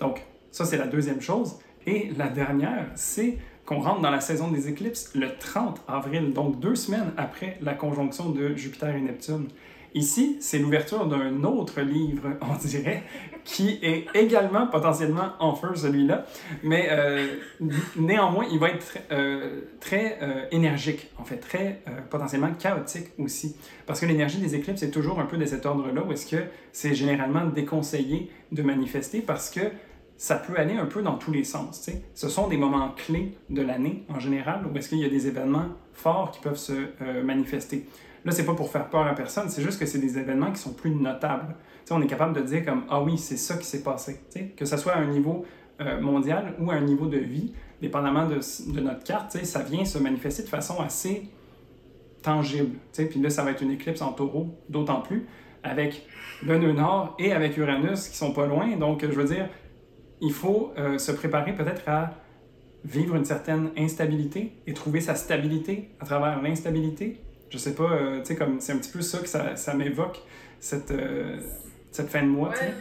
[0.00, 1.58] Donc ça c'est la deuxième chose.
[1.86, 6.60] Et la dernière, c'est qu'on rentre dans la saison des éclipses le 30 avril, donc
[6.60, 9.48] deux semaines après la conjonction de Jupiter et Neptune.
[9.94, 13.02] Ici, c'est l'ouverture d'un autre livre, on dirait,
[13.44, 16.26] qui est également potentiellement en feu, celui-là,
[16.62, 17.26] mais euh,
[17.96, 23.56] néanmoins, il va être euh, très euh, énergique, en fait, très potentiellement chaotique aussi.
[23.86, 26.42] Parce que l'énergie des éclipses est toujours un peu de cet ordre-là, où est-ce que
[26.72, 29.60] c'est généralement déconseillé de manifester parce que
[30.16, 31.80] ça peut aller un peu dans tous les sens.
[31.80, 32.02] sais.
[32.14, 35.26] Ce sont des moments clés de l'année en général où est-ce qu'il y a des
[35.26, 36.72] événements forts qui peuvent se
[37.02, 37.86] euh, manifester.
[38.24, 40.60] Là, c'est pas pour faire peur à personne, c'est juste que c'est des événements qui
[40.60, 41.54] sont plus notables.
[41.84, 44.20] sais, on est capable de dire comme ah oui, c'est ça qui s'est passé.
[44.30, 44.52] sais.
[44.56, 45.44] Que ce soit à un niveau
[45.80, 48.40] euh, mondial ou à un niveau de vie, dépendamment de,
[48.72, 51.28] de notre carte, ça vient se manifester de façon assez
[52.22, 52.78] tangible.
[52.92, 55.26] Puis là, ça va être une éclipse en taureau, d'autant plus,
[55.62, 56.06] avec
[56.44, 58.76] le nœud nord et avec Uranus qui sont pas loin.
[58.76, 59.48] Donc, je veux dire,
[60.20, 62.14] il faut euh, se préparer peut-être à
[62.84, 67.20] vivre une certaine instabilité et trouver sa stabilité à travers l'instabilité.
[67.50, 69.74] Je sais pas, euh, tu sais, comme c'est un petit peu ça que ça, ça
[69.74, 70.22] m'évoque,
[70.60, 71.40] cette, euh,
[71.90, 72.74] cette fin de mois, ouais.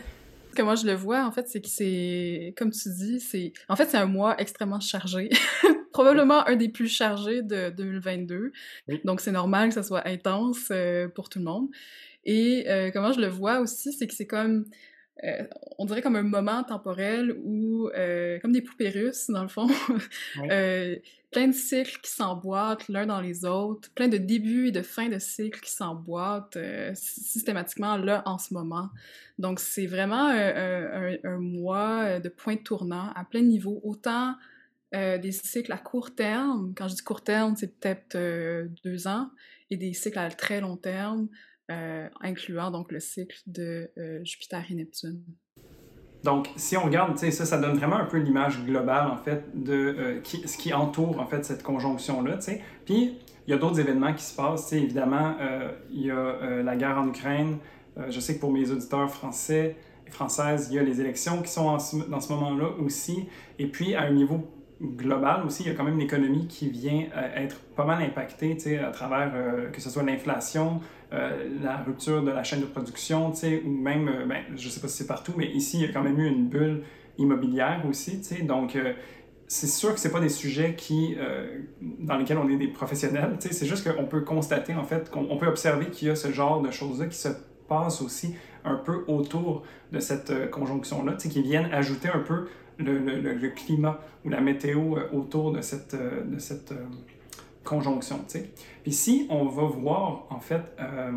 [0.55, 3.75] que moi je le vois, en fait, c'est que c'est, comme tu dis, c'est, en
[3.75, 5.29] fait, c'est un mois extrêmement chargé.
[5.91, 8.51] Probablement un des plus chargés de 2022.
[9.05, 10.69] Donc, c'est normal que ça soit intense
[11.13, 11.69] pour tout le monde.
[12.25, 14.65] Et comment je le vois aussi, c'est que c'est comme
[15.23, 15.43] euh,
[15.77, 19.67] on dirait comme un moment temporel où, euh, comme des poupées russes, dans le fond,
[20.51, 20.95] euh,
[21.31, 25.07] plein de cycles qui s'emboîtent l'un dans les autres, plein de débuts et de fins
[25.07, 26.57] de cycles qui s'emboîtent
[26.93, 28.89] systématiquement là en ce moment.
[29.39, 34.35] Donc, c'est vraiment un, mois de point tournant à plein niveau, autant
[34.93, 38.17] des cycles à court terme, quand je dis court terme, c'est peut-être
[38.85, 39.29] deux ans,
[39.69, 41.27] et des cycles à très long terme,
[42.21, 45.23] incluant donc le cycle de euh, Jupiter et Neptune.
[46.25, 49.73] Donc, si on regarde, ça, ça donne vraiment un peu l'image globale, en fait, de
[49.73, 52.53] euh, ce qui entoure, en fait, cette conjonction-là, tu.
[52.83, 56.63] Puis, il y a d'autres événements qui se passent, évidemment, euh, il y a euh,
[56.63, 57.59] la guerre en Ukraine.
[58.09, 59.75] je sais que pour mes auditeurs français
[60.07, 61.77] et françaises, il y a les élections qui sont
[62.09, 63.27] dans ce moment-là aussi.
[63.59, 64.49] Et puis, à un niveau
[64.81, 68.57] global aussi, il y a quand même une économie qui vient être pas mal impactée,
[68.79, 69.31] à travers
[69.71, 70.81] que ce soit l'inflation,
[71.13, 74.87] euh, la rupture de la chaîne de production, ou même, euh, ben, je sais pas
[74.87, 76.83] si c'est partout, mais ici, il y a quand même eu une bulle
[77.17, 78.93] immobilière aussi, donc euh,
[79.47, 81.15] c'est sûr que ce pas des sujets qui,
[81.99, 85.45] dans lesquels on est des professionnels, c'est juste qu'on peut constater, en fait, qu'on peut
[85.45, 87.29] observer qu'il y a ce genre de choses-là qui se
[87.69, 88.33] passent aussi
[88.63, 89.61] un peu autour
[89.91, 92.47] de cette conjonction-là, qui viennent ajouter un peu
[92.79, 96.73] le, climat ou la météo autour de cette, de cette
[97.65, 98.23] conjonction.
[98.27, 98.49] sais.
[98.83, 101.11] Puis si on va voir, en fait, euh,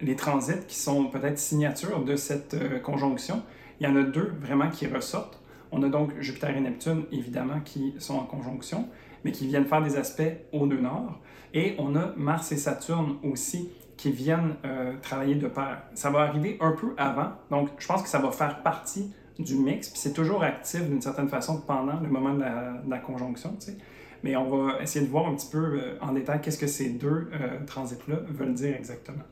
[0.00, 3.42] les transits qui sont peut-être signatures de cette euh, conjonction,
[3.80, 5.42] il y en a deux vraiment qui ressortent.
[5.72, 8.88] On a donc Jupiter et Neptune, évidemment, qui sont en conjonction,
[9.24, 11.20] mais qui viennent faire des aspects au nœud nord.
[11.52, 15.82] Et on a Mars et Saturne aussi qui viennent euh, travailler de pair.
[15.94, 19.56] Ça va arriver un peu avant, donc je pense que ça va faire partie du
[19.56, 22.98] mix, puis c'est toujours actif d'une certaine façon pendant le moment de la, de la
[22.98, 23.56] conjonction.
[23.56, 23.78] Tu sais.
[24.22, 26.90] Mais on va essayer de voir un petit peu euh, en détail qu'est-ce que ces
[26.90, 29.24] deux euh, transits-là veulent dire exactement.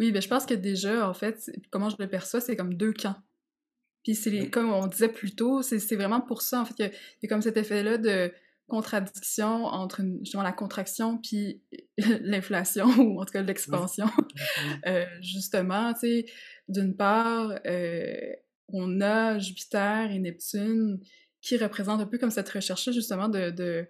[0.00, 2.92] Oui, ben je pense que déjà, en fait, comment je le perçois, c'est comme deux
[2.92, 3.16] camps.
[4.02, 6.90] Puis c'est comme on disait plus tôt, c'est vraiment pour ça, en fait, qu'il
[7.22, 8.32] y, a comme cet effet-là de
[8.66, 11.62] contradiction entre justement la contraction puis
[12.22, 14.06] l'inflation, ou en tout cas l'expansion.
[14.86, 16.26] Euh, justement, tu sais,
[16.70, 17.58] d'une part,
[18.68, 21.00] on a Jupiter et Neptune
[21.40, 23.86] qui représente un peu comme cette recherche justement de,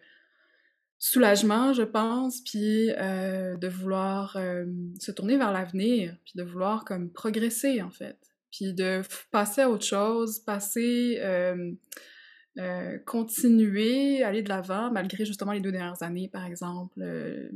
[0.98, 4.66] soulagement, je pense, puis euh, de vouloir euh,
[4.98, 8.18] se tourner vers l'avenir, puis de vouloir comme progresser en fait,
[8.50, 9.00] puis de
[9.30, 11.72] passer à autre chose, passer, euh,
[13.06, 17.50] continuer, aller de l'avant malgré justement les deux dernières années, par exemple, de,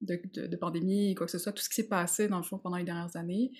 [0.00, 2.78] de, pandémie, quoi que ce soit, tout ce qui s'est passé dans le fond pendant
[2.78, 3.52] les dernières années.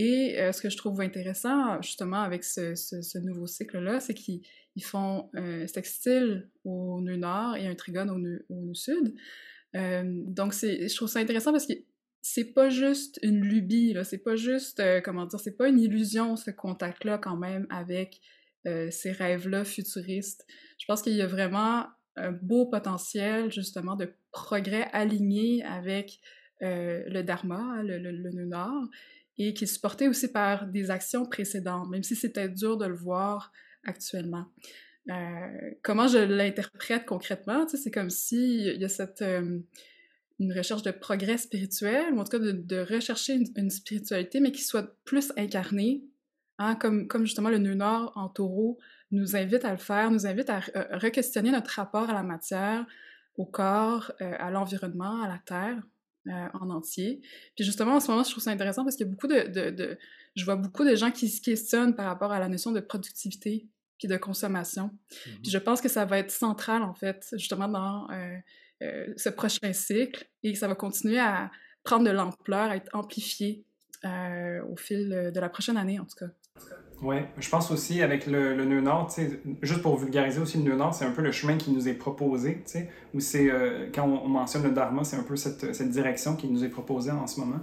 [0.00, 4.42] Et ce que je trouve intéressant justement avec ce, nouveau cycle-là, c'est qu'il
[4.78, 9.12] ils font un sextile au nœud nord et un trigone au nœud, sud.
[9.74, 11.72] Euh, donc, je trouve ça intéressant parce que
[12.22, 15.80] c'est pas juste une lubie, là, c'est pas juste, euh, comment dire, c'est pas une
[15.80, 18.20] illusion, ce contact-là, quand même, avec
[18.66, 20.46] euh, ces rêves-là futuristes.
[20.78, 26.20] Je pense qu'il y a vraiment un beau potentiel, justement, de progrès aligné avec
[26.60, 28.88] le Dharma, le, nœud nord,
[29.38, 32.94] et qui est supporté aussi par des actions précédentes, même si c'était dur de le
[32.94, 33.52] voir
[33.84, 34.46] actuellement.
[35.10, 39.60] Euh, comment je l'interprète concrètement, c'est comme si il y a cette euh,
[40.38, 44.62] une recherche de progrès spirituel, ou en tout cas de, rechercher une, spiritualité, mais qui
[44.62, 46.04] soit plus incarnée,
[46.58, 48.78] hein, comme, justement le nœud nord en taureau
[49.10, 52.86] nous invite à le faire, nous invite à re-questionner notre rapport à la matière,
[53.36, 55.82] au corps, euh, à l'environnement, à la terre
[56.26, 57.20] en entier.
[57.56, 59.48] Puis justement, en ce moment, je trouve ça intéressant parce qu'il y a beaucoup de,
[59.48, 59.98] de, de,
[60.36, 63.66] Je vois beaucoup de gens qui se questionnent par rapport à la notion de productivité
[63.98, 64.90] puis de consommation.
[65.10, 65.50] Puis mhm.
[65.50, 68.36] je pense que ça va être central, en fait, justement, dans euh,
[68.82, 71.50] euh, ce prochain cycle et ça va continuer à
[71.82, 73.64] prendre de l'ampleur, à être amplifié
[74.04, 76.30] euh, au fil de la prochaine année, en tout cas.
[77.00, 79.08] Oui, je pense aussi avec le, nœud nord,
[79.62, 81.94] juste pour vulgariser aussi le nœud nord, c'est un peu le chemin qui nous est
[81.94, 82.64] proposé,
[83.14, 83.48] où c'est,
[83.94, 87.12] quand on, mentionne le dharma, c'est un peu cette, cette, direction qui nous est proposée
[87.12, 87.60] en ce moment.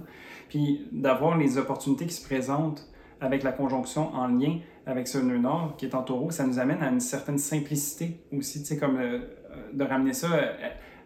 [0.48, 2.88] Puis d'avoir les opportunités qui se présentent
[3.20, 6.58] avec la conjonction en lien avec ce nœud nord qui est en taureau, ça nous
[6.58, 9.18] amène à une certaine simplicité aussi, tu sais, comme euh,
[9.72, 10.32] de ramener ça.
[10.32, 10.52] Euh,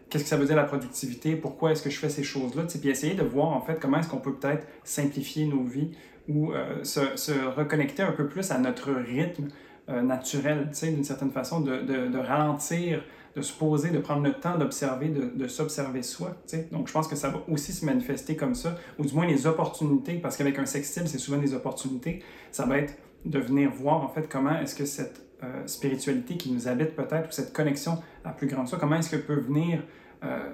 [0.09, 1.35] qu'est-ce que ça veut dire la productivité?
[1.35, 2.63] Pourquoi est-ce que je fais ces choses-là?
[2.63, 5.91] Puis essayer de voir en fait comment est-ce qu'on peut peut-être simplifier nos vies
[6.29, 9.47] ou euh, se, se, reconnecter un peu plus à notre rythme
[9.87, 13.03] naturel, tu sais, d'une certaine façon, de, de, ralentir,
[13.35, 16.37] de se poser, de prendre le temps d'observer, de, de s'observer soi.
[16.47, 16.69] Tu sais.
[16.71, 19.47] Donc je pense que ça va aussi se manifester comme ça, ou du moins les
[19.47, 22.23] opportunités, parce qu'avec un sextile, c'est souvent des opportunités.
[22.53, 22.93] Ça va être
[23.25, 27.29] de venir voir en fait comment est-ce que cette euh, spiritualité qui nous habite peut-être,
[27.29, 29.81] ou cette connexion à plus grand soi, comment est-ce qu'elle peut venir
[30.23, 30.49] euh,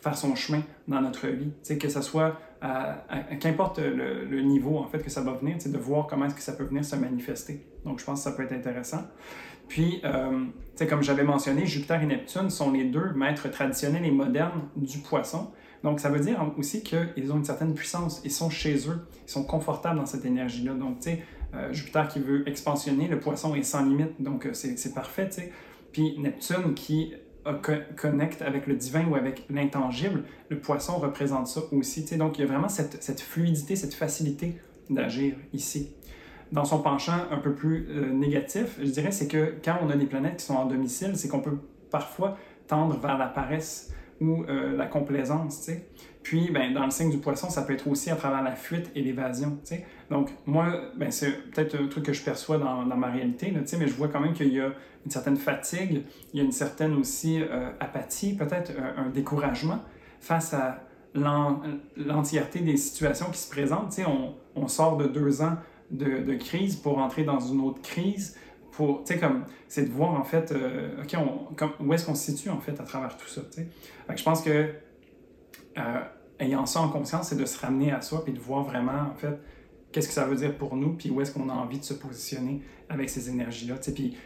[0.00, 2.40] faire son chemin dans notre vie, que ce soit
[3.40, 6.52] qu'importe le, niveau en fait que ça va venir, de voir comment est-ce que ça
[6.52, 7.64] peut venir se manifester.
[7.84, 9.04] Donc je pense que ça peut être intéressant.
[9.70, 10.46] Puis, euh,
[10.88, 15.52] comme j'avais mentionné, Jupiter et Neptune sont les deux maîtres traditionnels et modernes du poisson.
[15.84, 19.30] Donc, ça veut dire aussi qu'ils ont une certaine puissance, ils sont chez eux, ils
[19.30, 20.74] sont confortables dans cette énergie-là.
[20.74, 21.22] Donc, tu sais,
[21.54, 25.30] euh, Jupiter qui veut expansionner, le poisson est sans limite, donc euh, c'est parfait.
[25.92, 27.14] Puis Neptune qui
[27.96, 32.16] connecte avec le divin ou avec l'intangible, le poisson représente ça aussi, tu sais.
[32.16, 35.92] Donc il y a vraiment cette, fluidité, cette facilité d'agir ici.
[36.52, 40.06] dans son penchant un peu plus négatif, je dirais, c'est que quand on a des
[40.06, 41.58] planètes qui sont en domicile, c'est qu'on peut
[41.90, 42.36] parfois
[42.66, 45.88] tendre vers la paresse ou la complaisance, tu sais.
[46.22, 48.90] Puis, ben, dans le signe du poisson, ça peut être aussi à travers la fuite
[48.94, 49.58] et l'évasion.
[50.10, 50.66] Donc, moi,
[50.96, 53.94] ben, c'est peut-être un truc que je perçois dans, dans ma réalité, là, mais je
[53.94, 54.70] vois quand même qu'il y a
[55.04, 56.02] une certaine fatigue,
[56.32, 59.80] il y a une certaine aussi euh, apathie, peut-être euh, un découragement
[60.20, 60.84] face à
[61.14, 63.98] l'entièreté des situations qui se présentent.
[64.06, 65.56] On, on sort de deux ans
[65.90, 68.36] de, crise pour entrer dans une autre crise.
[68.72, 70.90] Pour, comme, c'est de voir en fait, euh,
[71.80, 73.40] où est-ce qu'on se situe en fait à travers tout ça.
[74.14, 74.70] je pense que
[75.78, 76.00] euh,
[76.38, 79.14] ayant ça en conscience, c'est de se ramener à soi puis de voir vraiment, en
[79.14, 79.38] fait,
[79.92, 81.94] qu'est-ce que ça veut dire pour nous, puis où est-ce qu'on a envie de se
[81.94, 83.76] positionner avec ces énergies-là.
[83.94, 84.16] Puis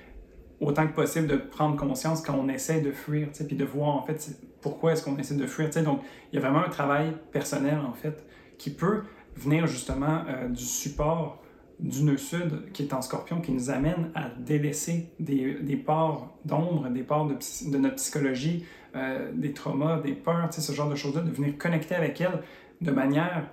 [0.61, 4.03] autant que possible de prendre conscience quand on essaie de fuir, puis de voir, en
[4.03, 5.71] fait, pourquoi est-ce qu'on essaie de fuir.
[5.85, 6.01] Donc,
[6.33, 8.25] il y a vraiment un travail personnel, en fait,
[8.59, 9.03] qui peut
[9.37, 11.43] venir justement euh, du support
[11.81, 16.37] du nœud sud qui est en scorpion, qui nous amène à délaisser des, des parts
[16.45, 18.65] d'ombre, des parts de, de notre psychologie,
[18.97, 22.43] euh, des traumas, des peurs, ce genre de choses-là, de venir connecter avec elles
[22.81, 23.51] de manière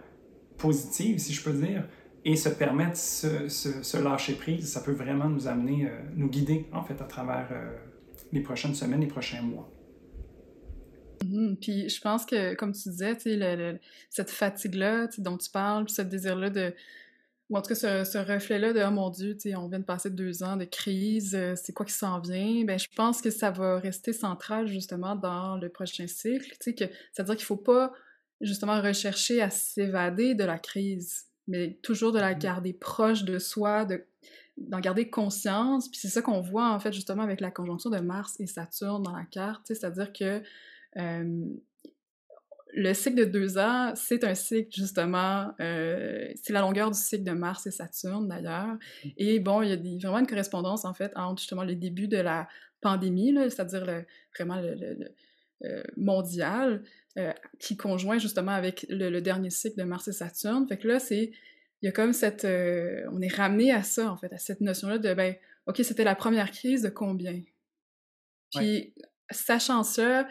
[0.58, 1.88] positive, si je peux dire,
[2.24, 6.68] et se permettre ce, ce, lâcher prise, ça peut vraiment nous amener, euh, nous guider
[6.72, 7.76] en fait à travers euh,
[8.32, 9.72] les prochaines semaines, les prochains mois.
[11.24, 11.56] Mm-hmm.
[11.56, 13.18] Puis je pense que, comme tu disais,
[14.10, 16.74] cette fatigue-là dont tu parles, ce désir-là de,
[17.52, 20.42] ou en tout cas ce, reflet-là de «Oh mon Dieu, on vient de passer deux
[20.42, 23.78] ans de crise, euh, c'est quoi qui s'en vient?» Ben, je pense que ça va
[23.78, 26.56] rester central justement dans le prochain cycle.
[26.62, 27.92] C'est-à-dire qu'il ne faut pas
[28.40, 32.40] justement rechercher à s'évader de la crise, mais toujours de la mm-hmm.
[32.40, 34.06] garder proche de soi, de
[34.58, 35.90] d'en garder conscience.
[35.90, 39.04] Puis c'est ça qu'on voit en fait justement avec la conjonction de Mars et Saturne
[39.04, 40.42] dans la carte, c'est-à-dire que
[40.98, 41.46] euh,
[42.74, 47.24] le cycle de deux ans, c'est un cycle justement, euh, c'est la longueur du cycle
[47.24, 48.78] de Mars et Saturne d'ailleurs.
[49.04, 49.10] Mmh.
[49.18, 52.18] Et bon, il y a vraiment une correspondance en fait entre justement le début de
[52.18, 52.48] la
[52.82, 53.86] pandémie, c'est-à-dire
[54.36, 55.12] vraiment le,
[55.64, 56.84] euh, mondial,
[57.18, 60.68] euh, qui conjoint justement avec le, dernier cycle de Mars et Saturne.
[60.68, 61.32] Fait que là, c'est,
[61.82, 64.98] il y a comme cette, on est ramené à ça en fait, à cette notion-là
[64.98, 65.36] de ben,
[65.68, 67.42] ok, c'était la première crise de combien?
[68.54, 68.94] Puis
[69.30, 70.28] sachant ça,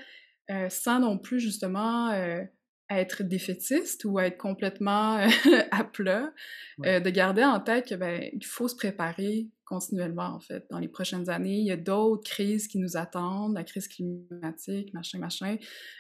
[0.51, 2.43] euh, sans non plus justement euh,
[2.89, 5.29] être défaitiste ou être complètement euh,
[5.71, 6.33] à plat,
[6.79, 10.65] de garder en tête que ben, il faut se préparer continuellement en fait.
[10.71, 14.93] Dans les prochaines années, il y a d'autres crises qui nous attendent, la crise climatique,
[14.93, 15.57] machin, machin.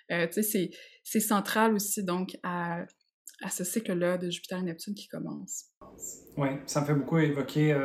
[0.09, 0.71] tu sais,
[1.05, 2.85] c'est central aussi donc à,
[3.43, 5.67] à ce cycle-là de Jupiter et Neptune qui commence.
[6.37, 7.79] Oui, ça me fait beaucoup évoquer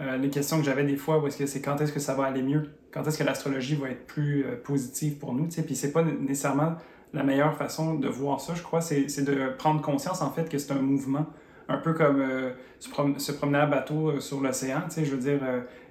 [0.00, 2.24] les questions que j'avais des fois où est-ce que c'est quand est-ce que ça va
[2.24, 2.83] aller mieux?
[2.94, 6.76] Quand est-ce que l'astrologie va être plus euh, positive pour nous, puis c'est pas nécessairement
[7.12, 10.58] la meilleure façon de voir ça, je crois, c'est de prendre conscience, en fait, que
[10.58, 11.26] c'est un mouvement,
[11.68, 15.40] un peu comme euh, se, promener à bateau euh, sur l'océan, je veux dire,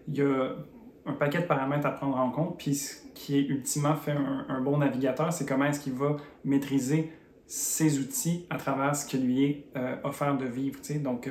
[0.08, 0.56] il y a
[1.06, 4.16] un paquet de paramètres à prendre en compte, puis ce qui est ultimement fait
[4.48, 6.16] un, bon navigateur, c'est comment est-ce qu'il va
[6.46, 7.12] maîtriser
[7.46, 9.66] ses outils à travers ce qui lui est
[10.04, 11.30] offert de vivre, donc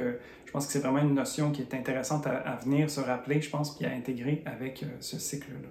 [0.52, 3.48] je pense que c'est vraiment une notion qui est intéressante à, venir se rappeler, je
[3.48, 5.66] pense, puis à intégrer avec euh, ce cycle-là.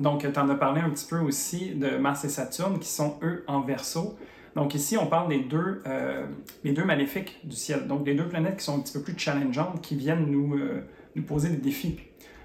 [0.00, 3.20] Donc, tu en as parlé un petit peu aussi de Mars et Saturne qui sont,
[3.22, 4.18] eux, en verso.
[4.56, 6.26] Donc ici, on parle des deux, euh,
[6.64, 7.86] deux maléfiques du ciel.
[7.86, 10.82] Donc les deux planètes qui sont un petit peu plus challengeantes, qui viennent nous, euh,
[11.14, 12.00] nous poser des défis.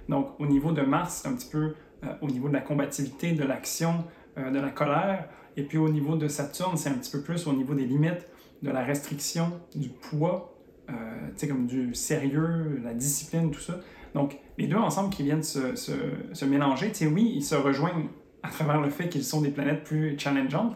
[0.10, 1.73] Donc au niveau de Mars, c'est un petit peu
[2.22, 4.06] au niveau de la combativité, de l'action,
[4.38, 5.27] de la colère.
[5.56, 8.27] Et puis au niveau de Saturne, c'est un petit peu plus au niveau des limites,
[8.61, 10.56] de la restriction, du poids
[10.89, 13.80] euh, comme du sérieux, la discipline, tout ça.
[14.14, 15.91] Donc, les deux ensemble qui viennent se, se,
[16.34, 18.07] se mélanger, tu sais, oui, ils se rejoignent
[18.43, 20.76] à travers le fait qu'ils sont des planètes plus challengeantes,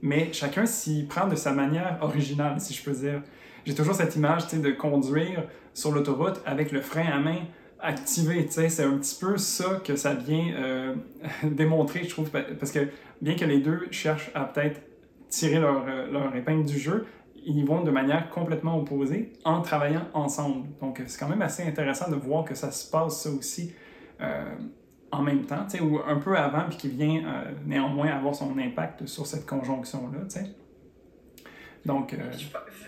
[0.00, 3.22] mais chacun s'y prend de sa manière originale, si je peux dire.
[3.64, 7.38] J'ai toujours cette image, tu sais, de conduire sur l'autoroute avec le frein à main
[7.82, 10.94] activé, tu sais, c'est un petit peu ça que ça vient euh,
[11.44, 12.88] démontrer, je trouve, parce que
[13.20, 14.80] bien que les deux cherchent à peut-être
[15.28, 17.06] tirer leur, euh, leur épingle du jeu,
[17.44, 20.68] ils vont de manière complètement opposée en travaillant ensemble.
[20.80, 23.72] Donc, c'est quand même assez intéressant de voir que ça se passe ça aussi
[24.20, 24.54] euh,
[25.10, 29.06] en même temps, ou un peu avant, puis qui vient euh, néanmoins avoir son impact
[29.06, 30.20] sur cette conjonction-là.
[31.84, 32.14] Donc.
[32.14, 32.32] Euh...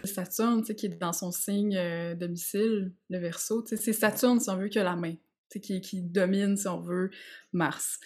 [0.04, 4.68] Saturne, qui est dans son signe euh, domicile, le verso, c'est Saturne, si on veut,
[4.68, 5.14] que la main,
[5.50, 7.10] qui, qui domine, si on veut,
[7.52, 8.00] Mars.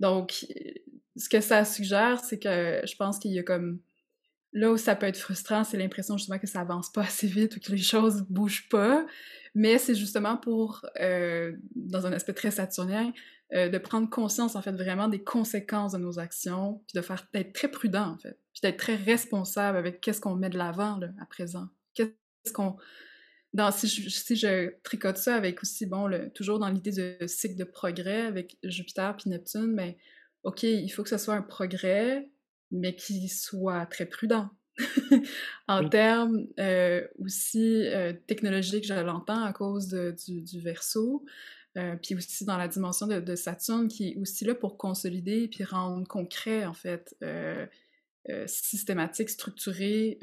[0.00, 0.46] Donc,
[1.16, 3.80] ce que ça suggère, c'est que je pense qu'il y a comme
[4.52, 7.56] Là où ça peut être frustrant, c'est l'impression justement que ça avance pas assez vite
[7.56, 9.04] ou que les choses bougent pas.
[9.54, 13.12] Mais c'est justement pour, euh, dans un aspect très saturnien,
[13.54, 17.26] euh, de prendre conscience en fait vraiment des conséquences de nos actions, puis de faire
[17.32, 21.00] d'être très prudent en fait, puis d'être très responsable avec qu'est-ce qu'on met de l'avant
[21.18, 22.76] à présent, qu'est-ce qu'on
[23.54, 27.26] dans, si, je, si je tricote ça avec aussi, bon, le, toujours dans l'idée de
[27.26, 29.94] cycle de progrès avec Jupiter puis Neptune, mais ben,
[30.44, 32.28] OK, il faut que ce soit un progrès,
[32.70, 34.50] mais qui soit très prudent.
[35.68, 41.24] en termes euh, aussi euh, technologiques, je l'entends à cause du, du, verso,
[41.76, 45.48] euh, puis aussi dans la dimension de, de, Saturne qui est aussi là pour consolider
[45.48, 47.14] puis rendre concret, en fait,
[48.46, 50.18] systématique, structuré,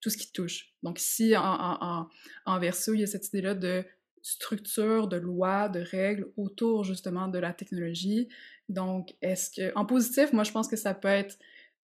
[0.00, 0.72] tout ce qui touche.
[0.82, 2.08] Donc ici, en, en,
[2.46, 3.84] en verso, il y a cette idée-là de
[4.22, 8.28] structure, de loi, de règles autour justement de la technologie.
[8.68, 11.38] Donc, est-ce que, en positif, moi je pense que ça peut être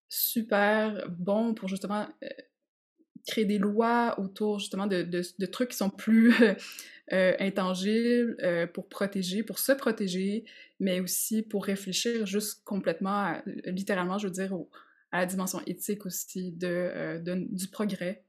[0.08, 2.28] super bon pour justement euh,
[3.26, 6.32] créer des lois autour justement de, trucs qui sont plus
[7.12, 10.44] euh, intangibles euh, pour protéger, pour se protéger,
[10.78, 14.56] mais aussi pour réfléchir juste complètement, littéralement, je veux dire,
[15.10, 17.20] à la dimension éthique aussi de,
[17.50, 18.22] du progrès.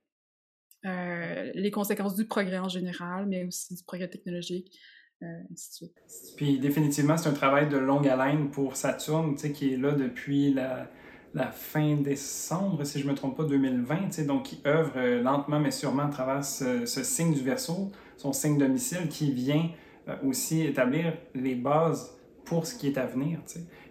[0.83, 4.75] les conséquences du progrès en général, mais aussi du progrès technologique.
[5.21, 5.93] ainsi.
[6.37, 10.89] Puis définitivement, c'est un travail de longue haleine pour Saturne, qui est là depuis la,
[11.37, 15.59] la fin décembre, si je ne me trompe pas, 2020, donc qui œuvre euh, lentement
[15.59, 19.69] mais sûrement à travers ce, signe du verso, son signe domicile, qui vient
[20.09, 23.39] euh, aussi établir les bases pour ce qui est à venir.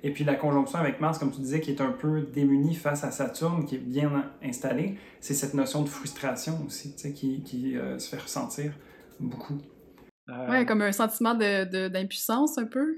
[0.02, 3.04] Et puis la conjonction avec Mars, comme tu disais, qui est un peu démunie face
[3.04, 7.98] à Saturne, qui est bien installée, c'est cette notion de frustration aussi, qui, qui euh,
[7.98, 8.72] se fait ressentir
[9.20, 9.58] beaucoup.
[10.28, 12.96] Ouais, comme un sentiment d'impuissance un peu.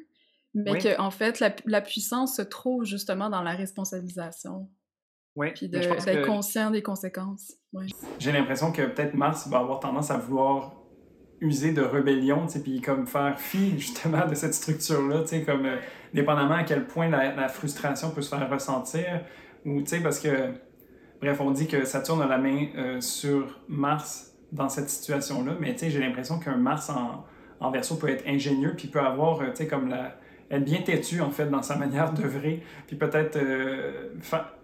[0.54, 4.68] Mais qu'en en fait, la, puissance se trouve justement dans la responsabilisation.
[5.36, 5.52] Oui.
[5.52, 7.52] Puis d'être conscient des conséquences.
[8.18, 10.74] J'ai l'impression que peut-être Mars va avoir tendance à vouloir
[11.40, 15.42] user de rébellion, tu sais, puis comme faire fi justement de cette structure-là, tu sais,
[15.42, 15.76] comme euh,
[16.12, 19.22] dépendamment à quel point la, frustration peut se faire ressentir,
[19.64, 20.54] ou tu sais, parce que,
[21.20, 25.74] bref, on dit que Saturne a la main euh, sur Mars dans cette situation-là, mais
[25.74, 27.24] tu sais, j'ai l'impression qu'un Mars en,
[27.60, 30.18] en verso peut être ingénieux, puis peut avoir, euh, tu sais, comme la,
[30.50, 34.08] être bien têtue, en fait, dans sa manière d'œuvrer, puis peut-être euh,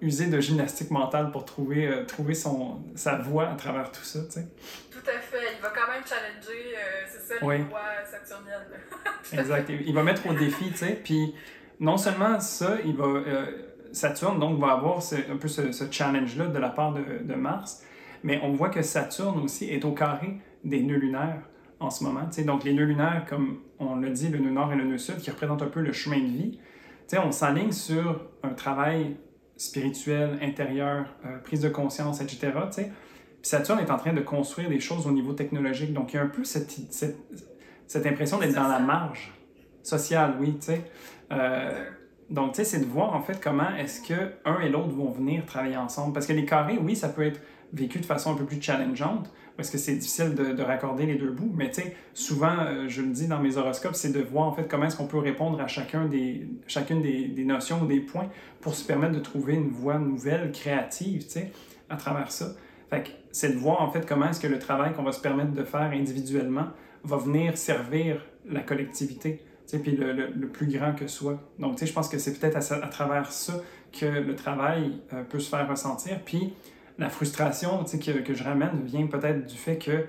[0.00, 4.20] user de gymnastique mentale pour trouver, euh, trouver son, sa voie à travers tout ça,
[4.24, 4.48] tu sais.
[4.90, 5.56] Tout à fait.
[5.56, 7.80] Il va quand même challenger, euh, c'est ça, les voies
[8.10, 8.80] saturniennes.
[9.32, 9.70] exact.
[9.86, 11.34] Il va mettre au défi, tu sais, puis
[11.80, 13.22] non seulement ça, il va...
[13.92, 14.98] Saturne, donc, va avoir
[15.30, 17.84] un peu ce, ce challenge-là de la part de, de Mars,
[18.24, 21.42] mais on voit que Saturne aussi est au carré des nœuds lunaires
[21.80, 22.28] en ce moment.
[22.44, 25.18] Donc, les nœuds lunaires, comme on l'a dit, le nœud nord et le nœud sud,
[25.18, 26.58] qui représentent un peu le chemin de vie,
[27.22, 29.16] on s'aligne sur un travail
[29.56, 32.52] spirituel, intérieur, euh, prise de conscience, etc.
[32.74, 32.86] Puis
[33.42, 35.92] Saturne est en train de construire des choses au niveau technologique.
[35.92, 37.18] Donc, il y a un peu cette, cette,
[37.86, 39.32] cette impression d'être dans la marge
[39.82, 40.56] sociale, oui.
[40.60, 40.82] sais.
[41.30, 41.84] Euh,
[42.30, 45.10] donc, tu sais, c'est de voir en fait comment est-ce que un et l'autre vont
[45.10, 46.14] venir travailler ensemble.
[46.14, 47.40] Parce que les carrés, oui, ça peut être
[47.72, 51.30] vécu de façon un peu plus challengeante, parce que c'est difficile de, raccorder les deux
[51.30, 51.52] bouts.
[51.54, 54.52] Mais tu sais, souvent, euh, je le dis dans mes horoscopes, c'est de voir en
[54.52, 58.00] fait comment est-ce qu'on peut répondre à chacun des, chacune des, des, notions ou des
[58.00, 58.28] points
[58.60, 61.52] pour se permettre de trouver une voie nouvelle, créative, tu sais,
[61.88, 62.54] à travers ça.
[62.90, 65.20] Fait que c'est de voir en fait comment est-ce que le travail qu'on va se
[65.20, 66.68] permettre de faire individuellement
[67.04, 71.38] va venir servir la collectivité, tu sais, puis le, le, plus grand que soit.
[71.58, 73.54] Donc, tu sais, je pense que c'est peut-être à, à, travers ça
[73.92, 76.20] que le travail euh, peut se faire ressentir.
[76.24, 76.54] Puis,
[76.98, 80.06] la frustration que, que je ramène vient peut-être du fait que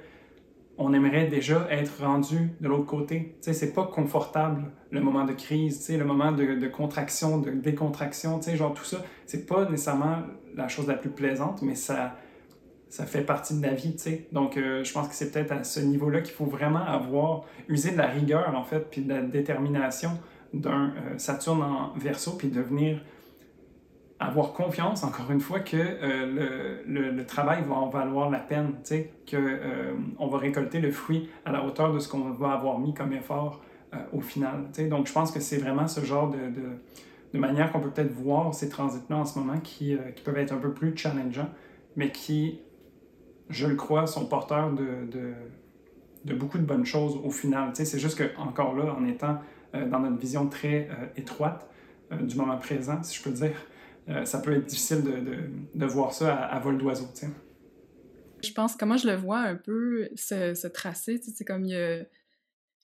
[0.77, 3.37] on aimerait déjà être rendu de l'autre côté.
[3.41, 8.73] Tu sais, pas confortable le moment de crise, le moment de, contraction, de décontraction, genre
[8.73, 9.03] tout ça.
[9.25, 10.17] C'est pas nécessairement
[10.55, 12.15] la chose la plus plaisante, mais ça,
[12.89, 13.95] ça fait partie de la vie.
[14.31, 17.91] Donc, euh, je pense que c'est peut-être à ce niveau-là qu'il faut vraiment avoir, user
[17.91, 20.11] de la rigueur, en fait, puis de la détermination
[20.53, 23.01] d'un euh, Saturne en verso, puis devenir
[24.19, 28.73] avoir confiance, encore une fois, que euh, le, le, travail va en valoir la peine,
[29.29, 32.93] qu'on euh, va récolter le fruit à la hauteur de ce qu'on va avoir mis
[32.93, 33.61] comme effort
[33.93, 34.69] euh, au final.
[34.89, 36.69] Donc, je pense que c'est vraiment ce genre de, de,
[37.33, 40.53] de manière qu'on peut peut-être voir ces transits-là en ce moment qui, qui, peuvent être
[40.53, 41.49] un peu plus challengeants,
[41.97, 42.61] mais qui,
[43.49, 45.33] je le crois, sont porteurs de, de,
[46.23, 47.71] de beaucoup de bonnes choses au final.
[47.73, 49.39] C'est juste que, encore là, en étant
[49.73, 50.87] dans notre vision très
[51.17, 51.69] étroite
[52.21, 53.51] du moment présent, si je peux dire,
[54.09, 57.07] euh, ça peut être difficile de, de, de voir ça à, vol d'oiseau.
[58.43, 62.05] Je pense, comment je le vois un peu, ce, tracé, c'est comme il y a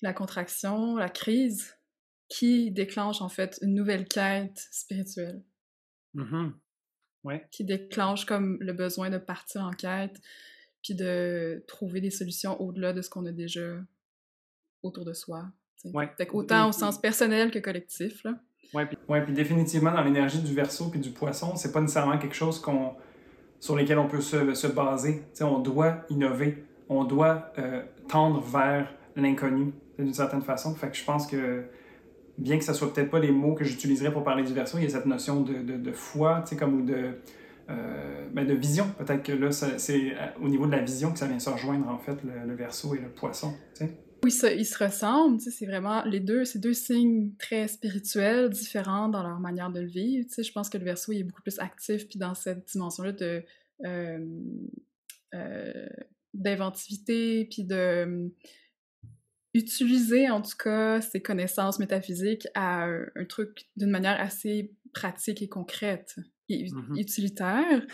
[0.01, 1.77] la contraction, la crise,
[2.27, 5.43] qui déclenche en fait une nouvelle quête spirituelle.
[6.15, 6.53] Mm-hmm.
[7.23, 7.47] Ouais.
[7.51, 10.19] Qui déclenche comme le besoin de partir en quête,
[10.81, 13.77] puis de trouver des solutions au-delà de ce qu'on a déjà
[14.81, 15.51] autour de soi.
[15.83, 16.11] Ouais.
[16.31, 18.23] autant au sens personnel que collectif.
[18.23, 18.39] Là.
[18.73, 18.83] Oui,
[19.25, 22.93] puis, définitivement, dans l'énergie du verso puis du poisson, c'est pas nécessairement quelque chose qu'on
[23.59, 25.23] sur lesquels on peut se, se baser.
[25.33, 30.75] sais, on doit innover on doit euh, tendre vers l'inconnu d'une certaine façon.
[30.75, 31.63] Fait que je pense que
[32.37, 34.83] bien que ce soit peut-être pas les mots que j'utiliserais pour parler du verso, il
[34.83, 37.17] y a cette notion de, de, de foi, comme de,
[37.69, 38.87] euh, ben de vision.
[38.97, 41.97] Peut-être que là, c'est au niveau de la vision que ça vient se rejoindre, en
[41.97, 43.53] fait, le, verso et le poisson.
[44.23, 49.09] Oui, ça, ils se ressemblent, c'est vraiment les deux, c'est deux signes très spirituels, différents
[49.09, 50.27] dans leur manière de le vivre.
[50.37, 53.43] Je pense que le verso il est beaucoup plus actif, puis dans cette dimension-là de
[53.85, 54.19] euh,
[55.33, 55.87] euh,
[56.33, 58.31] d'inventivité, puis de
[59.53, 65.49] utiliser en tout cas ses connaissances métaphysiques à un, truc d'une manière assez pratique et
[65.49, 66.15] concrète
[66.47, 67.85] et mmh utilitaire.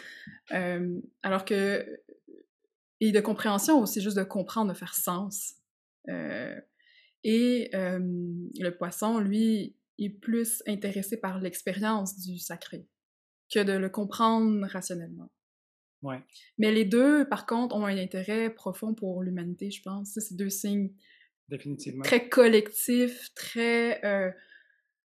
[0.52, 1.86] Euh, alors que
[2.99, 5.54] et de compréhension aussi, juste de comprendre, de faire sens.
[6.10, 6.60] Euh,
[7.24, 12.88] et euh, le poisson, lui, est plus intéressé par l'expérience du sacré
[13.54, 15.32] que de le comprendre rationnellement.
[16.04, 16.22] Ouais.
[16.58, 20.12] Mais les deux, par contre, ont un intérêt profond pour l'humanité, je pense.
[20.20, 20.94] C'est deux signes
[21.50, 22.04] Définitivement.
[22.04, 24.32] très collectifs, très euh,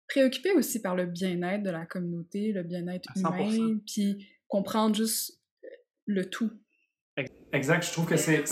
[0.08, 5.40] préoccupés aussi par le bien-être de la communauté, le bien-être humain, puis comprendre juste
[6.06, 6.50] le tout.
[7.52, 8.44] Exact, je trouve que c'est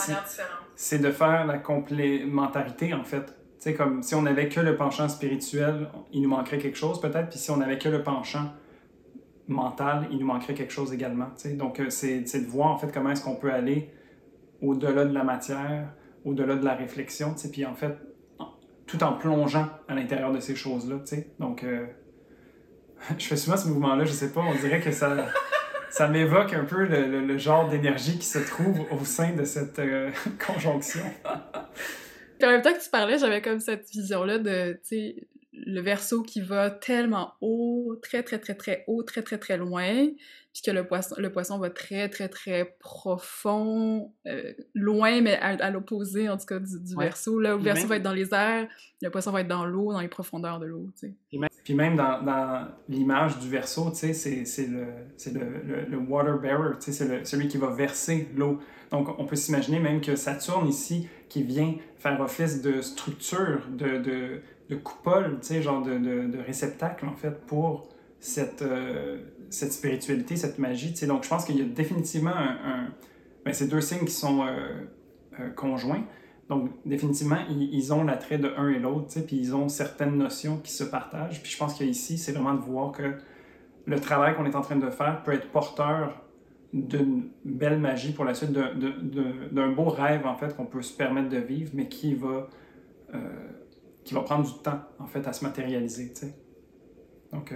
[0.74, 3.24] c'est de faire la complémentarité, en fait.
[3.24, 7.00] Tu sais, comme si on avait que le penchant spirituel, il nous manquerait quelque chose
[7.00, 8.52] peut-être, puis si on avait que le penchant
[9.48, 11.30] mental, il nous manquerait quelque chose également.
[11.36, 11.52] Tu sais.
[11.54, 13.90] Donc, euh, c'est de voir, en fait, comment est-ce qu'on peut aller
[14.60, 15.92] au-delà de la matière,
[16.24, 17.96] au-delà de la réflexion, tu sais, puis en fait,
[18.86, 21.30] tout en plongeant à l'intérieur de ces choses-là, tu sais.
[21.38, 21.86] Donc, euh,
[23.18, 25.26] je fais souvent ce mouvement-là, je sais pas, on dirait que ça
[25.96, 30.10] ça m'évoque un peu le, genre d'énergie qui se trouve au sein de cette euh,
[30.46, 31.00] conjonction.
[32.42, 35.16] en même temps que tu parlais, j'avais comme cette vision-là de, tu sais,
[35.54, 40.08] le verso qui va tellement haut, très, très, très, très haut, très, très, très loin,
[40.56, 45.70] puis que le poisson, le poisson va très, très, très profond, euh, loin, mais à,
[45.70, 47.38] l'opposé, en tout cas, du, verso.
[47.38, 48.66] Là, le verso va être dans les airs,
[49.02, 50.88] le poisson va être dans l'eau, dans les profondeurs de l'eau.
[51.62, 54.14] Puis même dans, dans l'image du verso, c'est
[54.66, 54.86] le,
[55.26, 58.58] le, le, water bearer, c'est celui qui va verser l'eau.
[58.90, 63.98] Donc, on peut s'imaginer même que Saturne ici, qui vient faire office de structure, de,
[63.98, 69.18] de, de coupole, genre de, de, réceptacle, en fait, pour cette, euh,
[69.50, 71.06] cette spiritualité, cette magie, tu sais.
[71.06, 72.88] Donc, je pense qu'il y a définitivement un...
[73.44, 74.84] Ben, ces deux signes qui sont euh,
[75.38, 76.04] euh, conjoints.
[76.48, 80.72] Donc, définitivement, ils, ont l'attrait de un et l'autre, puis ils ont certaines notions qui
[80.72, 81.42] se partagent.
[81.42, 83.14] Puis je pense qu'ici, c'est vraiment de voir que
[83.84, 86.22] le travail qu'on est en train de faire peut être porteur
[86.72, 91.28] d'une belle magie pour la suite, d'un beau rêve, en fait, qu'on peut se permettre
[91.28, 92.48] de vivre, mais qui va,
[93.14, 93.18] euh,
[94.04, 96.34] qui va prendre du temps, en fait, à se matérialiser, tu sais.
[97.32, 97.52] Donc,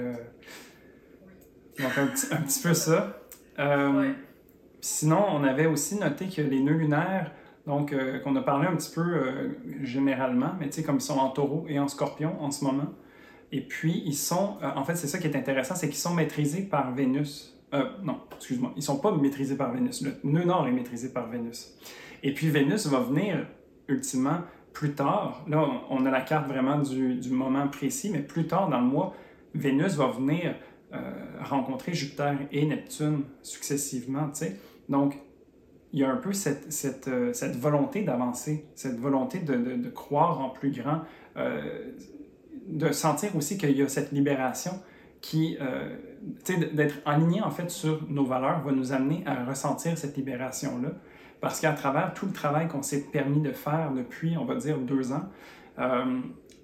[1.81, 3.21] donc un, petit, un, petit, peu ça.
[3.59, 4.13] Euh,
[4.81, 7.33] sinon, on avait aussi noté que les nœuds lunaires
[7.67, 9.49] donc, euh, qu'on a parlé un petit peu euh,
[9.83, 12.89] généralement, mais tu sais, comme ils sont en taureau et en scorpion en ce moment.
[13.53, 16.63] Et puis, ils sont, en fait, c'est ça qui est intéressant, c'est qu'ils sont maîtrisés
[16.63, 17.61] par Vénus.
[18.03, 20.03] non, excuse-moi, ils sont pas maîtrisés par Vénus.
[20.03, 21.77] Le nœud nord est maîtrisé par Vénus.
[22.23, 23.47] Et puis, Vénus va venir,
[23.89, 24.43] ultimement,
[24.73, 25.45] plus tard.
[25.49, 28.87] Là, on a la carte vraiment du, du moment précis, mais plus tard dans le
[28.87, 29.15] mois,
[29.55, 30.55] Vénus va venir
[31.43, 34.57] rencontrer Jupiter et Neptune successivement, tu sais.
[34.89, 35.17] Donc,
[35.93, 40.71] il y a un peu cette, euh, volonté d'avancer, cette volonté de, croire en plus
[40.71, 41.03] grand,
[41.37, 41.93] euh,
[42.69, 44.73] de sentir aussi qu'il y a cette libération
[45.21, 45.97] qui, euh,
[46.73, 50.91] d'être aligné en fait sur nos valeurs va nous amener à ressentir cette libération-là.
[51.41, 54.79] Parce qu'à travers tout le travail qu'on s'est permis de faire depuis, on va dire,
[54.79, 55.25] deux ans,
[55.79, 56.21] euh,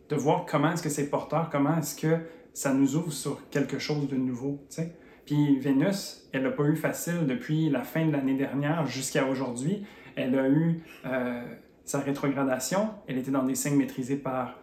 [0.08, 2.18] de voir comment est-ce que c'est porteur, comment est-ce que
[2.56, 4.96] ça nous ouvre sur quelque chose de nouveau, tu sais.
[5.26, 9.84] Puis Vénus, elle n'a pas eu facile depuis la fin de l'année dernière jusqu'à aujourd'hui.
[10.14, 11.42] Elle a eu euh,
[11.84, 12.88] sa rétrogradation.
[13.08, 14.58] Elle était dans des signes maîtrisés par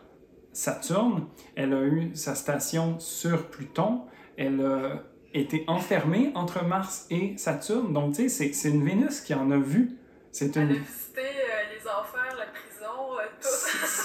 [0.53, 1.27] Saturne.
[1.55, 4.01] Elle a eu sa station sur Pluton.
[4.37, 5.03] Elle a
[5.35, 7.93] été enfermée entre Mars et Saturne.
[7.93, 9.99] Donc, tu sais, c'est une Vénus qui en a vu.
[10.31, 10.71] C'est une...
[10.71, 12.22] A visité euh, les enfers,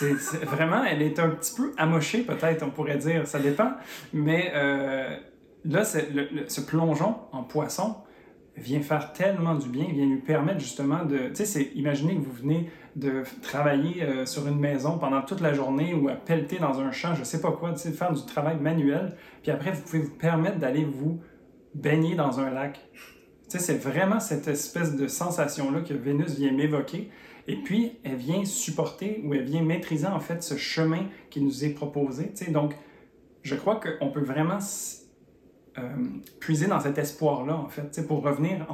[0.02, 3.26] euh, c'est vraiment, elle est un petit peu amochée, peut-être, on pourrait dire.
[3.26, 3.72] Ça dépend.
[4.12, 4.52] Mais
[5.64, 7.96] là, ce plongeon en poisson
[8.60, 11.28] vient faire tellement du bien, vient lui permettre justement de...
[11.34, 15.54] Tu sais, imaginez que vous venez de travailler euh, sur une maison pendant toute la
[15.54, 18.24] journée ou à pelleter dans un champ, je sais pas quoi, tu sais, faire du
[18.26, 21.20] travail manuel, puis après, vous pouvez vous permettre d'aller vous
[21.74, 22.80] baigner dans un lac.
[22.92, 23.00] Tu
[23.48, 27.10] sais, c'est vraiment cette espèce de sensation-là que Vénus vient m'évoquer.
[27.48, 31.64] Et puis, elle vient supporter ou elle vient maîtriser en fait ce chemin qui nous
[31.64, 32.30] est proposé.
[32.30, 32.74] Tu sais, donc,
[33.42, 34.58] je crois qu'on peut vraiment
[35.78, 35.82] euh,
[36.40, 38.66] puiser dans cet espoir-là, en fait, pour revenir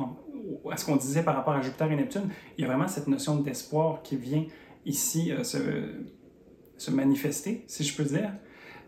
[0.70, 2.28] à ce qu'on disait par rapport à Jupiter et Neptune,
[2.58, 4.44] il y a vraiment cette notion d'espoir qui vient
[4.84, 5.58] ici se,
[6.76, 8.32] se manifester, si je peux dire.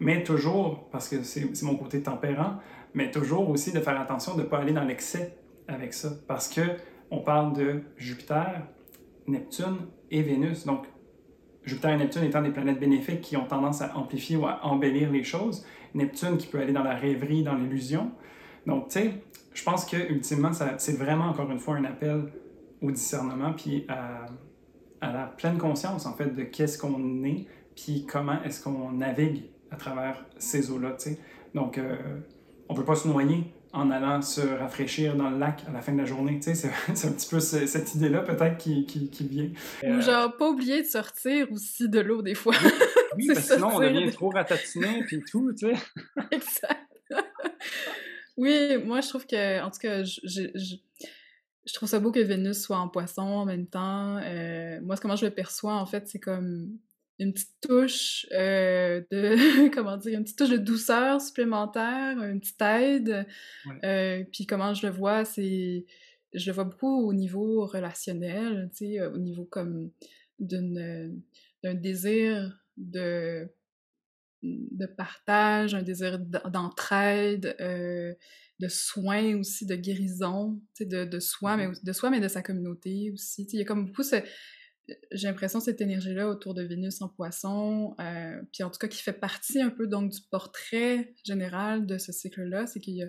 [0.01, 2.57] Mais toujours, parce que c'est mon côté tempérant,
[2.93, 5.37] mais toujours aussi de faire attention de ne pas aller dans l'excès
[5.69, 6.11] avec ça.
[6.27, 6.63] Parce que
[7.11, 8.67] on parle de Jupiter,
[9.27, 9.77] Neptune
[10.11, 10.65] et Vénus.
[10.65, 10.87] Donc,
[11.65, 15.11] Jupiter et Neptune étant des planètes bénéfiques qui ont tendance à amplifier ou à embellir
[15.11, 15.67] les choses.
[15.95, 18.13] Neptune qui peut aller dans la rêverie, dans l'illusion.
[18.67, 19.15] Donc, tu sais,
[19.53, 22.33] je pense que ultimement, c'est vraiment encore une fois un appel
[22.83, 24.27] au discernement puis à,
[25.01, 29.45] à la pleine conscience en fait de qu'est-ce qu'on est puis comment est-ce qu'on navigue
[29.71, 30.93] à travers ces eaux-là.
[30.93, 31.19] tu sais.
[31.55, 31.97] Donc, euh,
[32.69, 35.83] on ne peut pas se noyer en allant se rafraîchir dans le lac à la
[35.83, 36.41] fin de la journée.
[36.41, 36.69] Tu sais, c'est
[37.09, 39.51] un petit peu cette idée-là peut-être qui, qui, qui, vient.
[39.83, 42.55] Ou euh, genre pas oublier de sortir aussi de l'eau des fois.
[43.17, 45.75] oui, parce que sinon on devient trop ratatiné puis tout, tu sais.
[46.31, 46.87] exact.
[48.37, 50.77] oui, moi je trouve que, en tout cas, je, je,
[51.67, 54.17] je, trouve ça beau que Vénus soit en poisson en même temps.
[54.23, 56.79] Euh, moi, comment je le perçois, en fait, c'est comme
[57.19, 62.61] une petite touche euh, de comment dire une petite touche de douceur supplémentaire une petite
[62.61, 63.27] aide
[63.85, 65.87] euh, puis comment je le vois c'est
[66.35, 69.91] je le vois beaucoup au niveau relationnel tu sais au niveau comme
[70.39, 71.23] d'une
[71.63, 73.49] d'un désir de
[74.43, 78.15] de partage un désir d'entraide euh,
[78.61, 82.29] de soins aussi de guérison tu sais de, de soi mais de soi mais de
[82.29, 83.57] sa communauté aussi tu sais.
[83.57, 84.17] Il y a comme beaucoup ce,
[85.11, 89.03] j'ai l'impression cette énergie-là autour de Vénus en poisson, euh, puis en tout cas qui
[89.03, 93.09] fait partie un peu donc du portrait général de ce cycle-là, c'est qu'il y a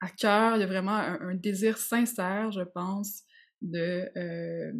[0.00, 3.22] à cœur, il y a vraiment un, désir sincère, je pense,
[3.62, 4.72] de, euh,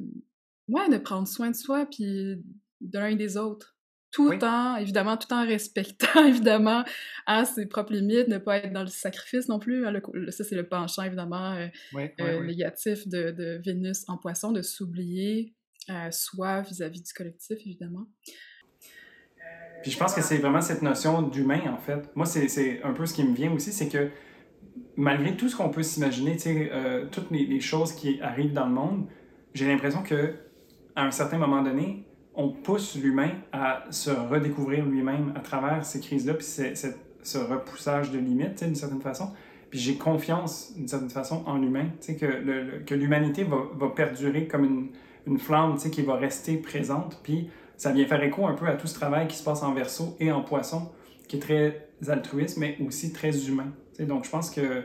[0.69, 2.37] ouais, de prendre soin de soi, puis
[2.81, 3.77] de l'un et des autres.
[4.13, 6.85] Tout en, évidemment, tout en respectant, évidemment,
[7.27, 9.87] à ses propres limites, ne pas être dans le sacrifice non plus.
[9.87, 10.01] Hein,
[10.31, 15.55] ça, c'est le penchant, évidemment, euh, négatif de, de, Vénus en poisson, de s'oublier,
[15.91, 18.07] euh, soit vis-à-vis du collectif, évidemment.
[19.83, 22.11] Puis je pense que c'est vraiment cette notion d'humain, en fait.
[22.17, 24.11] Moi, c'est un peu ce qui me vient aussi, c'est que
[24.97, 29.07] malgré tout ce qu'on peut s'imaginer, euh, toutes les, choses qui arrivent dans le monde,
[29.55, 30.35] j'ai l'impression que
[30.95, 32.05] à un certain moment donné,
[32.35, 38.19] on pousse l'humain à se redécouvrir lui-même à travers ces crises-là, puis ce repoussage de
[38.19, 39.33] limites, d'une certaine façon.
[39.71, 44.65] Puis j'ai confiance, d'une certaine façon, en l'humain, que, que l'humanité va, va, perdurer comme
[44.65, 44.89] une,
[45.27, 47.21] une flamme qui va rester présente.
[47.23, 49.75] Puis ça vient faire écho un peu à tout ce travail qui se passe en
[49.75, 50.91] verso et en poisson,
[51.29, 53.73] qui est très altruiste, mais aussi très humain.
[54.01, 54.85] Donc je pense que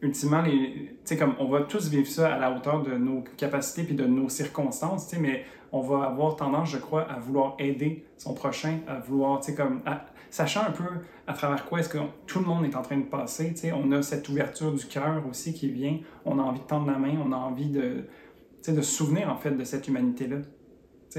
[0.00, 3.94] ultimement, les, comme on va tous vivre ça à la hauteur de nos capacités puis
[3.94, 8.78] de nos circonstances, mais on va avoir tendance, je crois, à vouloir aider son prochain,
[8.86, 9.82] à vouloir, comme,
[10.30, 10.84] sachant un peu
[11.26, 14.02] à travers quoi est-ce que tout le monde est en train de passer, on a
[14.02, 17.32] cette ouverture du cœur aussi qui vient, on a envie de tendre la main, on
[17.32, 18.04] a envie de,
[18.72, 20.38] de se souvenir en fait de cette humanité-là.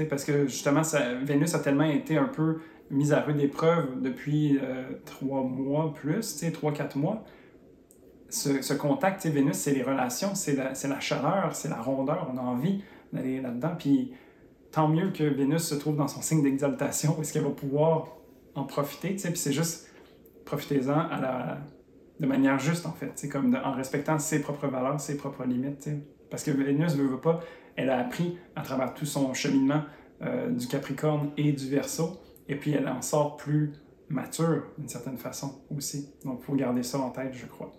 [0.08, 2.58] Parce que justement, ça, Vénus a tellement été un peu
[2.90, 7.24] mise à rude épreuve depuis euh, trois mois plus, trois, quatre mois.
[8.28, 12.38] Ce, ce contact, Vénus, c'est les relations, c'est la, la, chaleur, c'est la rondeur, on
[12.38, 12.82] a envie
[13.12, 13.74] d'aller là-dedans.
[13.78, 14.12] Puis
[14.70, 18.08] tant mieux que Vénus se trouve dans son signe d'exaltation, parce qu'elle va pouvoir
[18.54, 19.88] en profiter, puis c'est juste
[20.44, 21.08] profitez-en
[22.18, 25.88] de manière juste en fait, comme en respectant ses propres valeurs, ses propres limites.
[26.30, 27.40] Parce que Vénus ne veut pas,
[27.76, 29.82] elle a appris à travers tout son cheminement
[30.22, 33.72] euh, du Capricorne et du Verseau, et puis elle en sort plus
[34.08, 36.10] mature d'une certaine façon aussi.
[36.24, 37.72] Donc il faut garder ça en tête, je crois.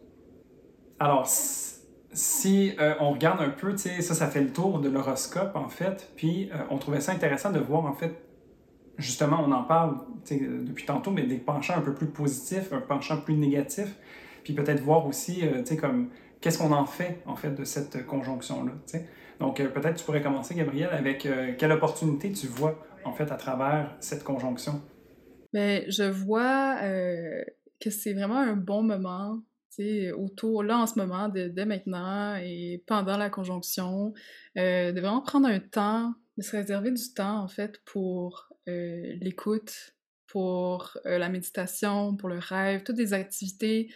[0.99, 5.69] Alors, si euh, on regarde un peu, ça, ça fait le tour de l'horoscope en
[5.69, 8.13] fait, puis euh, on trouvait ça intéressant de voir en fait,
[8.97, 9.97] justement, on en parle
[10.29, 13.95] depuis tantôt, mais des penchants un peu plus positifs, un penchant plus négatif,
[14.43, 16.09] puis peut-être voir aussi, tu sais, comme
[16.41, 18.73] qu'est-ce qu'on en fait, en fait, de cette conjonction-là.
[19.39, 23.31] Donc, euh, peut-être tu pourrais commencer, Gabriel, avec euh, quelle opportunité tu vois, en fait,
[23.31, 24.81] à travers cette conjonction?
[25.53, 27.43] Bien, je vois euh,
[27.79, 29.39] que c'est vraiment un bon moment,
[30.15, 34.13] autour, là, en ce moment, dès maintenant et pendant la conjonction,
[34.55, 39.95] de vraiment prendre un temps, de se réserver du temps, en fait, pour l'écoute,
[40.27, 43.91] pour la méditation, pour le rêve, toutes des activités,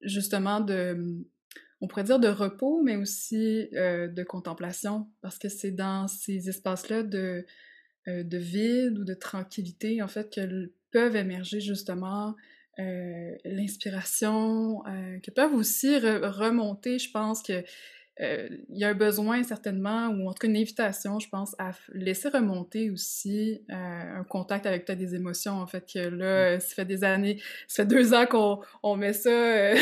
[0.00, 1.26] justement, de
[1.80, 6.48] on pourrait dire de repos, mais aussi euh, de contemplation, parce que c'est dans ces
[6.48, 7.44] espaces-là de,
[8.08, 12.34] euh, de vide ou de tranquillité, en fait, que peuvent émerger justement
[12.78, 14.82] euh, l'inspiration,
[15.22, 17.64] que peuvent aussi remonter, je pense que
[18.18, 21.72] il y a un besoin certainement, ou en tout cas une invitation, je pense, à
[21.92, 26.84] laisser remonter aussi un contact avec peut-être des émotions, en fait, que là, ça fait
[26.84, 29.30] des années, ça fait deux ans qu'on on met ça,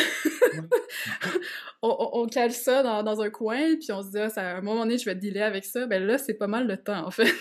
[1.82, 4.56] on, on, cale ça dans, dans, un coin, puis on se dit, ah, ça, à
[4.56, 5.86] un moment donné, je vais dealer avec ça.
[5.86, 7.32] Ben là, c'est pas mal le temps, en fait.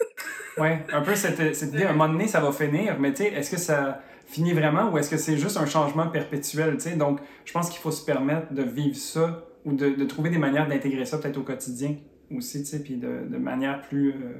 [0.58, 3.22] oui, un peu cette, cette idée, à un moment donné, ça va finir, mais tu
[3.22, 6.90] sais, est-ce que ça finit vraiment ou est-ce que c'est juste un changement perpétuel, tu
[6.90, 6.96] sais?
[6.96, 10.38] Donc, je pense qu'il faut se permettre de vivre ça ou de, de trouver des
[10.38, 11.96] manières d'intégrer ça peut-être au quotidien
[12.34, 14.34] aussi, tu sais, puis de, de manière plus, euh,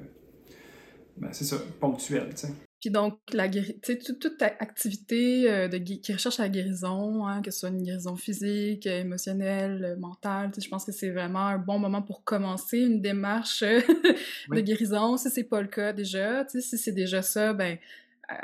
[1.17, 2.55] ben, c'est ça, ponctuelle, tu sais.
[2.81, 7.61] Puis donc, la toute, toute activité euh, de, qui recherche la guérison, hein, que ce
[7.61, 12.25] soit une guérison physique, émotionnelle, mentale, je pense que c'est vraiment un bon moment pour
[12.25, 13.61] commencer une démarche
[14.51, 15.19] de guérison.
[15.19, 17.77] Si c'est pas le cas déjà, si c'est déjà ça, ben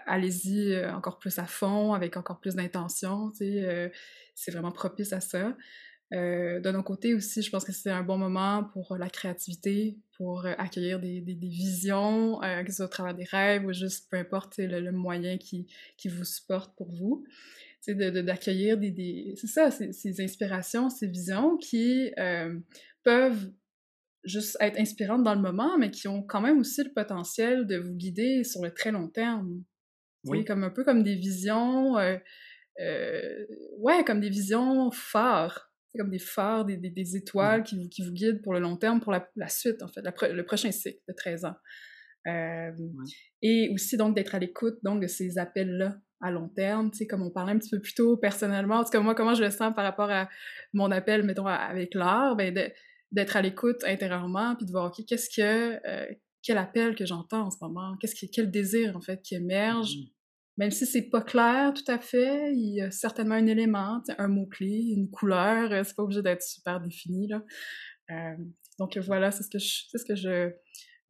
[0.07, 3.33] allez-y euh, encore plus à fond, avec encore plus d'intention.
[3.41, 3.89] Euh,
[4.35, 5.57] c'est vraiment propice à ça.
[6.13, 9.99] Euh, de nos côtés aussi, je pense que c'est un bon moment pour la créativité,
[10.17, 14.17] pour accueillir des, des, visions, que ce soit au travers des rêves ou juste peu
[14.17, 15.67] importe le, moyen qui,
[15.97, 17.25] qui vous supporte pour vous.
[17.81, 22.13] C'est d'accueillir des, des c'est ça, ces, inspirations, ces visions qui
[23.03, 23.51] peuvent
[24.27, 27.77] juste être inspirantes dans le moment, mais qui ont quand même aussi le potentiel de
[27.77, 29.63] vous guider sur le très long terme.
[30.25, 30.45] Oui.
[30.45, 32.17] Comme un peu comme des visions, euh,
[32.81, 33.47] euh,
[33.79, 35.66] ouais, comme des visions phares.
[35.97, 37.17] Comme des phares, des, des, mmh.
[37.17, 39.89] étoiles qui, vous, qui vous guident pour le long terme, pour la, la suite, en
[39.89, 41.55] fait, le prochain cycle de 13 ans.
[42.27, 42.73] Euh,
[43.43, 47.07] et aussi, donc, d'être à l'écoute, donc, de ces appels-là à long terme, tu sais,
[47.07, 49.45] comme on parlait un petit peu plus tôt, personnellement, en tout cas, moi, comment je
[49.45, 50.29] le sens par rapport à
[50.73, 52.55] mon appel, mettons, avec l'art, ben,
[53.13, 55.79] d'être à l'écoute intérieurement, puis de voir, OK, qu'est-ce que,
[56.43, 59.95] quel appel que j'entends en ce moment, qu'est-ce qui, quel désir, en fait, qui émerge,
[59.97, 60.16] mmh.
[60.59, 64.29] Même si c'est pas clair tout à fait, il y a certainement un élément, un
[64.29, 67.29] mot-clé, une couleur, euh, c'est pas obligé d'être super défini.
[67.29, 67.43] Là.
[68.11, 68.37] Euh,
[68.79, 70.51] donc voilà, c'est ce que je, ce que je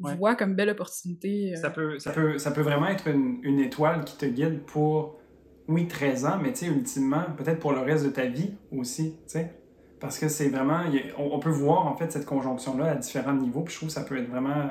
[0.00, 1.52] vois comme belle opportunité.
[1.52, 1.60] Euh.
[1.60, 5.20] Ça, peut, ça, peut, ça peut vraiment être une, une, étoile qui te guide pour,
[5.68, 9.12] oui, 13 ans, mais tu sais, ultimement, peut-être pour le reste de ta vie aussi,
[9.12, 9.52] tu sais.
[10.00, 10.82] Parce que c'est vraiment,
[11.16, 14.04] on, peut voir en fait cette conjonction-là à différents niveaux, puis je trouve que ça
[14.04, 14.68] peut être vraiment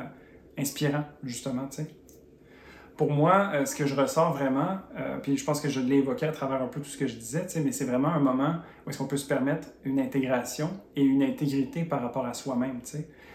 [0.58, 1.88] inspirant, justement, tu sais
[2.98, 5.98] pour moi, euh, ce que je ressors vraiment, euh, puis je pense que je l'ai
[5.98, 8.56] évoqué à travers un peu tout ce que je disais, mais c'est vraiment un moment
[8.86, 12.80] où est-ce qu'on peut se permettre une intégration et une intégrité par rapport à soi-même.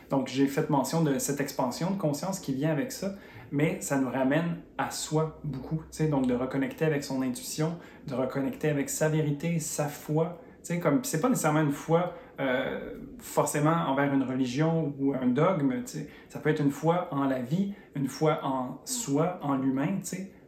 [0.09, 3.15] Donc j'ai fait mention de cette expansion de conscience qui vient avec ça,
[3.53, 5.83] mais ça nous ramène à soi beaucoup.
[6.11, 7.77] Donc de reconnecter avec son intuition,
[8.07, 10.41] de reconnecter avec sa vérité, sa foi.
[10.83, 15.83] Comme c'est pas nécessairement une foi euh, forcément envers une religion ou un dogme.
[16.29, 19.99] Ça peut être une foi en la vie, une foi en soi, en l'humain.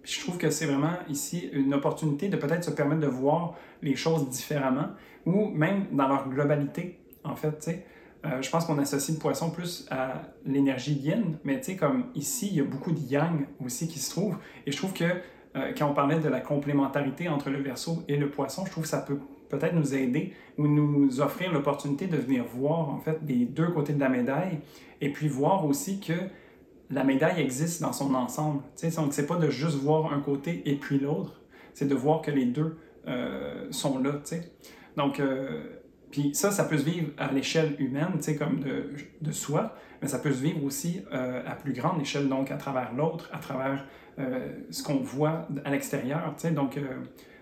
[0.03, 3.95] Je trouve que c'est vraiment ici une opportunité de peut-être se permettre de voir les
[3.95, 4.89] choses différemment
[5.27, 7.85] ou même dans leur globalité, en fait.
[8.25, 12.57] Euh, je pense qu'on associe le poisson plus à l'énergie yin, mais comme ici, il
[12.57, 14.37] y a beaucoup de yang aussi qui se trouve.
[14.67, 18.17] Et je trouve que euh, quand on parlait de la complémentarité entre le verso et
[18.17, 19.19] le poisson, je trouve que ça peut
[19.53, 23.93] peut-être nous aider ou nous offrir l'opportunité de venir voir en fait les deux côtés
[23.93, 24.59] de la médaille
[25.01, 26.15] et puis voir aussi que
[26.91, 28.63] la médaille existe dans son ensemble.
[28.97, 31.41] Donc, c'est pas de juste voir un côté et puis l'autre,
[31.75, 34.21] c'est de voir que les deux euh, sont là.
[34.97, 35.65] Donc, euh,
[36.11, 40.19] puis ça, ça peut se vivre à l'échelle humaine, comme de, de, soi, mais ça
[40.19, 43.87] peut se vivre aussi euh, à plus grande échelle, donc à travers l'autre, à travers
[44.71, 46.35] ce qu'on voit à l'extérieur.
[46.55, 46.79] Donc,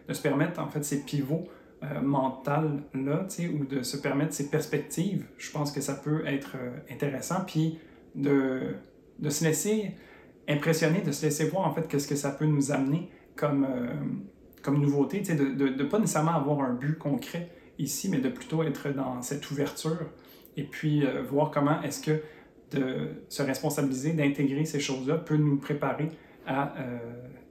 [0.08, 1.48] de se permettre, en fait, ces pivots
[1.82, 6.56] euh, mental là, ou de se permettre ces perspectives, je pense que ça peut être
[6.56, 7.36] euh, intéressant.
[7.46, 7.78] Puis
[8.14, 8.74] de,
[9.18, 9.92] de, se laisser
[10.46, 13.94] impressionner, de se laisser voir en fait qu'est-ce que ça peut nous amener comme, euh,
[14.60, 17.48] comme nouveauté, de ne de, pas nécessairement avoir un but concret
[17.78, 20.04] ici, mais de plutôt être dans cette ouverture
[20.58, 22.20] et puis voir comment est-ce que
[22.72, 26.10] de se responsabiliser, d'intégrer ces choses-là peut nous préparer
[26.46, 26.74] à,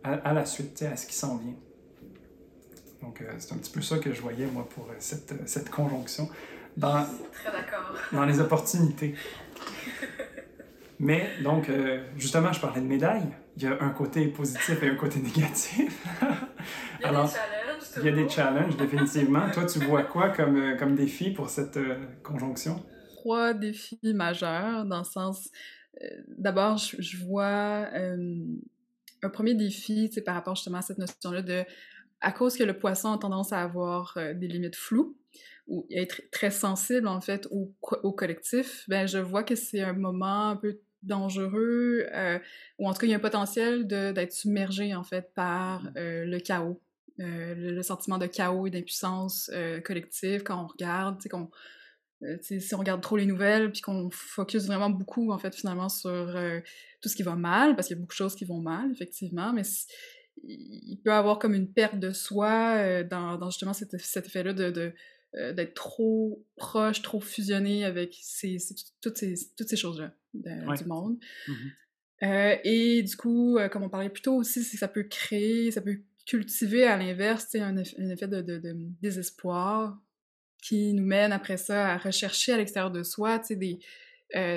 [0.03, 1.55] à, à la suite, à ce qui s'en vient.
[3.01, 5.43] Donc, euh, c'est un petit peu ça que je voyais, moi, pour euh, cette, euh,
[5.45, 6.29] cette conjonction
[6.75, 7.05] dans,
[8.11, 9.15] dans les opportunités.
[10.99, 11.71] Mais, donc,
[12.17, 13.29] justement, je parlais de médailles.
[13.55, 16.05] Il y a un côté positif et un côté négatif.
[16.99, 17.83] il y a des challenges.
[17.95, 19.49] Il y a des challenges, définitivement.
[19.53, 21.79] Toi, tu vois quoi comme, comme défi pour cette
[22.21, 22.83] conjonction?
[23.15, 25.49] Trois défis majeurs, dans le sens...
[26.37, 27.87] D'abord, je, je, vois
[29.23, 31.63] un premier défi, c'est par rapport justement à cette notion-là de
[32.21, 35.15] à cause que le poisson a tendance à avoir euh, des limites floues
[35.67, 37.71] ou être très sensible en fait au,
[38.11, 42.39] collectif, ben je vois que c'est un moment un peu dangereux euh,
[42.79, 46.25] ou en tout cas il y a un potentiel d'être submergé en fait par euh,
[46.25, 46.81] le chaos,
[47.17, 49.51] le, sentiment de chaos et d'impuissance
[49.85, 51.51] collective quand on regarde, qu'on
[52.41, 56.35] si on regarde trop les nouvelles, puis qu'on focus vraiment beaucoup, en fait, finalement, sur
[57.01, 58.91] tout ce qui va mal, parce qu'il y a beaucoup de choses qui vont mal,
[58.91, 59.63] effectivement, mais
[60.43, 64.93] il peut avoir comme une perte de soi dans, justement cet, effet-là de,
[65.33, 68.57] d'être trop proche, trop fusionné avec ces,
[69.01, 71.17] toutes ces, toutes ces choses-là du monde.
[71.47, 71.53] Mmh
[72.21, 76.83] et du coup, comme on parlait plus tôt aussi, ça peut créer, ça peut cultiver
[76.85, 79.99] à l'inverse un, un, effet de, de, désespoir
[80.61, 83.79] qui nous mène après ça à rechercher à l'extérieur de soi euh, des,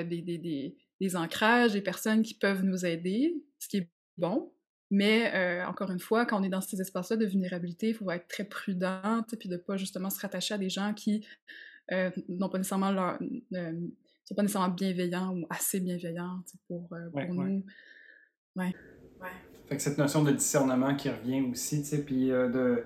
[0.03, 4.52] des, des, des, ancrages, des personnes qui peuvent nous aider, ce qui est bon.
[4.93, 8.11] Mais euh, encore une fois, quand on est dans ces espaces-là de vulnérabilité, il faut
[8.11, 11.25] être très prudent, puis de pas justement se rattacher à des gens qui
[11.91, 13.17] euh, n'ont pas nécessairement leur,
[14.23, 17.65] sont pas nécessairement bienveillants ou assez bienveillants pour, pour nous.
[18.55, 18.71] Ouais.
[19.19, 19.31] ouais.
[19.67, 22.83] Fait que cette notion de discernement qui revient aussi, tu sais, puis de,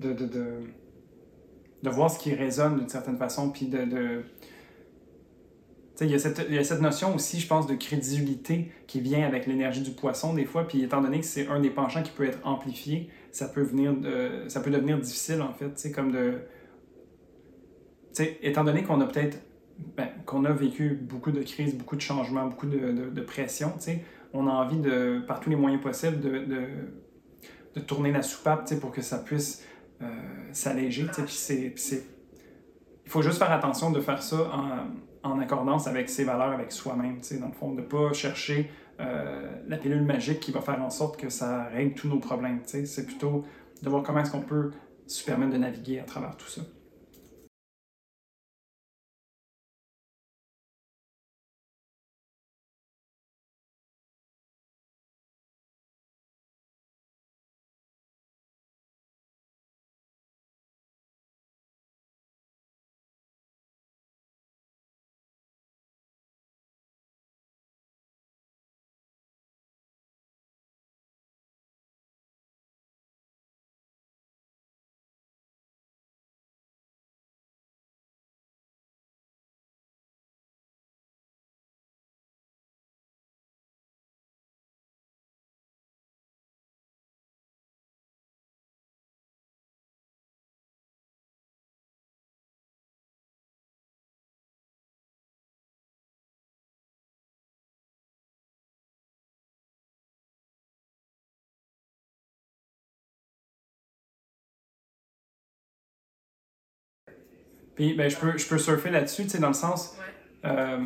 [0.00, 0.60] de, de, de
[1.82, 4.24] de voir ce qui résonne d'une certaine façon, puis de...
[6.00, 9.92] Il y, a cette, notion aussi, je pense, de crédibilité qui vient avec l'énergie du
[9.92, 13.08] poisson des fois, puis étant donné que c'est un des penchants qui peut être amplifié,
[13.32, 16.40] ça peut, venir de, ça peut devenir difficile en fait, comme de...
[18.42, 19.38] étant donné qu'on a peut-être
[19.96, 23.72] ben, qu'on a vécu beaucoup de crises, beaucoup de changements, beaucoup de, de, pression,
[24.32, 26.44] on a envie de, par tous les moyens possibles de,
[27.74, 29.62] de, tourner la soupape pour que ça puisse
[30.00, 30.06] euh,
[30.52, 31.06] s'alléger.
[33.06, 36.72] Il faut juste faire attention de faire ça en, en accordance avec ses valeurs, avec
[36.72, 37.20] soi-même.
[37.40, 38.70] Dans le fond, de ne pas chercher
[39.00, 42.60] euh, la pilule magique qui va faire en sorte que ça règle tous nos problèmes.
[42.64, 43.44] C'est plutôt
[43.82, 44.70] de voir comment est-ce qu'on peut
[45.06, 46.62] se permettre de naviguer à travers tout ça.
[107.76, 109.96] Puis ben, je, peux, je peux surfer là-dessus, dans le sens,
[110.44, 110.78] euh,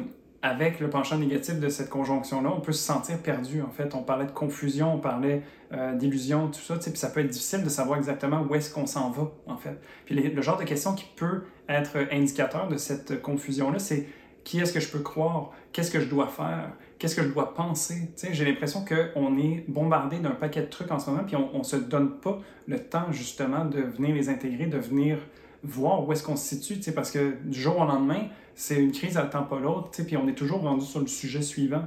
[0.42, 3.94] avec le penchant négatif de cette conjonction-là, on peut se sentir perdu, en fait.
[3.94, 5.42] On parlait de confusion, on parlait
[5.72, 8.86] euh, d'illusion, tout ça, puis ça peut être difficile de savoir exactement où est-ce qu'on
[8.86, 9.78] s'en va, en fait.
[10.06, 14.08] Puis le genre de question qui peut être indicateur de cette confusion-là, c'est
[14.42, 15.52] qui est-ce que je peux croire?
[15.72, 16.72] Qu'est-ce que je dois faire?
[16.98, 18.10] Qu'est-ce que je dois penser?
[18.32, 21.62] J'ai l'impression qu'on est bombardé d'un paquet de trucs en ce moment, puis on ne
[21.62, 25.18] se donne pas le temps, justement, de venir les intégrer, de venir
[25.62, 29.16] voir où est-ce qu'on se situe, parce que du jour au lendemain, c'est une crise
[29.16, 31.84] à temps pas l'autre, puis on est toujours rendu sur le sujet suivant.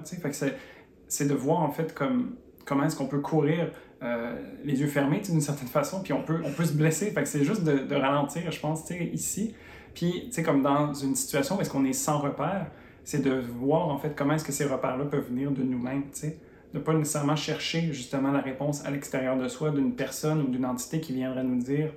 [1.07, 2.35] C'est de voir en fait comme,
[2.65, 3.71] comment est-ce qu'on peut courir
[4.01, 4.35] euh,
[4.65, 7.13] les yeux fermés d'une certaine façon, puis on peut, on peut se blesser.
[7.25, 9.55] C'est juste de, ralentir, je pense, ici.
[9.93, 12.67] Puis, comme dans une situation où est-ce qu'on est sans repère,
[13.03, 16.21] c'est de voir en fait comment est-ce que ces repères-là peuvent venir de nous-mêmes, tu
[16.21, 16.37] sais.
[16.73, 20.65] De pas nécessairement chercher justement la réponse à l'extérieur de soi d'une personne ou d'une
[20.65, 21.91] entité qui viendrait nous dire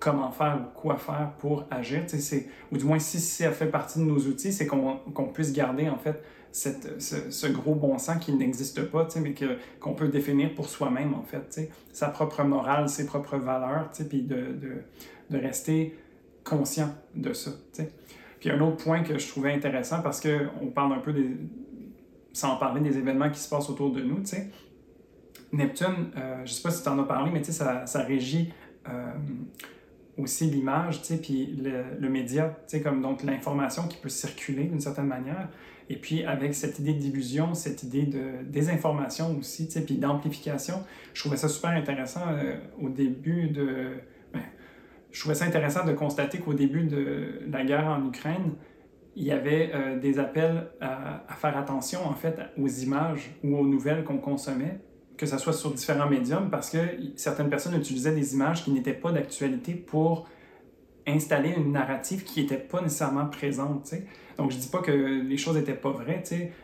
[0.00, 2.04] comment faire ou quoi faire pour agir.
[2.72, 5.98] Ou du moins, si, elle fait partie de nos outils, c'est qu'on puisse garder en
[5.98, 6.20] fait
[6.50, 9.34] cette, ce, gros bon sens qui n'existe pas, mais
[9.78, 11.70] qu'on peut définir pour soi-même en fait.
[11.92, 14.82] Sa propre morale, ses propres valeurs, puis de, de,
[15.28, 15.96] de, rester
[16.42, 17.52] conscient de ça.
[18.40, 21.36] Puis un autre point que je trouvais intéressant, parce qu'on parle un peu des,
[22.32, 24.48] sans parler des événements qui se passent autour de nous, sais.
[25.52, 28.52] Neptune, euh, je ne sais pas si tu en as parlé, mais ça, ça régit
[28.88, 29.12] euh,
[30.20, 31.58] aussi l'image, tu sais, puis
[31.98, 35.48] le, média, tu sais, comme donc l'information qui peut circuler d'une certaine manière.
[35.88, 40.84] Et puis avec cette idée d'illusion, cette idée de désinformation aussi, tu sais, puis d'amplification,
[41.14, 43.94] je trouvais ça super intéressant euh, au début de...
[44.32, 44.42] Ben,
[45.10, 48.52] je trouvais ça intéressant de constater qu'au début de la guerre en Ukraine,
[49.16, 53.56] il y avait euh, des appels à, à, faire attention en fait aux images ou
[53.56, 54.80] aux nouvelles qu'on consommait
[55.20, 56.78] que ce soit sur différents médiums, parce que
[57.14, 60.26] certaines personnes utilisaient des images qui n'étaient pas d'actualité pour
[61.06, 63.92] installer une narrative qui n'était pas nécessairement présente.
[64.38, 66.22] Donc, je dis pas que les choses n'étaient pas vraies,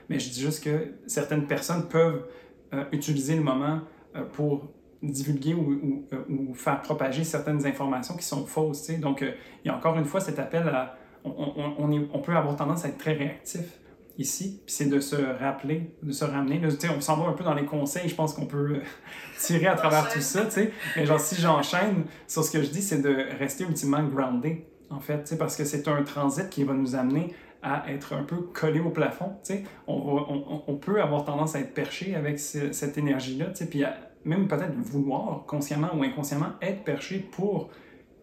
[0.08, 2.24] mais je dis juste que certaines personnes peuvent
[2.72, 3.80] euh, utiliser le moment
[4.14, 4.72] euh, pour
[5.02, 8.90] divulguer ou, euh, ou, faire propager certaines informations qui sont fausses.
[8.98, 12.56] Donc, il y a encore une fois cet appel à on, est, on peut avoir
[12.56, 13.80] tendance à être très réactif
[14.18, 16.60] ici, puis c'est de se rappeler, de se ramener.
[16.96, 18.80] on s'en va un peu dans les conseils, je pense qu'on peut
[19.38, 20.72] tirer à travers tout ça, tu sais.
[20.96, 25.00] Mais genre, si j'enchaîne sur ce que je dis, c'est de rester ultimement groundé, en
[25.00, 28.80] fait, parce que c'est un transit qui va nous amener à être un peu collé
[28.80, 29.64] au plafond, tu sais.
[29.86, 33.84] On, on, on, peut avoir tendance à être perché avec cette énergie-là, tu sais, puis
[34.24, 37.70] même peut-être vouloir, consciemment ou inconsciemment, être perché pour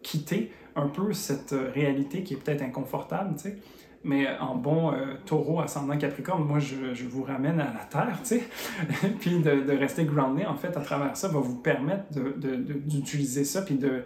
[0.02, 3.58] quitter un peu cette réalité qui est peut-être inconfortable, tu sais.
[4.04, 8.18] Mais en bon euh, taureau ascendant Capricorne, moi, je, je, vous ramène à la terre,
[8.22, 8.42] tu sais.
[9.20, 13.46] puis de, de, rester groundé, en fait, à travers ça, va vous permettre d'utiliser de,
[13.46, 14.04] ça, puis de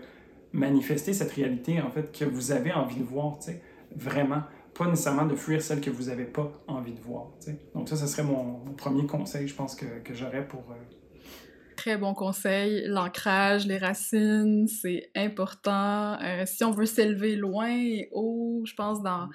[0.52, 3.62] manifester cette réalité, en fait, que vous avez envie de voir, tu sais.
[3.96, 4.42] Vraiment.
[4.72, 7.58] Pas nécessairement de fuir celle que vous n'avez pas envie de voir, tu sais.
[7.74, 10.60] Donc ça, ce serait mon, premier conseil, je pense, que, que j'aurais pour...
[10.70, 10.74] Euh,
[11.76, 12.82] Très bon conseil.
[12.86, 16.20] L'ancrage, les racines, c'est important.
[16.20, 19.28] Euh, si on veut s'élever loin et haut, je pense, dans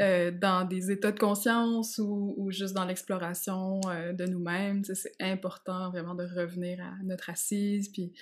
[0.00, 4.82] euh, dans des états de conscience ou, juste dans l'exploration euh, de nous-mêmes.
[4.82, 8.14] C'est important vraiment de revenir à notre assise, puis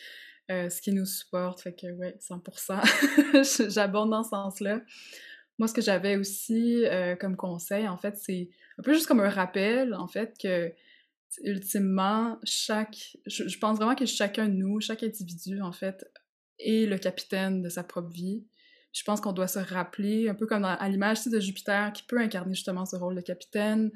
[0.50, 1.60] euh, ce qui nous supporte.
[1.60, 3.70] Fait que, ouais, 100%.
[3.70, 4.80] J'abonde dans ce sens-là.
[5.60, 6.84] Moi, ce que j'avais aussi
[7.20, 8.48] comme conseil, en fait, c'est
[8.78, 10.72] un peu juste comme un rappel, en fait, que
[11.42, 13.16] ultimement, chaque.
[13.26, 16.04] Je, je pense vraiment que chacun de nous, chaque individu, en fait,
[16.58, 18.44] est le capitaine de sa propre vie
[18.92, 22.18] je pense qu'on doit se rappeler, un peu comme à l'image de Jupiter, qui peut
[22.18, 23.90] incarner justement ce rôle de capitaine,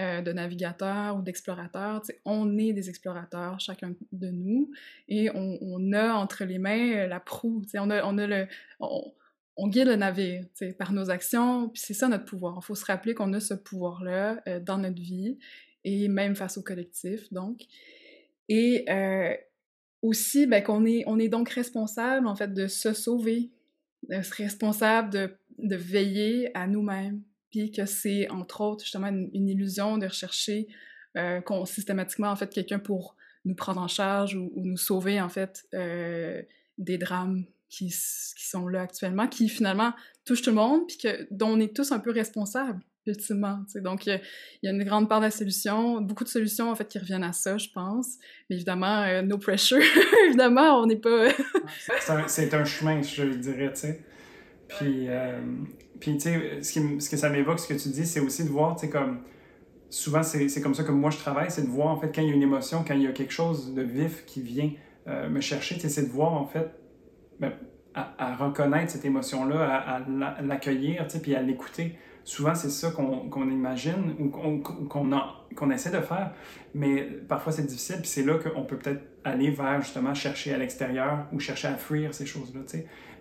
[0.00, 2.00] euh, de navigateur ou d'explorateur.
[2.24, 4.70] On est des explorateurs, chacun de nous,
[5.08, 7.64] et on, a entre les mains euh, la proue.
[7.74, 8.46] On a, on a le...
[8.78, 10.44] On, guide le navire
[10.78, 12.60] par nos actions, puis c'est ça notre pouvoir.
[12.62, 15.36] Il faut se rappeler qu'on a ce pouvoir-là euh, dans notre vie,
[15.82, 17.62] et même face au collectif, donc.
[18.48, 18.84] Et
[20.00, 23.50] aussi, ben, qu'on est, on est donc responsable, en fait, de se sauver,
[24.02, 29.98] d'être responsable de, de veiller à nous-mêmes, puis que c'est entre autres justement une, illusion
[29.98, 30.68] de rechercher
[31.16, 35.66] euh, systématiquement en fait quelqu'un pour nous prendre en charge ou, nous sauver en fait
[35.74, 36.42] euh,
[36.76, 39.92] des drames qui, qui, sont là actuellement, qui finalement
[40.24, 43.60] touchent tout le monde, puis que, dont on est tous un peu responsables ultimement.
[43.76, 44.20] Donc, il
[44.62, 47.24] y, a une grande part de la solution, beaucoup de solutions, en fait, qui reviennent
[47.24, 48.16] à ça, je pense.
[48.48, 49.82] Mais évidemment, euh, no pressure.
[50.26, 51.28] évidemment, on n'est pas...
[52.26, 54.04] c'est un, chemin, je dirais, tu sais.
[54.68, 55.40] Puis, euh,
[56.00, 58.50] puis tu sais, ce, ce, que ça m'évoque, ce que tu dis, c'est aussi de
[58.50, 59.22] voir, tu sais, comme...
[59.90, 62.28] Souvent, c'est comme ça que moi, je travaille, c'est de voir, en fait, quand il
[62.28, 64.70] y a une émotion, quand il y a quelque chose de vif qui vient
[65.06, 66.68] euh, me chercher, tu sais, c'est de voir, en fait,
[67.40, 67.54] ben,
[67.94, 71.98] à, reconnaître cette émotion-là, à, à l'accueillir, puis à l'écouter
[72.28, 76.32] souvent, c'est ça qu'on imagine ou qu'on essaie de faire,
[76.74, 80.58] mais parfois c'est difficile, puis c'est là qu'on peut peut-être aller vers justement chercher à
[80.58, 82.60] l'extérieur ou chercher à fuir ces choses-là,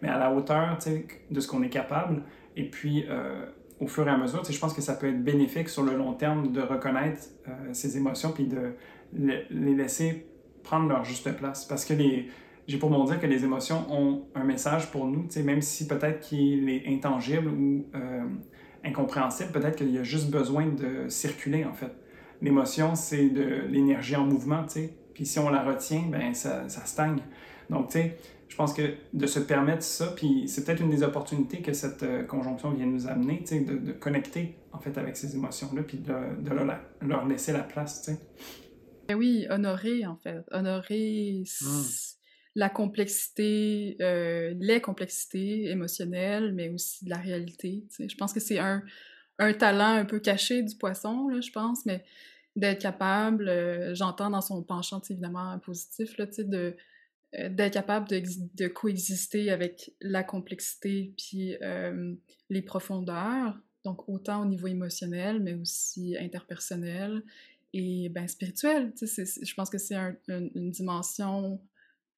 [0.02, 0.78] Mais à la hauteur
[1.32, 2.22] de ce qu'on est capable,
[2.58, 3.46] et puis euh,
[3.80, 6.14] au fur et à mesure, je pense que ça peut être bénéfique sur le long
[6.14, 8.74] terme de reconnaître euh, ces émotions, puis de
[9.14, 10.28] les laisser
[10.64, 11.64] prendre leur juste place.
[11.64, 12.28] Parce que les,
[12.68, 16.20] j'ai pour mon dire que les émotions ont un message pour nous, même si peut-être
[16.20, 18.26] qu'il est intangible ou euh,
[18.88, 21.92] incompréhensible, peut-être qu'il y a juste besoin de circuler, en fait.
[22.42, 24.94] L'émotion, c'est de l'énergie en mouvement, tu sais.
[25.14, 27.20] Puis si on la retient, ben ça, ça stagne.
[27.70, 31.04] Donc, tu sais, je pense que de se permettre ça, puis c'est peut-être une des
[31.04, 34.98] opportunités que cette euh, conjonction vient nous amener, tu sais, de, de, connecter, en fait,
[34.98, 36.66] avec ces émotions-là, puis de, de leur,
[37.02, 38.20] leur, laisser la place, tu sais.
[39.08, 40.44] Ben oui, honorer, en fait.
[40.52, 41.44] Honorer...
[41.62, 42.07] Mmh
[42.58, 47.86] la complexité, euh, les complexités émotionnelles, mais aussi de la réalité.
[48.00, 48.82] Je pense que c'est un,
[49.38, 52.04] un, talent un peu caché du poisson, là, je pense, mais
[52.56, 56.76] d'être capable, euh, j'entends dans son penchant évidemment positif, là, de,
[57.38, 61.56] euh, d'être capable de, coexister avec la complexité puis
[62.50, 63.56] les profondeurs,
[63.86, 67.22] donc autant au niveau émotionnel, mais aussi interpersonnel
[67.74, 68.94] et ben, spirituel.
[69.00, 69.96] Je pense que c'est
[70.28, 71.62] une dimension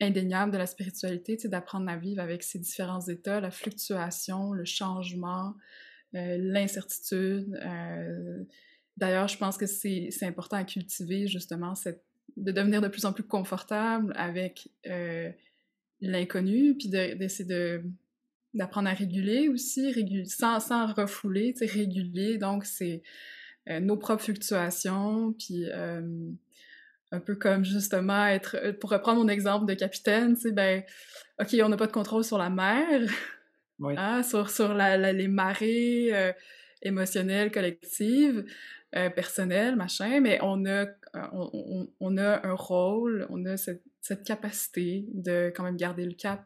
[0.02, 5.56] indéniable de la spiritualité, d'apprendre à vivre avec ces différents états, la fluctuation, le changement,
[6.16, 7.60] euh, l'incertitude.
[7.64, 8.44] Euh,
[8.98, 11.74] d'ailleurs, je pense que c'est important à cultiver justement
[12.38, 15.30] de devenir de plus en plus confortable avec euh,
[16.00, 17.84] l'inconnu, puis d'essayer de,
[18.54, 19.94] d'apprendre à réguler aussi,
[20.26, 22.38] sans, sans refouler, réguler.
[22.38, 23.04] Donc, c'est
[23.82, 25.66] nos propres fluctuations, puis
[27.11, 30.84] un peu comme justement être, euh, pour reprendre mon exemple de capitaine, tu sais, ben,
[31.40, 33.10] ok, on n'a pas de contrôle sur la mer,
[33.84, 36.31] hein, sur, sur la, les marées euh,
[36.81, 38.45] émotionnelles, collectives,
[38.95, 40.88] euh, personnelles, machin, mais on a,
[41.31, 46.14] on, on, a un rôle, on a cette, cette, capacité de quand même garder le
[46.14, 46.44] cap.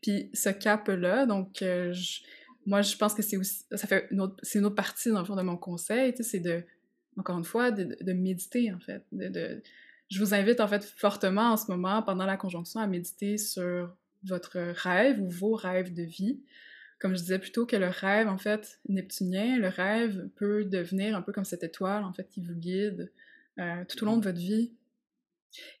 [0.00, 1.64] Puis ce cap-là, donc,
[2.66, 5.18] moi, je pense que c'est aussi, ça fait une autre, c'est une autre partie, dans
[5.18, 6.62] le fond, de mon conseil, c'est de,
[7.16, 9.04] encore une fois, de, de méditer, en fait.
[9.10, 9.62] De, de,
[10.10, 13.94] je vous invite, en fait, fortement en ce moment, pendant la conjonction, à méditer sur
[14.24, 16.40] votre rêve ou vos rêves de vie.
[16.98, 21.22] Comme je disais plutôt que le rêve, en fait, neptunien, le rêve peut devenir un
[21.22, 23.12] peu comme cette étoile, en fait, qui vous guide
[23.58, 24.72] euh, tout au long de votre vie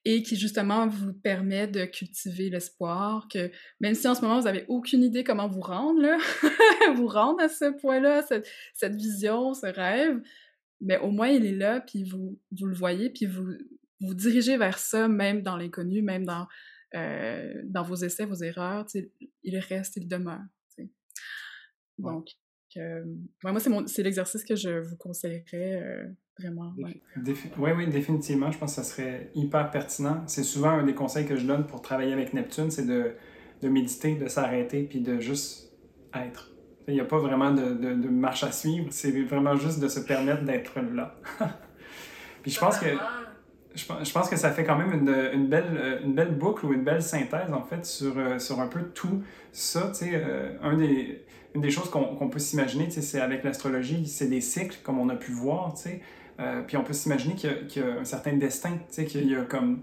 [0.04, 4.46] et qui justement vous permet de cultiver l'espoir que même si en ce moment vous
[4.46, 6.16] avez aucune idée comment vous rendre là,
[6.94, 10.20] vous rendre à ce point-là, cette, cette, vision, ce rêve,
[10.80, 13.54] mais au moins il est là puis vous vous le voyez puis vous
[14.00, 16.46] vous dirigez vers ça même dans l'inconnu, même dans
[16.94, 18.86] euh, dans vos essais, vos erreurs,
[19.42, 20.42] il reste, il demeure.
[21.98, 22.28] Donc,
[22.76, 23.04] euh,
[23.42, 26.04] moi, c'est l'exercice que je vous conseillerais euh,
[26.38, 26.72] vraiment.
[26.78, 28.50] Oui, oui, définitivement.
[28.50, 30.22] Je pense que ça serait hyper pertinent.
[30.26, 33.14] C'est souvent un des conseils que je donne pour travailler avec Neptune, c'est de,
[33.62, 35.72] de, méditer, de s'arrêter, puis de juste
[36.14, 36.52] être.
[36.86, 39.88] Il n'y a pas vraiment de, de, de marche à suivre, c'est vraiment juste de
[39.88, 41.16] se permettre d'être là.
[42.42, 42.88] puis je pense que
[43.74, 46.84] je, pense que ça fait quand même une, une, belle, une belle boucle ou une
[46.84, 49.22] belle synthèse, en fait, sur, euh, sur un peu tout
[49.52, 49.90] ça.
[49.92, 51.24] Tu sais, euh, un des,
[51.54, 54.98] une des choses qu'on peut s'imaginer, tu sais, c'est avec l'astrologie, c'est des cycles, comme
[54.98, 56.00] on a pu voir, tu sais.
[56.40, 59.36] Euh, puis on peut s'imaginer qu'il y, a un certain destin, tu sais, qu'il y
[59.36, 59.82] a comme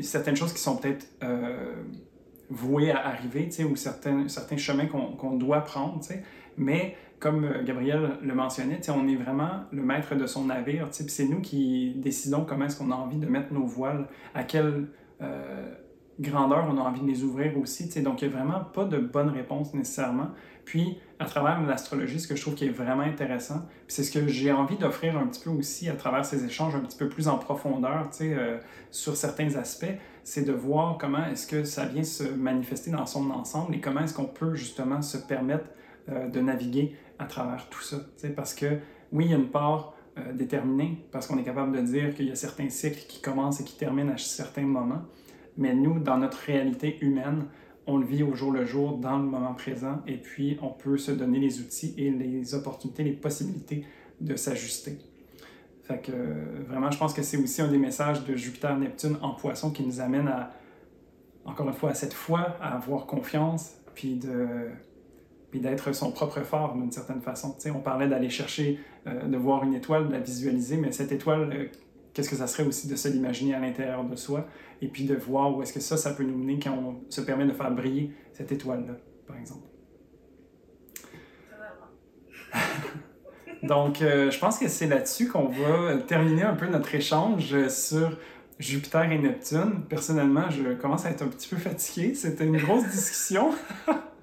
[0.00, 1.06] certaines choses qui sont peut-être
[2.50, 6.22] vouées à arriver, tu sais, ou certains, certains chemins qu'on doit prendre, tu sais.
[6.58, 10.88] Mais comme euh, Gabriel le mentionnait, on est vraiment le maître de son navire.
[10.90, 14.88] C'est nous qui décidons comment est-ce qu'on a envie de mettre nos voiles, à quelle
[15.20, 15.74] euh,
[16.20, 17.88] grandeur on a envie de les ouvrir aussi.
[18.02, 20.30] Donc, il n'y a vraiment pas de bonne réponse nécessairement.
[20.64, 24.26] Puis, à travers l'astrologie, ce que je trouve qui est vraiment intéressant, c'est ce que
[24.28, 27.28] j'ai envie d'offrir un petit peu aussi à travers ces échanges un petit peu plus
[27.28, 28.58] en profondeur euh,
[28.90, 29.86] sur certains aspects,
[30.24, 34.00] c'est de voir comment est-ce que ça vient se manifester dans son ensemble et comment
[34.00, 35.64] est-ce qu'on peut justement se permettre
[36.08, 37.98] de naviguer à travers tout ça.
[38.34, 38.78] Parce que
[39.12, 42.26] oui, il y a une part euh, déterminée, parce qu'on est capable de dire qu'il
[42.26, 45.02] y a certains cycles qui commencent et qui terminent à certains moments,
[45.56, 47.46] mais nous, dans notre réalité humaine,
[47.86, 50.98] on le vit au jour le jour, dans le moment présent, et puis on peut
[50.98, 53.84] se donner les outils et les opportunités, les possibilités
[54.20, 54.98] de s'ajuster.
[55.84, 56.12] Fait que
[56.68, 60.00] vraiment, je pense que c'est aussi un des messages de Jupiter-Neptune en poisson qui nous
[60.00, 60.52] amène à,
[61.44, 64.68] encore une fois, à cette foi, à avoir confiance, puis de
[65.50, 67.54] puis d'être son propre phare d'une certaine façon.
[67.58, 71.12] sais, on parlait d'aller chercher, euh, de voir une étoile, de la visualiser, mais cette
[71.12, 71.66] étoile, euh,
[72.12, 74.46] qu'est-ce que ça serait aussi de se l'imaginer à l'intérieur de soi,
[74.82, 77.20] et puis de voir où est-ce que ça, ça peut nous mener quand on se
[77.22, 78.94] permet de faire briller cette étoile-là,
[79.26, 79.66] par exemple.
[83.62, 88.16] Donc, euh, je pense que c'est là-dessus qu'on va terminer un peu notre échange sur
[88.58, 89.82] Jupiter et Neptune.
[89.88, 92.14] Personnellement, je commence à être un petit peu fatigué.
[92.14, 93.50] C'était une grosse discussion.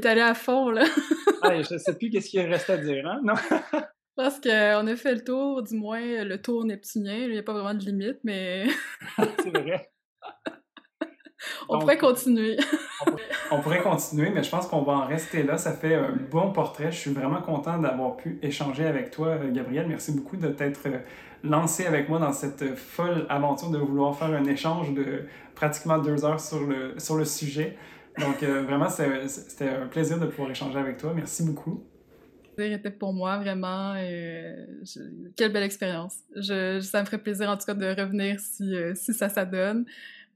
[0.00, 0.84] T'es allé à fond, là.
[1.42, 3.20] ah, je sais plus qu'est-ce qu'il reste à dire, hein?
[3.22, 3.34] Non?
[4.16, 7.16] Parce qu'on a fait le tour, du moins le tour neptunien.
[7.16, 8.66] Il n'y a pas vraiment de limite, mais.
[9.42, 9.90] c'est vrai.
[11.68, 12.56] on pourrait continuer.
[13.50, 15.58] on, pourrait continuer, mais je pense qu'on va en rester là.
[15.58, 16.92] Ça fait un bon portrait.
[16.92, 19.86] Je suis vraiment content d'avoir pu échanger avec toi, Gabriel.
[19.88, 20.88] Merci beaucoup de t'être
[21.42, 25.24] lancé avec moi dans cette folle aventure de vouloir faire un échange de
[25.56, 27.76] pratiquement deux heures sur le, sur le sujet.
[28.18, 31.12] Donc, euh, vraiment, c'était un plaisir de pouvoir échanger avec toi.
[31.14, 31.84] Merci beaucoup.
[32.56, 34.66] C'était pour moi vraiment euh,
[35.34, 36.18] quelle belle expérience.
[36.36, 39.84] Je, ça me ferait plaisir en tout cas de revenir si, euh, si ça s'adonne.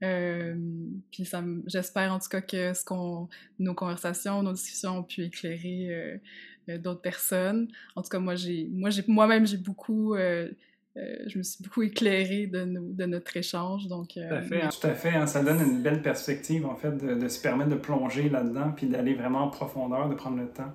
[0.01, 1.29] puis
[1.67, 6.19] j'espère en tout cas que ce qu'on nos conversations, nos discussions ont pu éclairer
[6.67, 7.69] d'autres personnes.
[7.95, 10.13] En tout cas moi j'ai moi j'ai moi-même j'ai beaucoup
[10.95, 13.87] je me suis beaucoup éclairée de, de notre échange.
[13.87, 14.69] Donc, tout à fait, hein.
[14.69, 15.27] tout à fait hein.
[15.27, 18.87] ça donne une belle perspective, en fait, de, de se permettre de plonger là-dedans, puis
[18.87, 20.73] d'aller vraiment en profondeur, de prendre le temps.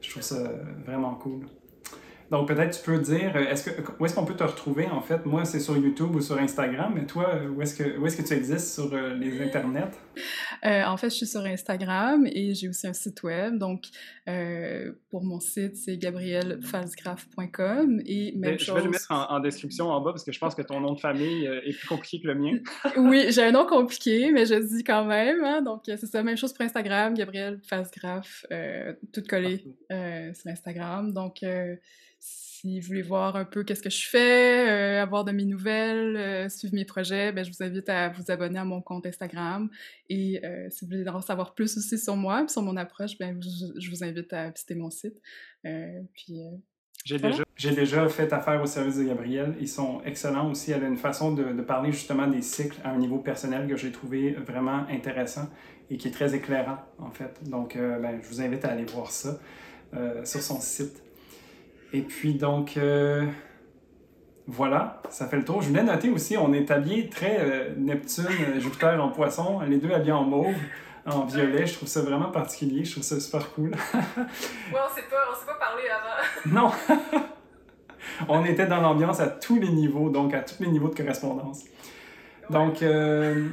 [0.00, 0.52] Je trouve ça
[0.84, 1.46] vraiment cool.
[2.30, 5.00] Donc, peut-être tu peux dire, euh, est-ce que, où est-ce qu'on peut te retrouver en
[5.00, 5.26] fait?
[5.26, 8.22] Moi, c'est sur YouTube ou sur Instagram, mais toi, où est-ce que, où est-ce que
[8.22, 9.90] tu existes sur euh, les internets?
[10.64, 13.58] Euh, en fait, je suis sur Instagram et j'ai aussi un site web.
[13.58, 13.86] Donc,
[15.10, 20.12] pour mon site, c'est gabrielfalsgraph.com et même Je vais le mettre en, description en bas
[20.12, 22.58] parce que je pense que ton nom de famille est plus compliqué que le mien.
[22.96, 25.42] oui, j'ai un nom compliqué, mais je dis quand même.
[25.42, 25.62] Hein.
[25.62, 28.46] donc, c'est ça, même chose pour Instagram, Gabriel Falsgraph,
[29.12, 31.12] tout collé sur Instagram.
[31.12, 31.42] Donc,
[32.60, 36.16] si vous voulez voir un peu qu'est-ce que je fais, euh, avoir de mes nouvelles,
[36.16, 39.70] euh, suivre mes projets, ben, je vous invite à vous abonner à mon compte Instagram.
[40.08, 43.40] Et euh, si vous voulez en savoir plus aussi sur moi, sur mon approche, ben,
[43.40, 45.14] je, vous invite à visiter mon site.
[45.62, 46.40] puis
[47.06, 49.54] J'ai déjà, déjà, fait affaire au service de Gabriel.
[49.58, 50.72] Ils sont excellents aussi.
[50.72, 53.76] Elle a une façon de, de parler justement des cycles à un niveau personnel que
[53.76, 55.48] j'ai trouvé vraiment intéressant
[55.88, 57.40] et qui est très éclairant, en fait.
[57.48, 59.38] Donc, ben, je vous invite à aller voir ça
[60.24, 61.02] sur son site.
[61.92, 63.26] Et puis, donc, euh,
[64.46, 65.62] voilà, ça fait le tour.
[65.62, 70.12] Je voulais noter aussi, on est habillé très Neptune, Jupiter en poisson, les deux habillés
[70.12, 70.54] en mauve
[71.06, 71.66] en violet.
[71.66, 72.84] Je trouve ça vraiment particulier.
[72.84, 73.70] Je trouve ça super cool.
[73.70, 76.46] ouais, on s'est pas, s'est pas parlé avant.
[76.46, 76.70] non!
[78.28, 81.64] on était dans l'ambiance à tous les niveaux, donc à tous les niveaux de correspondance.
[82.50, 83.48] Donc, euh,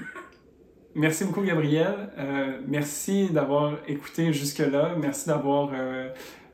[0.96, 2.10] merci beaucoup, Gabriel.
[2.18, 4.96] Euh, merci d'avoir écouté jusque-là.
[4.98, 6.10] Merci d'avoir euh,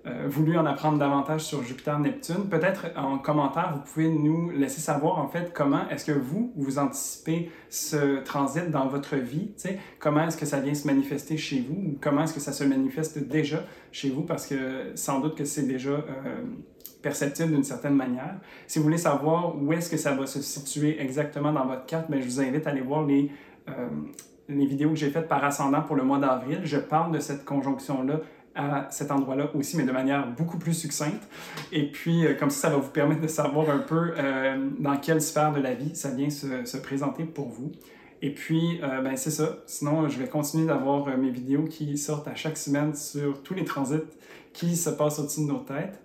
[0.06, 5.18] euh, voulu en apprendre davantage sur Jupiter-Neptune, peut-être en commentaire, vous pouvez nous laisser savoir
[5.18, 10.28] en fait comment est-ce que vous, vous anticipez ce transit dans votre vie, sais, comment
[10.28, 13.18] est-ce que ça vient se manifester chez vous, ou comment est-ce que ça se manifeste
[13.18, 13.64] déjà
[13.94, 16.04] chez vous, parce que sans doute que c'est déjà euh,
[17.02, 18.36] perceptible d'une certaine manière.
[18.68, 22.12] Si vous voulez savoir où est-ce que ça va se situer exactement dans votre carte,
[22.12, 23.32] bien, je vous invite à aller voir les...
[23.70, 23.88] Euh,
[24.50, 27.46] les vidéos que j'ai faites par ascendant pour le mois d'avril, je parle de cette
[27.46, 28.20] conjonction-là
[28.56, 31.24] à cet endroit-là aussi, mais de manière beaucoup plus succincte.
[31.72, 34.98] Et puis, euh, comme ça, ça va vous permettre de savoir un peu euh, dans
[34.98, 37.72] quelle sphère de la vie ça vient se, se présenter pour vous.
[38.22, 39.64] Et puis, euh, ben, c'est ça.
[39.66, 43.66] Sinon, je vais continuer d'avoir mes vidéos qui sortent à chaque semaine sur tous les
[43.66, 43.98] transits
[44.54, 46.00] qui se passent au-dessus de nos têtes.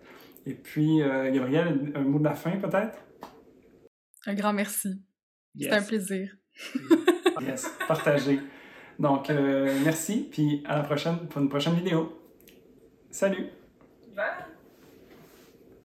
[0.46, 2.98] Et puis, Gabriel, un mot de la fin peut-être?
[4.26, 4.88] Un grand merci.
[5.54, 6.34] C'était un plaisir.
[7.42, 8.40] yes, partagé.
[8.98, 9.28] Donc,
[9.84, 12.17] merci, puis à la prochaine pour une prochaine vidéo.
[13.10, 13.50] Salut.